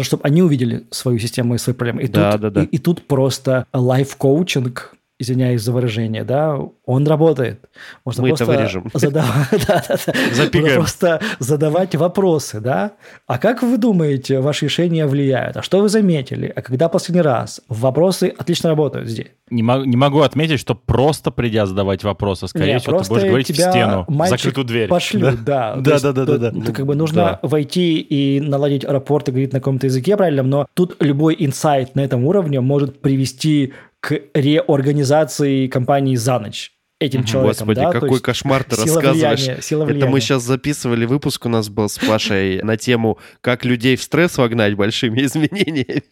Чтобы 0.00 0.24
они 0.24 0.42
увидели 0.42 0.86
свою 0.90 1.18
систему 1.18 1.54
и 1.54 1.58
свои 1.58 1.74
проблемы. 1.74 2.02
И, 2.02 2.08
Да, 2.08 2.32
тут, 2.32 2.40
да, 2.40 2.50
да. 2.50 2.62
И, 2.62 2.66
и 2.66 2.78
тут 2.78 3.06
просто 3.06 3.66
лайф-коучинг, 3.74 4.94
извиняюсь 5.22 5.62
за 5.62 5.72
выражение, 5.72 6.24
да, 6.24 6.58
он 6.84 7.06
работает. 7.06 7.64
Можно 8.04 8.22
Мы 8.22 8.28
это 8.30 8.44
просто 8.44 8.56
вырежем. 8.58 8.90
задавать- 8.92 9.48
да, 9.66 9.82
да, 9.88 9.96
да. 10.06 10.12
Можно 10.14 10.34
Запикаем. 10.34 10.74
просто 10.76 11.20
задавать 11.38 11.94
вопросы, 11.94 12.60
да. 12.60 12.92
А 13.26 13.38
как 13.38 13.62
вы 13.62 13.78
думаете, 13.78 14.40
ваши 14.40 14.66
решения 14.66 15.06
влияют? 15.06 15.56
А 15.56 15.62
что 15.62 15.80
вы 15.80 15.88
заметили? 15.88 16.52
А 16.54 16.60
когда 16.62 16.88
последний 16.88 17.22
раз? 17.22 17.60
Вопросы 17.68 18.34
отлично 18.36 18.68
работают 18.70 19.08
здесь. 19.08 19.28
Не, 19.50 19.62
мо- 19.62 19.84
не 19.84 19.96
могу 19.96 20.20
отметить, 20.20 20.58
что 20.60 20.74
просто 20.74 21.30
придя 21.30 21.66
задавать 21.66 22.04
вопросы, 22.04 22.48
скорее 22.48 22.78
всего, 22.78 23.00
ты 23.00 23.08
будешь 23.08 23.22
говорить 23.24 23.50
в 23.50 23.54
тебя 23.54 23.70
стену, 23.70 24.04
в 24.08 24.26
закрытую 24.28 24.64
дверь. 24.64 24.88
Пошлют, 24.88 25.44
да. 25.44 25.76
Да, 25.76 25.98
да, 26.00 26.12
да, 26.12 26.26
тут- 26.26 26.40
да, 26.40 26.50
да. 26.50 26.64
тут 26.64 26.74
как 26.74 26.86
бы 26.86 26.94
нужно 26.94 27.38
войти 27.42 27.98
и 28.00 28.40
наладить 28.40 28.84
рапорт 28.84 29.28
и 29.28 29.30
говорить 29.30 29.52
на 29.52 29.60
каком-то 29.60 29.86
языке 29.86 30.16
правильном, 30.16 30.48
но 30.50 30.66
тут 30.74 30.96
любой 31.00 31.36
инсайт 31.38 31.94
на 31.94 32.00
этом 32.00 32.24
уровне 32.24 32.60
может 32.60 33.00
привести 33.00 33.72
к 34.02 34.20
реорганизации 34.34 35.68
компании 35.68 36.16
за 36.16 36.40
ночь 36.40 36.72
этим 36.98 37.24
человеком. 37.24 37.68
Господи, 37.68 37.80
да, 37.80 37.92
какой 37.92 38.10
есть 38.10 38.22
кошмар 38.22 38.64
ты 38.64 38.74
сила 38.74 39.00
рассказываешь. 39.00 39.40
влияния, 39.40 39.62
сила 39.62 39.82
Это 39.84 39.90
мы 39.90 39.94
влияния. 40.00 40.20
сейчас 40.20 40.42
записывали 40.42 41.06
выпуск 41.06 41.46
у 41.46 41.48
нас 41.48 41.68
был 41.68 41.88
с 41.88 41.98
Пашей 41.98 42.60
на 42.64 42.76
тему 42.76 43.18
«Как 43.40 43.64
людей 43.64 43.94
в 43.94 44.02
стресс 44.02 44.38
вогнать 44.38 44.74
большими 44.74 45.22
изменениями». 45.24 46.02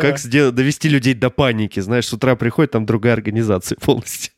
Как 0.00 0.18
довести 0.54 0.88
людей 0.88 1.14
до 1.14 1.30
паники. 1.30 1.78
Знаешь, 1.78 2.08
с 2.08 2.12
утра 2.12 2.34
приходит, 2.34 2.72
там 2.72 2.84
другая 2.84 3.14
организация 3.14 3.76
полностью. 3.76 4.32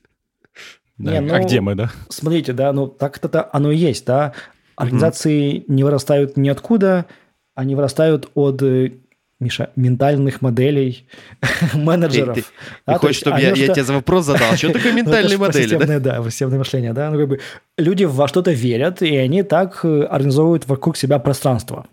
Да, 0.98 1.12
Не, 1.12 1.20
ну, 1.20 1.34
а 1.34 1.40
где 1.40 1.62
мы, 1.62 1.74
да? 1.74 1.90
Смотрите, 2.10 2.52
да, 2.52 2.74
ну 2.74 2.88
так 2.88 3.18
это 3.24 3.48
оно 3.54 3.70
и 3.70 3.76
есть, 3.76 4.04
да. 4.04 4.34
Организации 4.76 5.64
не 5.66 5.82
вырастают 5.82 6.36
ниоткуда, 6.36 7.06
они 7.54 7.74
вырастают 7.74 8.30
от 8.34 8.62
э, 8.62 8.92
Миша, 9.38 9.70
ментальных 9.76 10.40
моделей 10.40 11.06
менеджеров. 11.74 12.36
Ты, 12.36 12.42
ты, 12.42 12.48
Да, 12.86 12.94
ты 12.94 12.98
хочешь, 13.00 13.16
есть 13.16 13.20
чтобы 13.20 13.36
они 13.36 13.44
я, 13.44 13.50
во 13.50 13.56
я 13.56 13.64
что- 13.64 13.74
тебе 13.74 13.84
за 13.84 13.92
вопрос 13.92 14.24
задал? 14.24 14.56
Что 14.56 14.72
такое 14.72 14.92
Ну, 14.92 14.98
ментальные 14.98 15.36
про 15.38 15.46
модели? 15.46 15.76
да? 15.76 15.98
да, 16.00 16.30
системное 16.30 16.58
мышление, 16.58 16.92
да. 16.94 17.10
Ну, 17.10 17.18
как 17.18 17.28
бы 17.28 17.40
люди 17.76 18.04
во 18.04 18.28
что-то 18.28 18.52
верят, 18.52 19.02
и 19.02 19.14
они 19.16 19.42
так 19.42 19.80
э, 19.84 20.04
организовывают 20.04 20.66
вокруг 20.66 20.96
себя 20.96 21.18
пространство. 21.18 21.86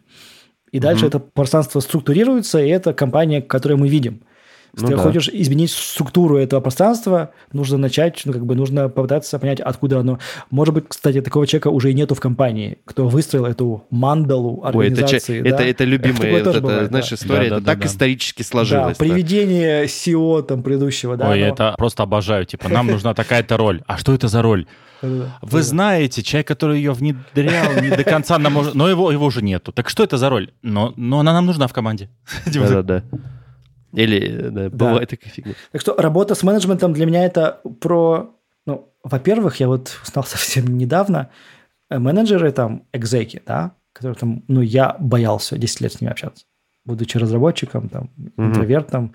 И 0.72 0.80
дальше 0.80 1.06
это 1.06 1.20
пространство 1.20 1.82
структурируется, 1.82 2.60
и 2.60 2.70
это 2.70 2.94
компания, 2.94 3.42
которую 3.42 3.78
мы 3.78 3.88
видим. 3.90 4.22
Если 4.76 4.86
Ну 4.86 4.92
ты 4.92 4.96
да. 4.98 5.04
хочешь 5.04 5.30
изменить 5.30 5.72
структуру 5.72 6.38
этого 6.38 6.60
пространства, 6.60 7.30
нужно 7.52 7.78
начать, 7.78 8.22
ну, 8.26 8.34
как 8.34 8.44
бы 8.46 8.56
нужно 8.56 8.90
попытаться 8.90 9.38
понять, 9.38 9.60
откуда 9.60 10.00
оно. 10.00 10.18
Может 10.50 10.74
быть, 10.74 10.86
кстати, 10.88 11.22
такого 11.22 11.46
человека 11.46 11.68
уже 11.70 11.92
и 11.92 11.94
нету 11.94 12.16
в 12.16 12.20
компании, 12.20 12.80
кто 12.86 13.08
выстроил 13.08 13.46
эту 13.46 13.86
мандалу 13.92 14.62
Ой, 14.64 14.88
это, 14.88 15.02
организации. 15.02 15.42
это, 15.48 15.58
да. 15.58 15.64
это 15.64 15.84
любимая 15.84 16.16
Такое 16.16 16.44
вот 16.44 16.48
эта, 16.56 16.62
бывает, 16.62 16.88
знаешь, 16.90 17.10
да. 17.10 17.16
история. 17.16 17.50
Да, 17.52 17.56
это 17.58 17.60
да, 17.62 17.72
так 17.74 17.80
да. 17.82 17.86
исторически 17.86 18.42
Да, 18.42 18.48
сложилось. 18.48 18.98
да. 18.98 19.06
приведение 19.06 19.84
SEO 19.86 20.42
там 20.42 20.64
предыдущего, 20.64 21.18
да. 21.18 21.30
Ой, 21.30 21.40
но- 21.42 21.46
это 21.46 21.76
просто 21.78 22.02
обожаю. 22.04 22.46
Типа, 22.46 22.68
нам 22.68 22.88
нужна 22.88 23.14
такая-то 23.14 23.58
роль. 23.58 23.84
А 23.86 23.98
что 24.00 24.14
это 24.16 24.28
за 24.28 24.42
роль? 24.42 24.66
Вы 25.42 25.62
знаете, 25.62 26.24
человек, 26.24 26.48
который 26.48 26.78
ее 26.78 26.94
внедрял, 26.94 27.80
не 27.82 27.90
до 27.90 28.04
конца 28.04 28.40
нам 28.40 28.54
может... 28.54 28.74
Но 28.74 28.88
его, 28.90 29.12
его 29.12 29.26
уже 29.26 29.42
нету. 29.44 29.72
Так 29.72 29.90
что 29.90 30.04
это 30.04 30.18
за 30.18 30.30
роль? 30.30 30.52
Но, 30.64 30.94
но 30.96 31.20
она 31.20 31.34
нам 31.34 31.46
нужна 31.46 31.68
в 31.68 31.74
команде. 31.74 32.10
Типа, 32.52 32.68
Да-да-да. 32.68 33.04
Или, 33.94 34.50
да, 34.50 34.70
бывает 34.70 35.10
такая 35.10 35.30
фигня. 35.32 35.54
Так 35.72 35.82
что 35.82 35.96
работа 35.96 36.36
с 36.36 36.44
менеджментом 36.44 36.94
для 36.94 37.06
меня 37.06 37.24
это 37.26 37.62
про... 37.80 38.36
Ну, 38.66 38.90
во-первых, 39.04 39.60
я 39.60 39.68
вот 39.68 40.00
узнал 40.04 40.26
совсем 40.28 40.78
недавно, 40.78 41.30
э, 41.90 42.00
менеджеры 42.00 42.52
там, 42.52 42.84
экзеки, 42.94 43.42
да, 43.46 43.74
которые 43.94 44.18
там, 44.18 44.44
ну, 44.48 44.62
я 44.62 44.96
боялся 45.00 45.58
10 45.58 45.82
лет 45.82 45.94
с 45.94 46.02
ними 46.02 46.12
общаться. 46.12 46.46
Будучи 46.86 47.18
разработчиком, 47.18 47.88
там, 47.90 48.10
Мгм. 48.18 48.50
интровертом, 48.50 49.14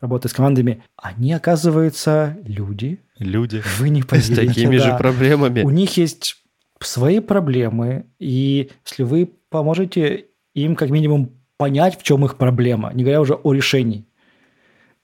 работая 0.00 0.28
с 0.28 0.32
командами, 0.34 0.82
они, 0.96 1.32
оказывается, 1.32 2.36
люди. 2.44 3.00
Люди. 3.18 3.62
Вы 3.78 3.88
не 3.88 4.02
С 4.02 4.06
поверите. 4.06 4.46
такими 4.46 4.76
же 4.76 4.90
да. 4.90 4.96
проблемами. 4.98 5.62
У 5.62 5.70
них 5.70 5.96
есть 5.96 6.36
свои 6.80 7.20
проблемы, 7.20 8.06
и 8.20 8.70
если 8.84 9.02
вы 9.02 9.30
поможете 9.48 10.26
им 10.54 10.76
как 10.76 10.90
минимум 10.90 11.30
понять, 11.56 11.98
в 11.98 12.02
чем 12.04 12.24
их 12.24 12.36
проблема, 12.36 12.92
не 12.94 13.02
говоря 13.02 13.20
уже 13.20 13.34
о 13.34 13.52
решении, 13.52 14.04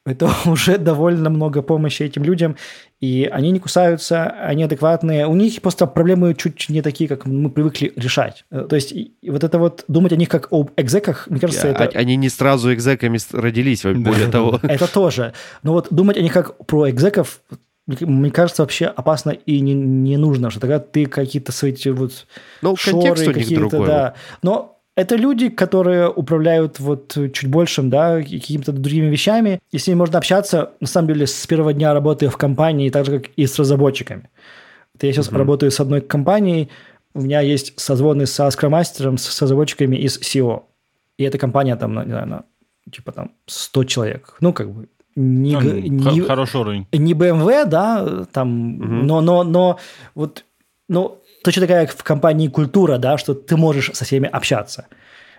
это 0.06 0.30
уже 0.46 0.78
довольно 0.78 1.30
много 1.30 1.62
помощи 1.62 2.02
этим 2.02 2.24
людям, 2.24 2.56
и 3.00 3.28
они 3.30 3.50
не 3.50 3.58
кусаются, 3.60 4.24
они 4.26 4.62
адекватные. 4.64 5.26
У 5.26 5.34
них 5.34 5.60
просто 5.62 5.86
проблемы 5.86 6.34
чуть 6.34 6.66
не 6.68 6.82
такие, 6.82 7.08
как 7.08 7.26
мы 7.26 7.50
привыкли 7.50 7.92
решать. 7.96 8.44
Э, 8.50 8.66
То 8.68 8.76
есть 8.76 8.94
вот 9.26 9.44
это 9.44 9.58
вот 9.58 9.84
думать 9.88 10.12
о 10.12 10.16
них 10.16 10.28
как 10.28 10.48
об 10.52 10.70
экзеках, 10.76 11.26
мне 11.28 11.40
кажется, 11.40 11.68
А- 11.68 11.84
это... 11.84 11.98
Они 11.98 12.16
не 12.16 12.28
сразу 12.28 12.72
экзеками 12.72 13.18
родились, 13.32 13.82
более 13.82 14.28
того. 14.28 14.60
Это 14.62 14.86
тоже. 14.92 15.32
Но 15.62 15.72
вот 15.72 15.88
думать 15.90 16.16
о 16.16 16.22
них 16.22 16.32
как 16.32 16.66
про 16.66 16.88
экзеков, 16.90 17.40
мне- 17.86 18.30
кажется, 18.30 18.62
вообще 18.62 18.86
опасно 18.86 19.30
и 19.30 19.60
не, 19.60 19.74
не 19.74 20.16
нужно, 20.16 20.50
что 20.50 20.60
тогда 20.60 20.78
ты 20.78 21.04
какие-то 21.06 21.52
свои 21.52 21.74
вот 21.86 22.26
Ну, 22.62 22.74
контекст 22.76 22.84
шоры 23.18 23.20
у 23.20 23.24
них 23.26 23.34
какие-то, 23.34 23.68
другой. 23.68 23.86
да. 23.88 24.14
Но 24.42 24.73
это 24.96 25.16
люди, 25.16 25.48
которые 25.48 26.08
управляют 26.08 26.78
вот 26.80 27.16
чуть 27.32 27.48
большим, 27.50 27.90
да, 27.90 28.18
какими-то 28.22 28.72
другими 28.72 29.06
вещами, 29.06 29.58
и 29.72 29.78
с 29.78 29.86
ними 29.86 29.98
можно 29.98 30.18
общаться, 30.18 30.70
на 30.80 30.86
самом 30.86 31.08
деле, 31.08 31.26
с 31.26 31.46
первого 31.46 31.72
дня 31.72 31.92
работы 31.94 32.28
в 32.28 32.36
компании, 32.36 32.90
так 32.90 33.04
же, 33.06 33.18
как 33.20 33.30
и 33.36 33.46
с 33.46 33.58
разработчиками. 33.58 34.30
Это 34.94 35.06
я 35.06 35.12
сейчас 35.12 35.32
работаю 35.32 35.70
с 35.72 35.80
одной 35.80 36.00
компанией, 36.00 36.68
у 37.14 37.20
меня 37.22 37.40
есть 37.40 37.78
созвоны 37.80 38.26
со 38.26 38.50
скромастером, 38.50 39.18
с 39.18 39.42
разработчиками 39.42 39.96
из 39.96 40.18
SEO. 40.18 40.62
И 41.18 41.24
эта 41.24 41.38
компания 41.38 41.76
там, 41.76 41.94
не 41.96 42.10
знаю, 42.10 42.26
на, 42.26 42.44
типа 42.90 43.12
там 43.12 43.30
100 43.46 43.84
человек. 43.84 44.36
Ну, 44.40 44.52
как 44.52 44.70
бы 44.70 44.88
не, 45.16 45.54
Ну, 45.56 45.60
не- 45.78 46.20
Хороший 46.22 46.60
уровень. 46.60 46.86
не 46.92 47.14
BMW, 47.14 47.66
да, 47.66 48.24
там, 48.32 49.06
но, 49.06 49.20
но, 49.20 49.44
но 49.44 49.78
вот, 50.16 50.44
ну, 50.88 51.18
точно 51.44 51.62
такая 51.62 51.86
как 51.86 51.96
в 51.96 52.02
компании 52.02 52.48
культура, 52.48 52.98
да, 52.98 53.18
что 53.18 53.34
ты 53.34 53.56
можешь 53.56 53.90
со 53.92 54.04
всеми 54.04 54.28
общаться. 54.28 54.86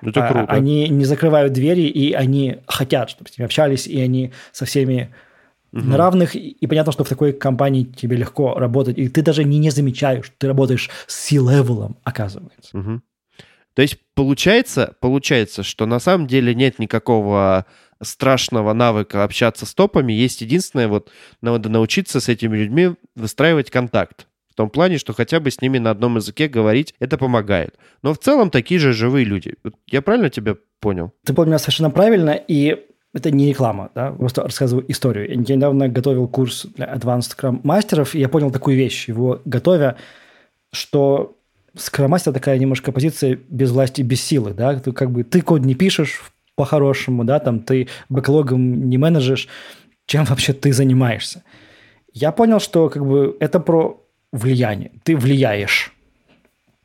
Ну, 0.01 0.11
Это 0.11 0.27
А- 0.27 0.31
круто. 0.31 0.53
Они 0.53 0.87
не 0.89 1.05
закрывают 1.05 1.53
двери, 1.53 1.81
и 1.81 2.13
они 2.13 2.57
хотят, 2.67 3.09
чтобы 3.09 3.29
с 3.29 3.37
ними 3.37 3.45
общались, 3.45 3.87
и 3.87 3.99
они 3.99 4.31
со 4.51 4.65
всеми 4.65 5.13
на 5.71 5.97
равных. 5.97 6.35
И 6.35 6.49
и 6.49 6.67
понятно, 6.67 6.91
что 6.93 7.03
в 7.03 7.09
такой 7.09 7.33
компании 7.33 7.83
тебе 7.83 8.15
легко 8.15 8.53
работать, 8.53 8.97
и 8.97 9.09
ты 9.09 9.21
даже 9.21 9.43
не, 9.43 9.57
не 9.59 9.71
замечаешь, 9.71 10.25
что 10.25 10.35
ты 10.37 10.47
работаешь 10.47 10.89
с 11.07 11.15
C-level 11.15 11.73
ом, 11.73 11.97
оказывается. 12.03 12.77
Мгм. 12.77 13.03
То 13.73 13.81
есть 13.81 13.97
получается, 14.13 14.95
получается, 15.01 15.63
что 15.63 15.85
на 15.85 15.99
самом 15.99 16.27
деле 16.27 16.55
нет 16.55 16.79
никакого 16.79 17.65
страшного 18.01 18.73
навыка 18.73 19.23
общаться 19.23 19.65
с 19.65 19.73
топами. 19.73 20.13
Есть 20.13 20.41
единственное, 20.41 20.87
вот 20.87 21.11
надо 21.41 21.69
научиться 21.69 22.19
с 22.19 22.29
этими 22.29 22.57
людьми 22.57 22.95
выстраивать 23.15 23.71
контакт. 23.71 24.27
В 24.55 24.57
том 24.57 24.69
плане, 24.69 24.97
что 24.97 25.11
хотя 25.11 25.41
бы 25.41 25.51
с 25.51 25.59
ними 25.59 25.79
на 25.79 25.91
одном 25.91 26.15
языке 26.15 26.47
говорить, 26.47 26.95
это 26.99 27.17
помогает. 27.17 27.75
Но 28.01 28.13
в 28.13 28.19
целом 28.19 28.49
такие 28.49 28.79
же 28.79 28.93
живые 28.93 29.25
люди. 29.25 29.55
Я 29.85 30.01
правильно 30.01 30.29
тебя 30.29 30.55
понял? 30.79 31.11
Ты 31.25 31.33
понял 31.33 31.59
совершенно 31.59 31.89
правильно, 31.89 32.29
и 32.29 32.85
это 33.13 33.31
не 33.31 33.49
реклама, 33.49 33.91
да, 33.95 34.11
просто 34.11 34.43
рассказываю 34.43 34.89
историю. 34.89 35.27
Я 35.27 35.35
недавно 35.35 35.89
готовил 35.89 36.29
курс 36.29 36.67
для 36.73 36.85
Advanced 36.85 37.35
Scrum 37.35 37.59
мастеров, 37.63 38.15
и 38.15 38.19
я 38.19 38.29
понял 38.29 38.49
такую 38.49 38.77
вещь, 38.77 39.09
его 39.09 39.41
готовя, 39.43 39.97
что 40.71 41.35
Scrum 41.75 42.07
мастер 42.07 42.31
такая 42.31 42.57
немножко 42.57 42.93
позиция 42.93 43.37
без 43.49 43.71
власти, 43.71 44.03
без 44.03 44.21
силы, 44.21 44.53
да, 44.53 44.79
ты 44.79 44.93
как 44.93 45.11
бы 45.11 45.25
ты 45.25 45.41
код 45.41 45.65
не 45.65 45.75
пишешь 45.75 46.21
по-хорошему, 46.55 47.25
да, 47.25 47.39
там 47.39 47.59
ты 47.59 47.89
бэклогом 48.07 48.87
не 48.89 48.97
менеджешь, 48.97 49.49
чем 50.05 50.23
вообще 50.23 50.53
ты 50.53 50.71
занимаешься. 50.71 51.43
Я 52.13 52.31
понял, 52.31 52.61
что 52.61 52.87
как 52.87 53.05
бы 53.05 53.35
это 53.41 53.59
про 53.59 54.04
влияние. 54.35 54.91
Ты 55.03 55.15
влияешь. 55.15 55.93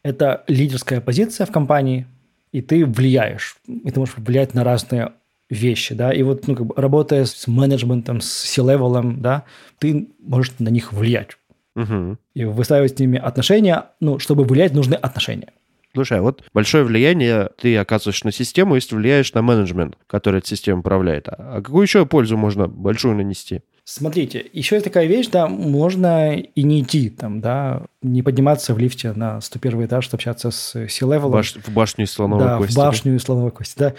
Это 0.03 0.45
лидерская 0.49 1.01
позиция 1.01 1.47
в 1.47 1.53
компании, 1.53 2.07
и 2.53 2.63
ты 2.63 2.87
влияешь. 2.87 3.57
И 3.67 3.91
ты 3.91 4.01
можешь 4.01 4.17
влиять 4.17 4.55
на 4.55 4.65
разные 4.65 5.13
вещи, 5.51 5.95
да, 5.95 6.13
и 6.13 6.23
вот, 6.23 6.47
ну, 6.47 6.55
как 6.55 6.67
бы, 6.67 6.75
работая 6.77 7.25
с 7.25 7.47
менеджментом, 7.49 8.21
с 8.21 8.31
C-level 8.31 8.94
ом, 8.94 9.21
да, 9.21 9.45
ты 9.79 10.09
можешь 10.21 10.55
на 10.61 10.69
них 10.69 10.93
влиять. 10.93 11.37
Мгм. 11.75 12.19
И 12.35 12.45
выстраивать 12.45 12.97
с 12.97 12.99
ними 12.99 13.19
отношения, 13.19 13.87
ну, 14.01 14.19
чтобы 14.19 14.45
влиять, 14.45 14.75
нужны 14.75 14.95
отношения. 14.95 15.49
Слушай, 15.93 16.19
а 16.19 16.23
вот 16.23 16.45
большое 16.55 16.85
влияние 16.85 17.51
ты 17.61 17.77
оказываешь 17.77 18.23
на 18.23 18.31
систему, 18.31 18.77
если 18.77 18.95
влияешь 18.95 19.33
на 19.35 19.43
менеджмент, 19.43 19.97
который 20.07 20.39
эту 20.39 20.49
систему 20.49 20.81
управляет. 20.81 21.27
А 21.29 21.61
какую 21.61 21.83
еще 21.83 22.07
пользу 22.07 22.37
можно 22.37 22.69
большую 22.69 23.17
нанести? 23.17 23.63
Смотрите, 23.93 24.49
еще 24.53 24.77
есть 24.77 24.85
такая 24.85 25.07
вещь, 25.07 25.27
да, 25.27 25.49
можно 25.49 26.37
и 26.37 26.63
не 26.63 26.83
идти 26.83 27.11
там, 27.11 27.41
да, 27.41 27.83
не 28.03 28.23
подниматься 28.23 28.73
в 28.73 28.79
лифте 28.79 29.13
на 29.15 29.41
101 29.41 29.87
этаж, 29.87 30.05
чтобы 30.05 30.19
общаться 30.19 30.53
с 30.53 30.87
C-level 30.87 31.19
ом. 31.19 31.33
Баш- 31.33 31.61
в 31.61 31.73
башню 31.73 32.05
из 32.05 32.13
слоновой 32.13 32.45
да, 32.45 32.59
кости. 32.59 32.73
в 32.73 32.77
башню 32.77 33.17
из 33.17 33.23
слоновой 33.23 33.51
кости, 33.51 33.77
да. 33.77 33.95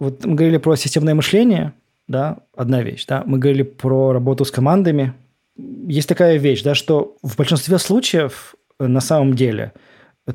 Вот 0.00 0.24
мы 0.24 0.34
говорили 0.34 0.56
про 0.56 0.74
системное 0.74 1.14
мышление, 1.14 1.74
да, 2.08 2.38
одна 2.56 2.82
вещь, 2.82 3.06
да. 3.06 3.22
Мы 3.24 3.38
говорили 3.38 3.62
про 3.62 4.12
работу 4.12 4.44
с 4.44 4.50
командами. 4.50 5.14
Есть 5.56 6.08
такая 6.08 6.36
вещь, 6.36 6.64
да, 6.64 6.74
что 6.74 7.16
в 7.22 7.36
большинстве 7.36 7.78
случаев 7.78 8.56
э, 8.80 8.88
на 8.88 9.00
самом 9.00 9.34
деле 9.34 9.74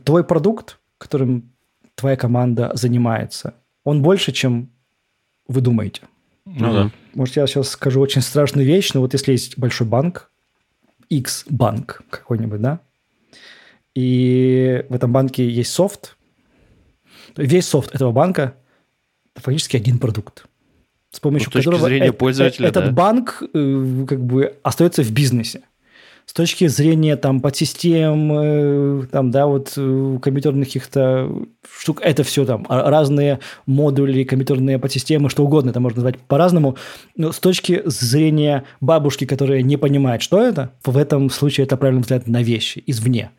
твой 0.06 0.24
продукт, 0.24 0.80
которым 1.00 1.52
твоя 1.96 2.16
команда 2.16 2.72
занимается, 2.76 3.56
он 3.84 4.02
больше, 4.02 4.32
чем 4.32 4.70
вы 5.50 5.60
думаете. 5.60 6.04
Ну 6.54 6.74
да. 6.74 6.92
Может, 7.14 7.36
я 7.36 7.48
сейчас 7.48 7.70
скажу 7.70 8.00
очень 8.00 8.22
страшную 8.22 8.66
вещь, 8.66 8.94
но 8.94 9.02
вот 9.02 9.14
если 9.14 9.32
есть 9.32 9.58
большой 9.58 9.88
банк, 9.88 10.30
X-банк 11.10 12.02
какой-нибудь, 12.10 12.62
да, 12.62 12.80
и 13.96 14.86
в 14.90 14.96
этом 14.96 15.12
банке 15.12 15.48
есть 15.48 15.72
софт, 15.72 16.18
то 17.36 17.44
весь 17.44 17.68
софт 17.68 17.94
этого 17.94 18.12
банка– 18.12 18.56
это 19.36 19.44
фактически 19.44 19.78
один 19.78 20.00
продукт, 20.00 20.46
с 21.12 21.20
помощью 21.20 21.48
Ну, 21.48 21.52
с 21.52 21.54
точки 21.54 21.66
которого 21.66 21.88
зрения 21.88 22.08
э- 22.08 22.14
пользователя, 22.14 22.68
э- 22.68 22.70
этот 22.70 22.86
да. 22.86 22.92
банк 22.92 23.44
э, 23.54 24.06
как 24.08 24.24
бы 24.24 24.58
остается 24.64 25.04
в 25.04 25.12
бизнесе. 25.12 25.62
С 26.26 26.34
точки 26.34 26.68
зрения 26.68 27.16
там 27.18 27.42
подсистем, 27.42 28.32
э, 28.34 29.08
там, 29.12 29.30
да, 29.30 29.46
вот 29.46 29.74
э, 29.76 30.18
компьютерных 30.22 30.68
каких-то 30.68 31.30
штук, 31.78 32.00
это 32.02 32.24
все 32.24 32.46
там 32.46 32.66
а- 32.70 32.90
разные 32.90 33.40
модули, 33.66 34.24
компьютерные 34.24 34.80
подсистемы, 34.80 35.30
что 35.30 35.44
угодно, 35.44 35.72
это 35.72 35.80
можно 35.80 35.98
назвать 35.98 36.20
по-разному. 36.20 36.78
Но 37.16 37.32
с 37.32 37.40
точки 37.40 37.82
зрения 37.86 38.64
бабушки, 38.80 39.26
которая 39.26 39.62
не 39.62 39.78
понимает, 39.78 40.22
что 40.22 40.42
это, 40.42 40.72
в 40.86 40.98
этом 40.98 41.30
случае 41.30 41.66
это 41.66 41.78
правильный 41.78 42.02
взгляд 42.02 42.28
на 42.28 42.42
вещи 42.42 42.82
извне. 42.88 43.32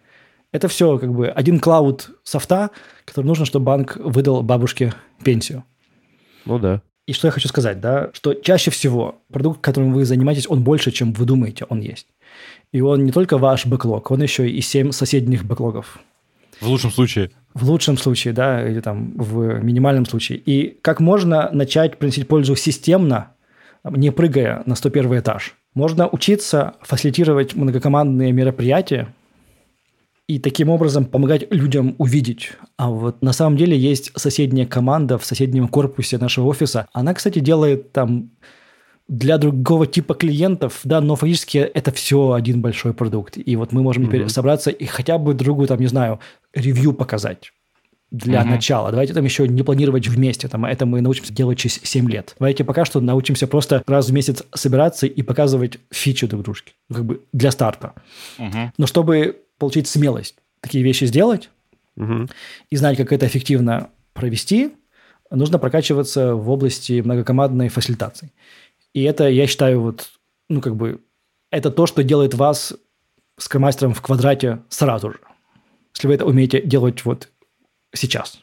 Это 0.52 0.68
все 0.68 0.98
как 0.98 1.12
бы 1.12 1.28
один 1.28 1.58
клауд 1.58 2.10
софта, 2.22 2.70
который 3.04 3.26
нужно, 3.26 3.44
чтобы 3.44 3.64
банк 3.64 3.96
выдал 3.96 4.42
бабушке 4.42 4.92
пенсию. 5.24 5.64
Ну 6.44 6.58
да. 6.58 6.82
И 7.06 7.12
что 7.12 7.28
я 7.28 7.32
хочу 7.32 7.48
сказать, 7.48 7.80
да, 7.80 8.10
что 8.14 8.32
чаще 8.32 8.70
всего 8.70 9.20
продукт, 9.30 9.60
которым 9.60 9.92
вы 9.92 10.04
занимаетесь, 10.06 10.48
он 10.48 10.62
больше, 10.62 10.90
чем 10.90 11.12
вы 11.12 11.26
думаете, 11.26 11.66
он 11.68 11.80
есть. 11.80 12.06
И 12.72 12.80
он 12.80 13.04
не 13.04 13.12
только 13.12 13.36
ваш 13.36 13.66
бэклог, 13.66 14.10
он 14.10 14.22
еще 14.22 14.48
и 14.48 14.60
семь 14.62 14.90
соседних 14.90 15.44
бэклогов. 15.44 15.98
В 16.60 16.68
лучшем 16.68 16.90
случае. 16.90 17.30
В 17.52 17.68
лучшем 17.68 17.98
случае, 17.98 18.32
да, 18.32 18.66
или 18.66 18.80
там 18.80 19.12
в 19.16 19.62
минимальном 19.62 20.06
случае. 20.06 20.38
И 20.38 20.78
как 20.80 21.00
можно 21.00 21.50
начать 21.52 21.98
приносить 21.98 22.26
пользу 22.26 22.56
системно, 22.56 23.32
не 23.84 24.10
прыгая 24.10 24.62
на 24.64 24.74
101 24.74 25.18
этаж? 25.18 25.54
Можно 25.74 26.08
учиться 26.08 26.74
фасилитировать 26.80 27.54
многокомандные 27.54 28.32
мероприятия, 28.32 29.12
и 30.26 30.38
таким 30.38 30.70
образом 30.70 31.04
помогать 31.04 31.52
людям 31.52 31.94
увидеть. 31.98 32.52
А 32.76 32.90
вот 32.90 33.22
на 33.22 33.32
самом 33.32 33.56
деле 33.56 33.76
есть 33.76 34.10
соседняя 34.16 34.66
команда 34.66 35.18
в 35.18 35.24
соседнем 35.24 35.68
корпусе 35.68 36.18
нашего 36.18 36.46
офиса. 36.46 36.88
Она, 36.92 37.12
кстати, 37.12 37.40
делает 37.40 37.92
там 37.92 38.30
для 39.06 39.36
другого 39.36 39.86
типа 39.86 40.14
клиентов, 40.14 40.80
да, 40.84 41.02
но 41.02 41.14
фактически 41.14 41.58
это 41.58 41.92
все 41.92 42.32
один 42.32 42.62
большой 42.62 42.94
продукт. 42.94 43.36
И 43.36 43.54
вот 43.56 43.72
мы 43.72 43.82
можем 43.82 44.04
mm-hmm. 44.04 44.06
теперь 44.06 44.28
собраться 44.30 44.70
и 44.70 44.86
хотя 44.86 45.18
бы 45.18 45.34
другу, 45.34 45.66
там, 45.66 45.78
не 45.78 45.88
знаю, 45.88 46.20
ревью 46.54 46.94
показать 46.94 47.52
для 48.10 48.40
mm-hmm. 48.40 48.48
начала. 48.48 48.90
Давайте 48.92 49.12
там 49.12 49.24
еще 49.24 49.46
не 49.46 49.62
планировать 49.62 50.08
вместе. 50.08 50.48
Там, 50.48 50.64
это 50.64 50.86
мы 50.86 51.02
научимся 51.02 51.34
делать 51.34 51.58
через 51.58 51.80
7 51.82 52.08
лет. 52.08 52.34
Давайте 52.38 52.64
пока 52.64 52.86
что 52.86 53.00
научимся 53.00 53.46
просто 53.46 53.82
раз 53.86 54.08
в 54.08 54.12
месяц 54.12 54.42
собираться 54.54 55.06
и 55.06 55.20
показывать 55.20 55.78
фичи 55.90 56.26
друг 56.26 56.44
дружки. 56.44 56.72
Как 56.90 57.04
бы 57.04 57.20
для 57.32 57.50
старта. 57.50 57.92
Mm-hmm. 58.38 58.70
Но 58.78 58.86
чтобы 58.86 59.43
получить 59.58 59.88
смелость 59.88 60.36
такие 60.60 60.82
вещи 60.82 61.04
сделать 61.04 61.50
угу. 61.96 62.26
и 62.70 62.76
знать, 62.76 62.96
как 62.96 63.12
это 63.12 63.26
эффективно 63.26 63.90
провести, 64.14 64.72
нужно 65.30 65.58
прокачиваться 65.58 66.34
в 66.34 66.48
области 66.50 67.00
многокомандной 67.00 67.68
фасилитации. 67.68 68.32
И 68.94 69.02
это, 69.02 69.28
я 69.28 69.46
считаю, 69.46 69.80
вот, 69.80 70.10
ну, 70.48 70.60
как 70.60 70.76
бы, 70.76 71.00
это 71.50 71.70
то, 71.70 71.86
что 71.86 72.02
делает 72.02 72.34
вас 72.34 72.74
скромастером 73.38 73.92
в 73.92 74.00
квадрате 74.00 74.60
сразу 74.68 75.10
же. 75.12 75.20
Если 75.94 76.08
вы 76.08 76.14
это 76.14 76.24
умеете 76.24 76.62
делать 76.62 77.04
вот 77.04 77.28
сейчас. 77.92 78.40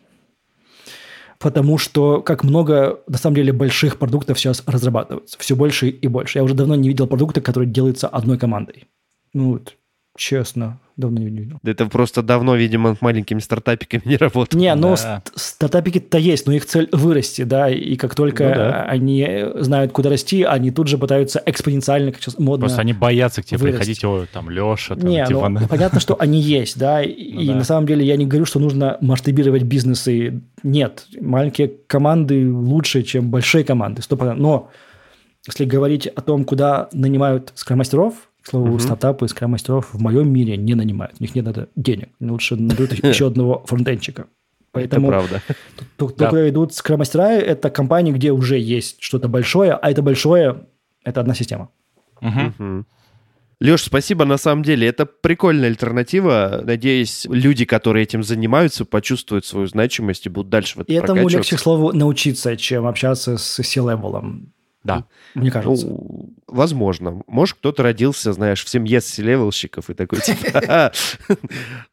Потому 1.39 1.77
что 1.77 2.21
как 2.21 2.43
много, 2.43 2.99
на 3.07 3.17
самом 3.17 3.35
деле, 3.35 3.51
больших 3.51 3.97
продуктов 3.97 4.39
сейчас 4.39 4.61
разрабатывается. 4.67 5.39
Все 5.39 5.55
больше 5.55 5.89
и 5.89 6.07
больше. 6.07 6.37
Я 6.37 6.43
уже 6.43 6.53
давно 6.53 6.75
не 6.75 6.89
видел 6.89 7.07
продукта, 7.07 7.41
который 7.41 7.67
делается 7.67 8.07
одной 8.07 8.37
командой. 8.37 8.87
Ну 9.33 9.53
вот, 9.53 9.75
честно. 10.17 10.79
Давно 10.97 11.19
не 11.19 11.27
видел. 11.27 11.57
Это 11.63 11.87
просто 11.87 12.21
давно, 12.21 12.55
видимо, 12.55 12.95
маленькими 13.01 13.39
стартапиками 13.39 14.01
не 14.05 14.17
работает. 14.17 14.61
Не, 14.61 14.75
ну 14.75 14.95
да. 14.95 15.23
стартапики-то 15.33 16.17
есть, 16.17 16.45
но 16.45 16.53
их 16.53 16.65
цель 16.65 16.89
вырасти, 16.91 17.43
да, 17.43 17.69
и 17.69 17.95
как 17.95 18.13
только 18.13 18.43
ну, 18.43 18.55
да. 18.55 18.83
они 18.83 19.45
знают, 19.55 19.93
куда 19.93 20.09
расти, 20.09 20.43
они 20.43 20.69
тут 20.69 20.87
же 20.87 20.97
пытаются 20.97 21.41
экспоненциально, 21.45 22.11
как 22.11 22.21
сейчас 22.21 22.37
модно 22.37 22.65
Просто 22.65 22.81
они 22.81 22.93
боятся 22.93 23.41
к 23.41 23.45
тебе 23.45 23.57
вырасти. 23.57 23.77
приходить, 23.77 24.03
о, 24.03 24.25
там, 24.31 24.49
Леша, 24.49 24.95
там, 24.95 25.09
не, 25.09 25.25
типа... 25.25 25.49
ну, 25.49 25.67
понятно, 25.69 25.99
что 25.99 26.15
они 26.19 26.39
есть, 26.39 26.77
да, 26.77 27.01
и, 27.01 27.33
ну, 27.33 27.45
да. 27.45 27.55
на 27.55 27.63
самом 27.63 27.87
деле 27.87 28.05
я 28.05 28.15
не 28.15 28.25
говорю, 28.25 28.45
что 28.45 28.59
нужно 28.59 28.97
масштабировать 29.01 29.63
бизнесы. 29.63 30.41
Нет, 30.61 31.05
маленькие 31.19 31.71
команды 31.87 32.51
лучше, 32.51 33.01
чем 33.03 33.31
большие 33.31 33.63
команды, 33.63 34.01
100%. 34.07 34.33
Но 34.33 34.69
если 35.47 35.65
говорить 35.65 36.05
о 36.05 36.21
том, 36.21 36.43
куда 36.43 36.89
нанимают 36.91 37.51
скромастеров, 37.55 38.13
к 38.41 38.47
слову, 38.49 38.69
угу. 38.69 38.79
стартапы 38.79 39.27
скрам-мастеров 39.27 39.93
в 39.93 40.01
моем 40.01 40.31
мире 40.31 40.57
не 40.57 40.75
нанимают. 40.75 41.15
У 41.19 41.23
них 41.23 41.35
нет 41.35 41.45
надо 41.45 41.69
денег. 41.75 42.09
Лучше 42.19 42.55
найдут 42.55 42.91
еще 43.03 43.27
одного 43.27 43.63
фронтенчика. 43.65 44.27
Поэтому 44.71 45.09
это 45.09 45.17
правда. 45.17 45.41
Только 45.97 46.31
да. 46.31 46.49
идут 46.49 46.73
скрам-мастера, 46.73 47.29
это 47.31 47.69
компании, 47.69 48.13
где 48.13 48.31
уже 48.31 48.57
есть 48.57 48.97
что-то 48.99 49.27
большое, 49.27 49.73
а 49.73 49.91
это 49.91 50.01
большое– 50.01 50.65
это 51.03 51.21
одна 51.21 51.35
система. 51.35 51.69
Угу. 52.21 52.85
Леш, 53.59 53.83
спасибо, 53.83 54.25
на 54.25 54.37
самом 54.37 54.63
деле, 54.63 54.87
это 54.87 55.05
прикольная 55.05 55.69
альтернатива. 55.69 56.61
Надеюсь, 56.63 57.27
люди, 57.29 57.65
которые 57.65 58.03
этим 58.03 58.23
занимаются, 58.23 58.85
почувствуют 58.85 59.45
свою 59.45 59.67
значимость 59.67 60.25
и 60.25 60.29
будут 60.29 60.49
дальше 60.49 60.77
в 60.77 60.81
этом 60.81 60.95
И 60.95 60.97
этому 60.97 61.27
легче, 61.27 61.57
к 61.57 61.59
слову, 61.59 61.91
научиться, 61.93 62.57
чем 62.57 62.87
общаться 62.87 63.37
с 63.37 63.61
C-level 63.61 64.24
ом. 64.24 64.51
Да. 64.83 65.05
Мне 65.35 65.51
кажется. 65.51 65.87
Ну, 65.87 66.33
возможно. 66.47 67.21
Может, 67.27 67.57
кто-то 67.57 67.83
родился, 67.83 68.33
знаешь, 68.33 68.63
в 68.63 68.69
семье 68.69 68.99
level 69.17 69.45
щиков 69.45 69.89
и 69.89 69.93
такой 69.93 70.19
типа... 70.21 70.91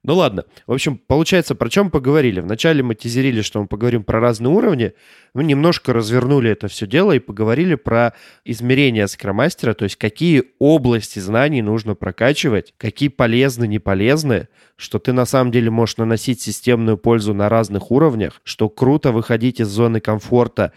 Ну 0.02 0.14
ладно. 0.14 0.44
В 0.66 0.72
общем, 0.72 0.96
получается, 0.96 1.54
про 1.54 1.68
чем 1.68 1.90
поговорили? 1.90 2.40
Вначале 2.40 2.82
мы 2.82 2.94
тизерили, 2.94 3.42
что 3.42 3.60
мы 3.60 3.66
поговорим 3.66 4.04
про 4.04 4.20
разные 4.20 4.50
уровни. 4.50 4.94
Мы 5.34 5.44
немножко 5.44 5.92
развернули 5.92 6.50
это 6.50 6.68
все 6.68 6.86
дело 6.86 7.12
и 7.12 7.18
поговорили 7.18 7.74
про 7.74 8.14
измерения 8.44 9.06
скромастера, 9.06 9.74
то 9.74 9.84
есть 9.84 9.96
какие 9.96 10.44
области 10.58 11.18
знаний 11.18 11.60
нужно 11.60 11.94
прокачивать, 11.94 12.72
какие 12.78 13.10
полезны, 13.10 13.66
не 13.66 13.78
полезны, 13.78 14.48
что 14.76 14.98
ты 14.98 15.12
на 15.12 15.26
самом 15.26 15.52
деле 15.52 15.70
можешь 15.70 15.98
наносить 15.98 16.40
системную 16.40 16.96
пользу 16.96 17.34
на 17.34 17.50
разных 17.50 17.90
уровнях, 17.90 18.40
что 18.44 18.70
круто 18.70 19.12
выходить 19.12 19.60
из 19.60 19.68
зоны 19.68 20.00
комфорта 20.00 20.72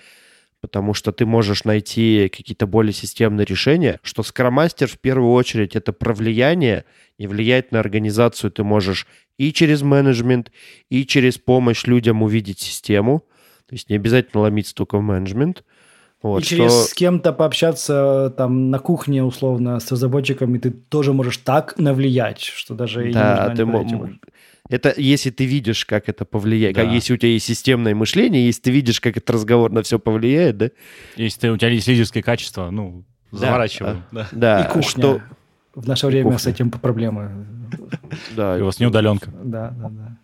потому 0.61 0.93
что 0.93 1.11
ты 1.11 1.25
можешь 1.25 1.63
найти 1.63 2.29
какие-то 2.29 2.67
более 2.67 2.93
системные 2.93 3.45
решения, 3.45 3.99
что 4.03 4.23
скромастер 4.23 4.87
в 4.87 4.99
первую 4.99 5.33
очередь 5.33 5.75
это 5.75 5.91
про 5.91 6.13
влияние, 6.13 6.85
и 7.17 7.27
влиять 7.27 7.71
на 7.71 7.79
организацию 7.79 8.51
ты 8.51 8.63
можешь 8.63 9.07
и 9.37 9.51
через 9.51 9.81
менеджмент, 9.81 10.51
и 10.89 11.05
через 11.05 11.37
помощь 11.39 11.85
людям 11.85 12.21
увидеть 12.21 12.59
систему, 12.59 13.25
то 13.67 13.73
есть 13.73 13.89
не 13.89 13.95
обязательно 13.95 14.43
ломиться 14.43 14.75
только 14.75 14.97
в 14.97 15.01
менеджмент. 15.01 15.63
Вот, 16.21 16.43
и 16.43 16.45
что... 16.45 16.55
через 16.55 16.89
с 16.89 16.93
кем-то 16.93 17.33
пообщаться 17.33 18.31
там 18.37 18.69
на 18.69 18.77
кухне 18.77 19.23
условно 19.23 19.79
с 19.79 19.91
разработчиками 19.91 20.59
ты 20.59 20.69
тоже 20.69 21.13
можешь 21.13 21.37
так 21.37 21.79
навлиять, 21.79 22.41
что 22.41 22.75
даже 22.75 23.11
да, 23.11 23.51
ты 23.55 23.65
это 24.71 24.93
если 24.95 25.29
ты 25.29 25.45
видишь, 25.45 25.85
как 25.85 26.07
это 26.07 26.23
повлияет, 26.23 26.75
да. 26.75 26.83
как, 26.83 26.93
если 26.93 27.13
у 27.13 27.17
тебя 27.17 27.33
есть 27.33 27.45
системное 27.45 27.93
мышление, 27.93 28.45
если 28.45 28.61
ты 28.61 28.71
видишь, 28.71 29.01
как 29.01 29.17
этот 29.17 29.29
разговор 29.29 29.71
на 29.71 29.83
все 29.83 29.99
повлияет, 29.99 30.57
да? 30.57 30.69
Если 31.17 31.41
ты, 31.41 31.51
у 31.51 31.57
тебя 31.57 31.69
есть 31.69 31.87
лидерское 31.87 32.23
качество, 32.23 32.69
ну, 32.71 33.03
заворачиваем. 33.31 34.03
Да, 34.11 34.27
да. 34.31 34.59
да. 34.59 34.61
И 34.63 34.67
кухня. 34.67 34.89
Что... 34.89 35.21
В 35.75 35.87
наше 35.87 36.07
время 36.07 36.23
кухня. 36.23 36.39
с 36.39 36.47
этим 36.47 36.71
проблемы. 36.71 37.45
Да. 38.35 38.57
И 38.57 38.61
у 38.61 38.65
вас 38.65 38.79
не 38.79 38.85
удаленка. 38.85 39.29
Да, 39.43 39.69
да, 39.71 39.89
да 39.89 40.17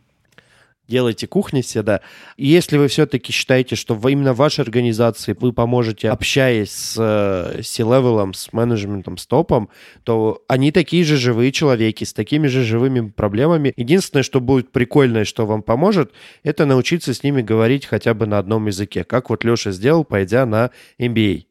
делайте 0.87 1.27
кухни 1.27 1.61
все, 1.61 1.83
да. 1.83 2.01
И 2.37 2.47
если 2.47 2.77
вы 2.77 2.87
все-таки 2.87 3.31
считаете, 3.31 3.75
что 3.75 3.99
именно 4.07 4.33
в 4.33 4.37
вашей 4.37 4.61
организации 4.61 5.35
вы 5.39 5.53
поможете, 5.53 6.09
общаясь 6.09 6.71
с 6.71 6.95
э, 6.97 7.61
C-level 7.61 8.12
ом, 8.12 8.33
с 8.33 8.53
менеджментом, 8.53 9.17
с 9.17 9.27
топом, 9.27 9.69
то 10.03 10.43
они 10.47 10.71
такие 10.71 11.03
же 11.03 11.17
живые 11.17 11.51
человеки 11.51 12.03
с 12.03 12.13
такими 12.13 12.47
же 12.47 12.63
живыми 12.63 13.09
проблемами. 13.09 13.73
Единственное, 13.75 14.23
что 14.23 14.39
будет 14.39 14.71
прикольное, 14.71 15.25
что 15.25 15.45
вам 15.45 15.61
поможет, 15.61 16.11
это 16.43 16.65
научиться 16.65 17.13
с 17.13 17.23
ними 17.23 17.41
говорить 17.41 17.85
хотя 17.85 18.13
бы 18.13 18.25
на 18.25 18.37
одном 18.37 18.67
языке, 18.67 19.03
как 19.03 19.29
вот 19.29 19.43
Леша 19.43 19.71
сделал, 19.71 20.03
пойдя 20.03 20.45
на 20.45 20.71
MBA. 20.99 21.45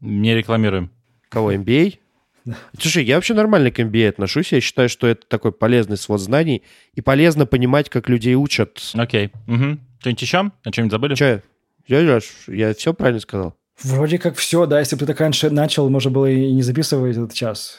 Не 0.00 0.34
рекламируем. 0.34 0.90
Кого, 1.28 1.52
MBA? 1.52 1.98
Слушай, 2.78 3.04
я 3.04 3.16
вообще 3.16 3.34
нормально 3.34 3.70
к 3.70 3.78
MBA 3.78 4.08
отношусь. 4.08 4.52
Я 4.52 4.60
считаю, 4.60 4.88
что 4.88 5.06
это 5.06 5.26
такой 5.26 5.52
полезный 5.52 5.96
свод 5.96 6.20
знаний. 6.20 6.62
И 6.94 7.00
полезно 7.00 7.46
понимать, 7.46 7.88
как 7.90 8.08
людей 8.08 8.34
учат. 8.34 8.80
Окей. 8.94 9.30
Угу. 9.46 9.78
Что-нибудь 10.00 10.22
еще? 10.22 10.50
О 10.64 10.70
чем-нибудь 10.70 10.92
забыли? 10.92 11.14
Че? 11.14 11.42
Я, 11.86 12.00
я, 12.00 12.20
я 12.48 12.74
все 12.74 12.94
правильно 12.94 13.20
сказал? 13.20 13.56
Вроде 13.82 14.18
как 14.18 14.36
все, 14.36 14.64
да. 14.64 14.78
Если 14.78 14.96
бы 14.96 15.00
ты 15.00 15.06
так 15.06 15.20
раньше 15.20 15.50
начал, 15.50 15.90
можно 15.90 16.10
было 16.10 16.26
и 16.26 16.50
не 16.50 16.62
записывать 16.62 17.14
этот 17.14 17.34
час. 17.34 17.76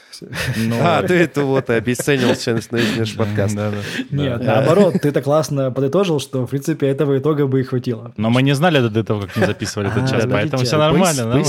Ну... 0.55 0.75
А, 0.79 1.01
ты 1.01 1.15
это 1.15 1.41
вот 1.41 1.71
обесценил 1.71 2.35
сейчас 2.35 2.69
наш 2.71 3.15
подкаст. 3.15 3.55
Да, 3.55 3.71
да. 3.71 3.77
Нет, 4.11 4.39
да. 4.39 4.57
наоборот, 4.57 4.95
ты 5.01 5.11
так 5.11 5.23
классно 5.23 5.71
подытожил, 5.71 6.19
что, 6.19 6.45
в 6.45 6.49
принципе, 6.51 6.87
этого 6.87 7.17
итога 7.17 7.47
бы 7.47 7.61
и 7.61 7.63
хватило. 7.63 8.13
Но 8.15 8.29
мы 8.29 8.43
не 8.43 8.53
знали 8.53 8.87
до 8.87 8.99
этого, 8.99 9.21
как 9.21 9.35
не 9.37 9.45
записывали 9.47 9.89
этот 9.89 10.03
а, 10.03 10.07
час, 10.07 10.25
поэтому 10.29 10.63
все 10.63 10.77
нормально. 10.77 11.43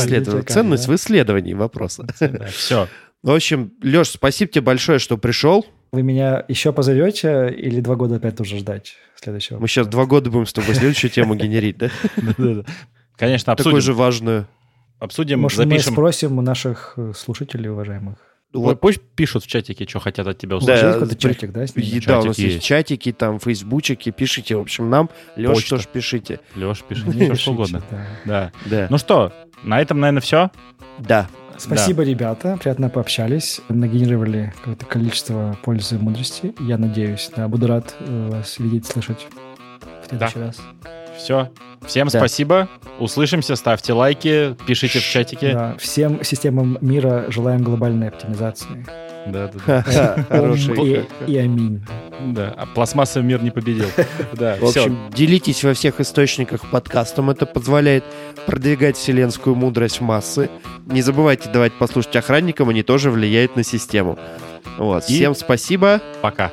Ценность 0.46 0.88
в 0.88 0.94
исследовании 0.94 1.52
вопроса. 1.52 2.06
Все. 2.50 2.88
В 3.22 3.30
общем, 3.30 3.72
Леш, 3.82 4.10
спасибо 4.10 4.50
тебе 4.50 4.62
большое, 4.62 4.98
что 4.98 5.18
пришел. 5.18 5.66
Вы 5.92 6.02
меня 6.02 6.44
еще 6.48 6.72
позовете 6.72 7.52
или 7.56 7.80
два 7.80 7.96
года 7.96 8.16
опять 8.16 8.36
тоже 8.36 8.58
ждать 8.58 8.94
следующего? 9.16 9.58
Мы 9.58 9.68
сейчас 9.68 9.86
два 9.86 10.06
года 10.06 10.30
будем 10.30 10.46
с 10.46 10.52
тобой 10.52 10.74
следующую 10.74 11.10
тему 11.10 11.34
генерить, 11.34 11.78
да? 11.78 11.90
Конечно, 13.16 13.52
обсудим. 13.52 13.70
Такую 13.70 13.82
же 13.82 13.94
важную. 13.94 14.48
Обсудим, 15.00 15.40
Может, 15.40 15.64
мы 15.64 15.78
спросим 15.78 16.38
у 16.38 16.42
наших 16.42 16.94
э, 16.96 17.12
слушателей 17.16 17.70
уважаемых. 17.70 18.16
Вот. 18.52 18.80
Пусть 18.80 19.00
пишут 19.14 19.44
в 19.44 19.46
чатике, 19.46 19.86
что 19.86 20.00
хотят 20.00 20.26
от 20.26 20.38
тебя 20.38 20.56
услышать. 20.56 20.98
Да, 20.98 21.04
есть 21.04 21.18
чатик, 21.18 21.52
да? 21.52 21.66
Да, 22.06 22.20
у 22.20 22.24
нас 22.24 22.38
есть 22.38 22.62
чатики, 22.62 23.12
там, 23.12 23.38
фейсбучики, 23.38 24.10
пишите. 24.10 24.56
В 24.56 24.60
общем, 24.60 24.88
нам, 24.88 25.10
Леш, 25.36 25.64
тоже 25.64 25.86
пишите. 25.92 26.40
Леш, 26.56 26.82
пишите, 26.82 27.34
все 27.34 27.50
угодно. 27.52 27.82
Да. 28.24 28.52
да. 28.64 28.86
Ну 28.88 28.96
что, 28.98 29.32
на 29.62 29.80
этом, 29.80 30.00
наверное, 30.00 30.22
все? 30.22 30.50
Да. 30.98 31.28
Спасибо, 31.58 32.04
да. 32.04 32.10
ребята. 32.10 32.58
Приятно 32.60 32.88
пообщались. 32.88 33.60
Нагенерировали 33.68 34.54
какое-то 34.58 34.86
количество 34.86 35.58
пользы 35.64 35.96
и 35.96 35.98
мудрости. 35.98 36.54
Я 36.60 36.78
надеюсь. 36.78 37.30
Да, 37.36 37.48
буду 37.48 37.66
рад 37.66 37.96
э, 38.00 38.28
вас 38.30 38.58
видеть, 38.58 38.86
слышать 38.86 39.26
в 40.02 40.08
следующий 40.08 40.38
да. 40.38 40.46
раз. 40.46 40.60
Все. 41.18 41.50
Всем 41.86 42.08
Да. 42.08 42.18
спасибо. 42.18 42.68
Услышимся. 42.98 43.56
Ставьте 43.56 43.92
лайки, 43.92 44.56
пишите 44.66 44.98
в 45.00 45.04
чатике. 45.04 45.52
Да, 45.52 45.76
всем 45.78 46.24
системам 46.24 46.78
мира 46.80 47.26
желаем 47.28 47.62
глобальной 47.62 48.08
оптимизации. 48.08 48.86
Да, 49.26 49.50
да, 49.66 49.84
да. 49.86 50.24
Хороший. 50.30 51.04
и, 51.26 51.30
и 51.32 51.36
аминь. 51.36 51.84
Да, 52.28 52.54
а 52.56 52.66
пластмассовый 52.66 53.28
мир 53.28 53.42
не 53.42 53.50
победил. 53.50 53.86
Да, 54.32 54.54
В 54.56 54.70
все. 54.70 54.80
общем, 54.84 55.10
делитесь 55.10 55.62
во 55.64 55.74
всех 55.74 56.00
источниках 56.00 56.62
подкастом. 56.70 57.28
Это 57.30 57.44
позволяет 57.44 58.04
продвигать 58.46 58.96
вселенскую 58.96 59.54
мудрость 59.54 59.98
в 60.00 60.02
массы. 60.02 60.48
Не 60.86 61.02
забывайте 61.02 61.50
давать 61.50 61.72
послушать 61.74 62.16
охранникам, 62.16 62.68
они 62.70 62.82
тоже 62.82 63.10
влияют 63.10 63.54
на 63.56 63.64
систему. 63.64 64.18
Вот. 64.78 65.04
И- 65.10 65.14
Всем 65.14 65.34
спасибо. 65.34 66.00
Пока. 66.22 66.52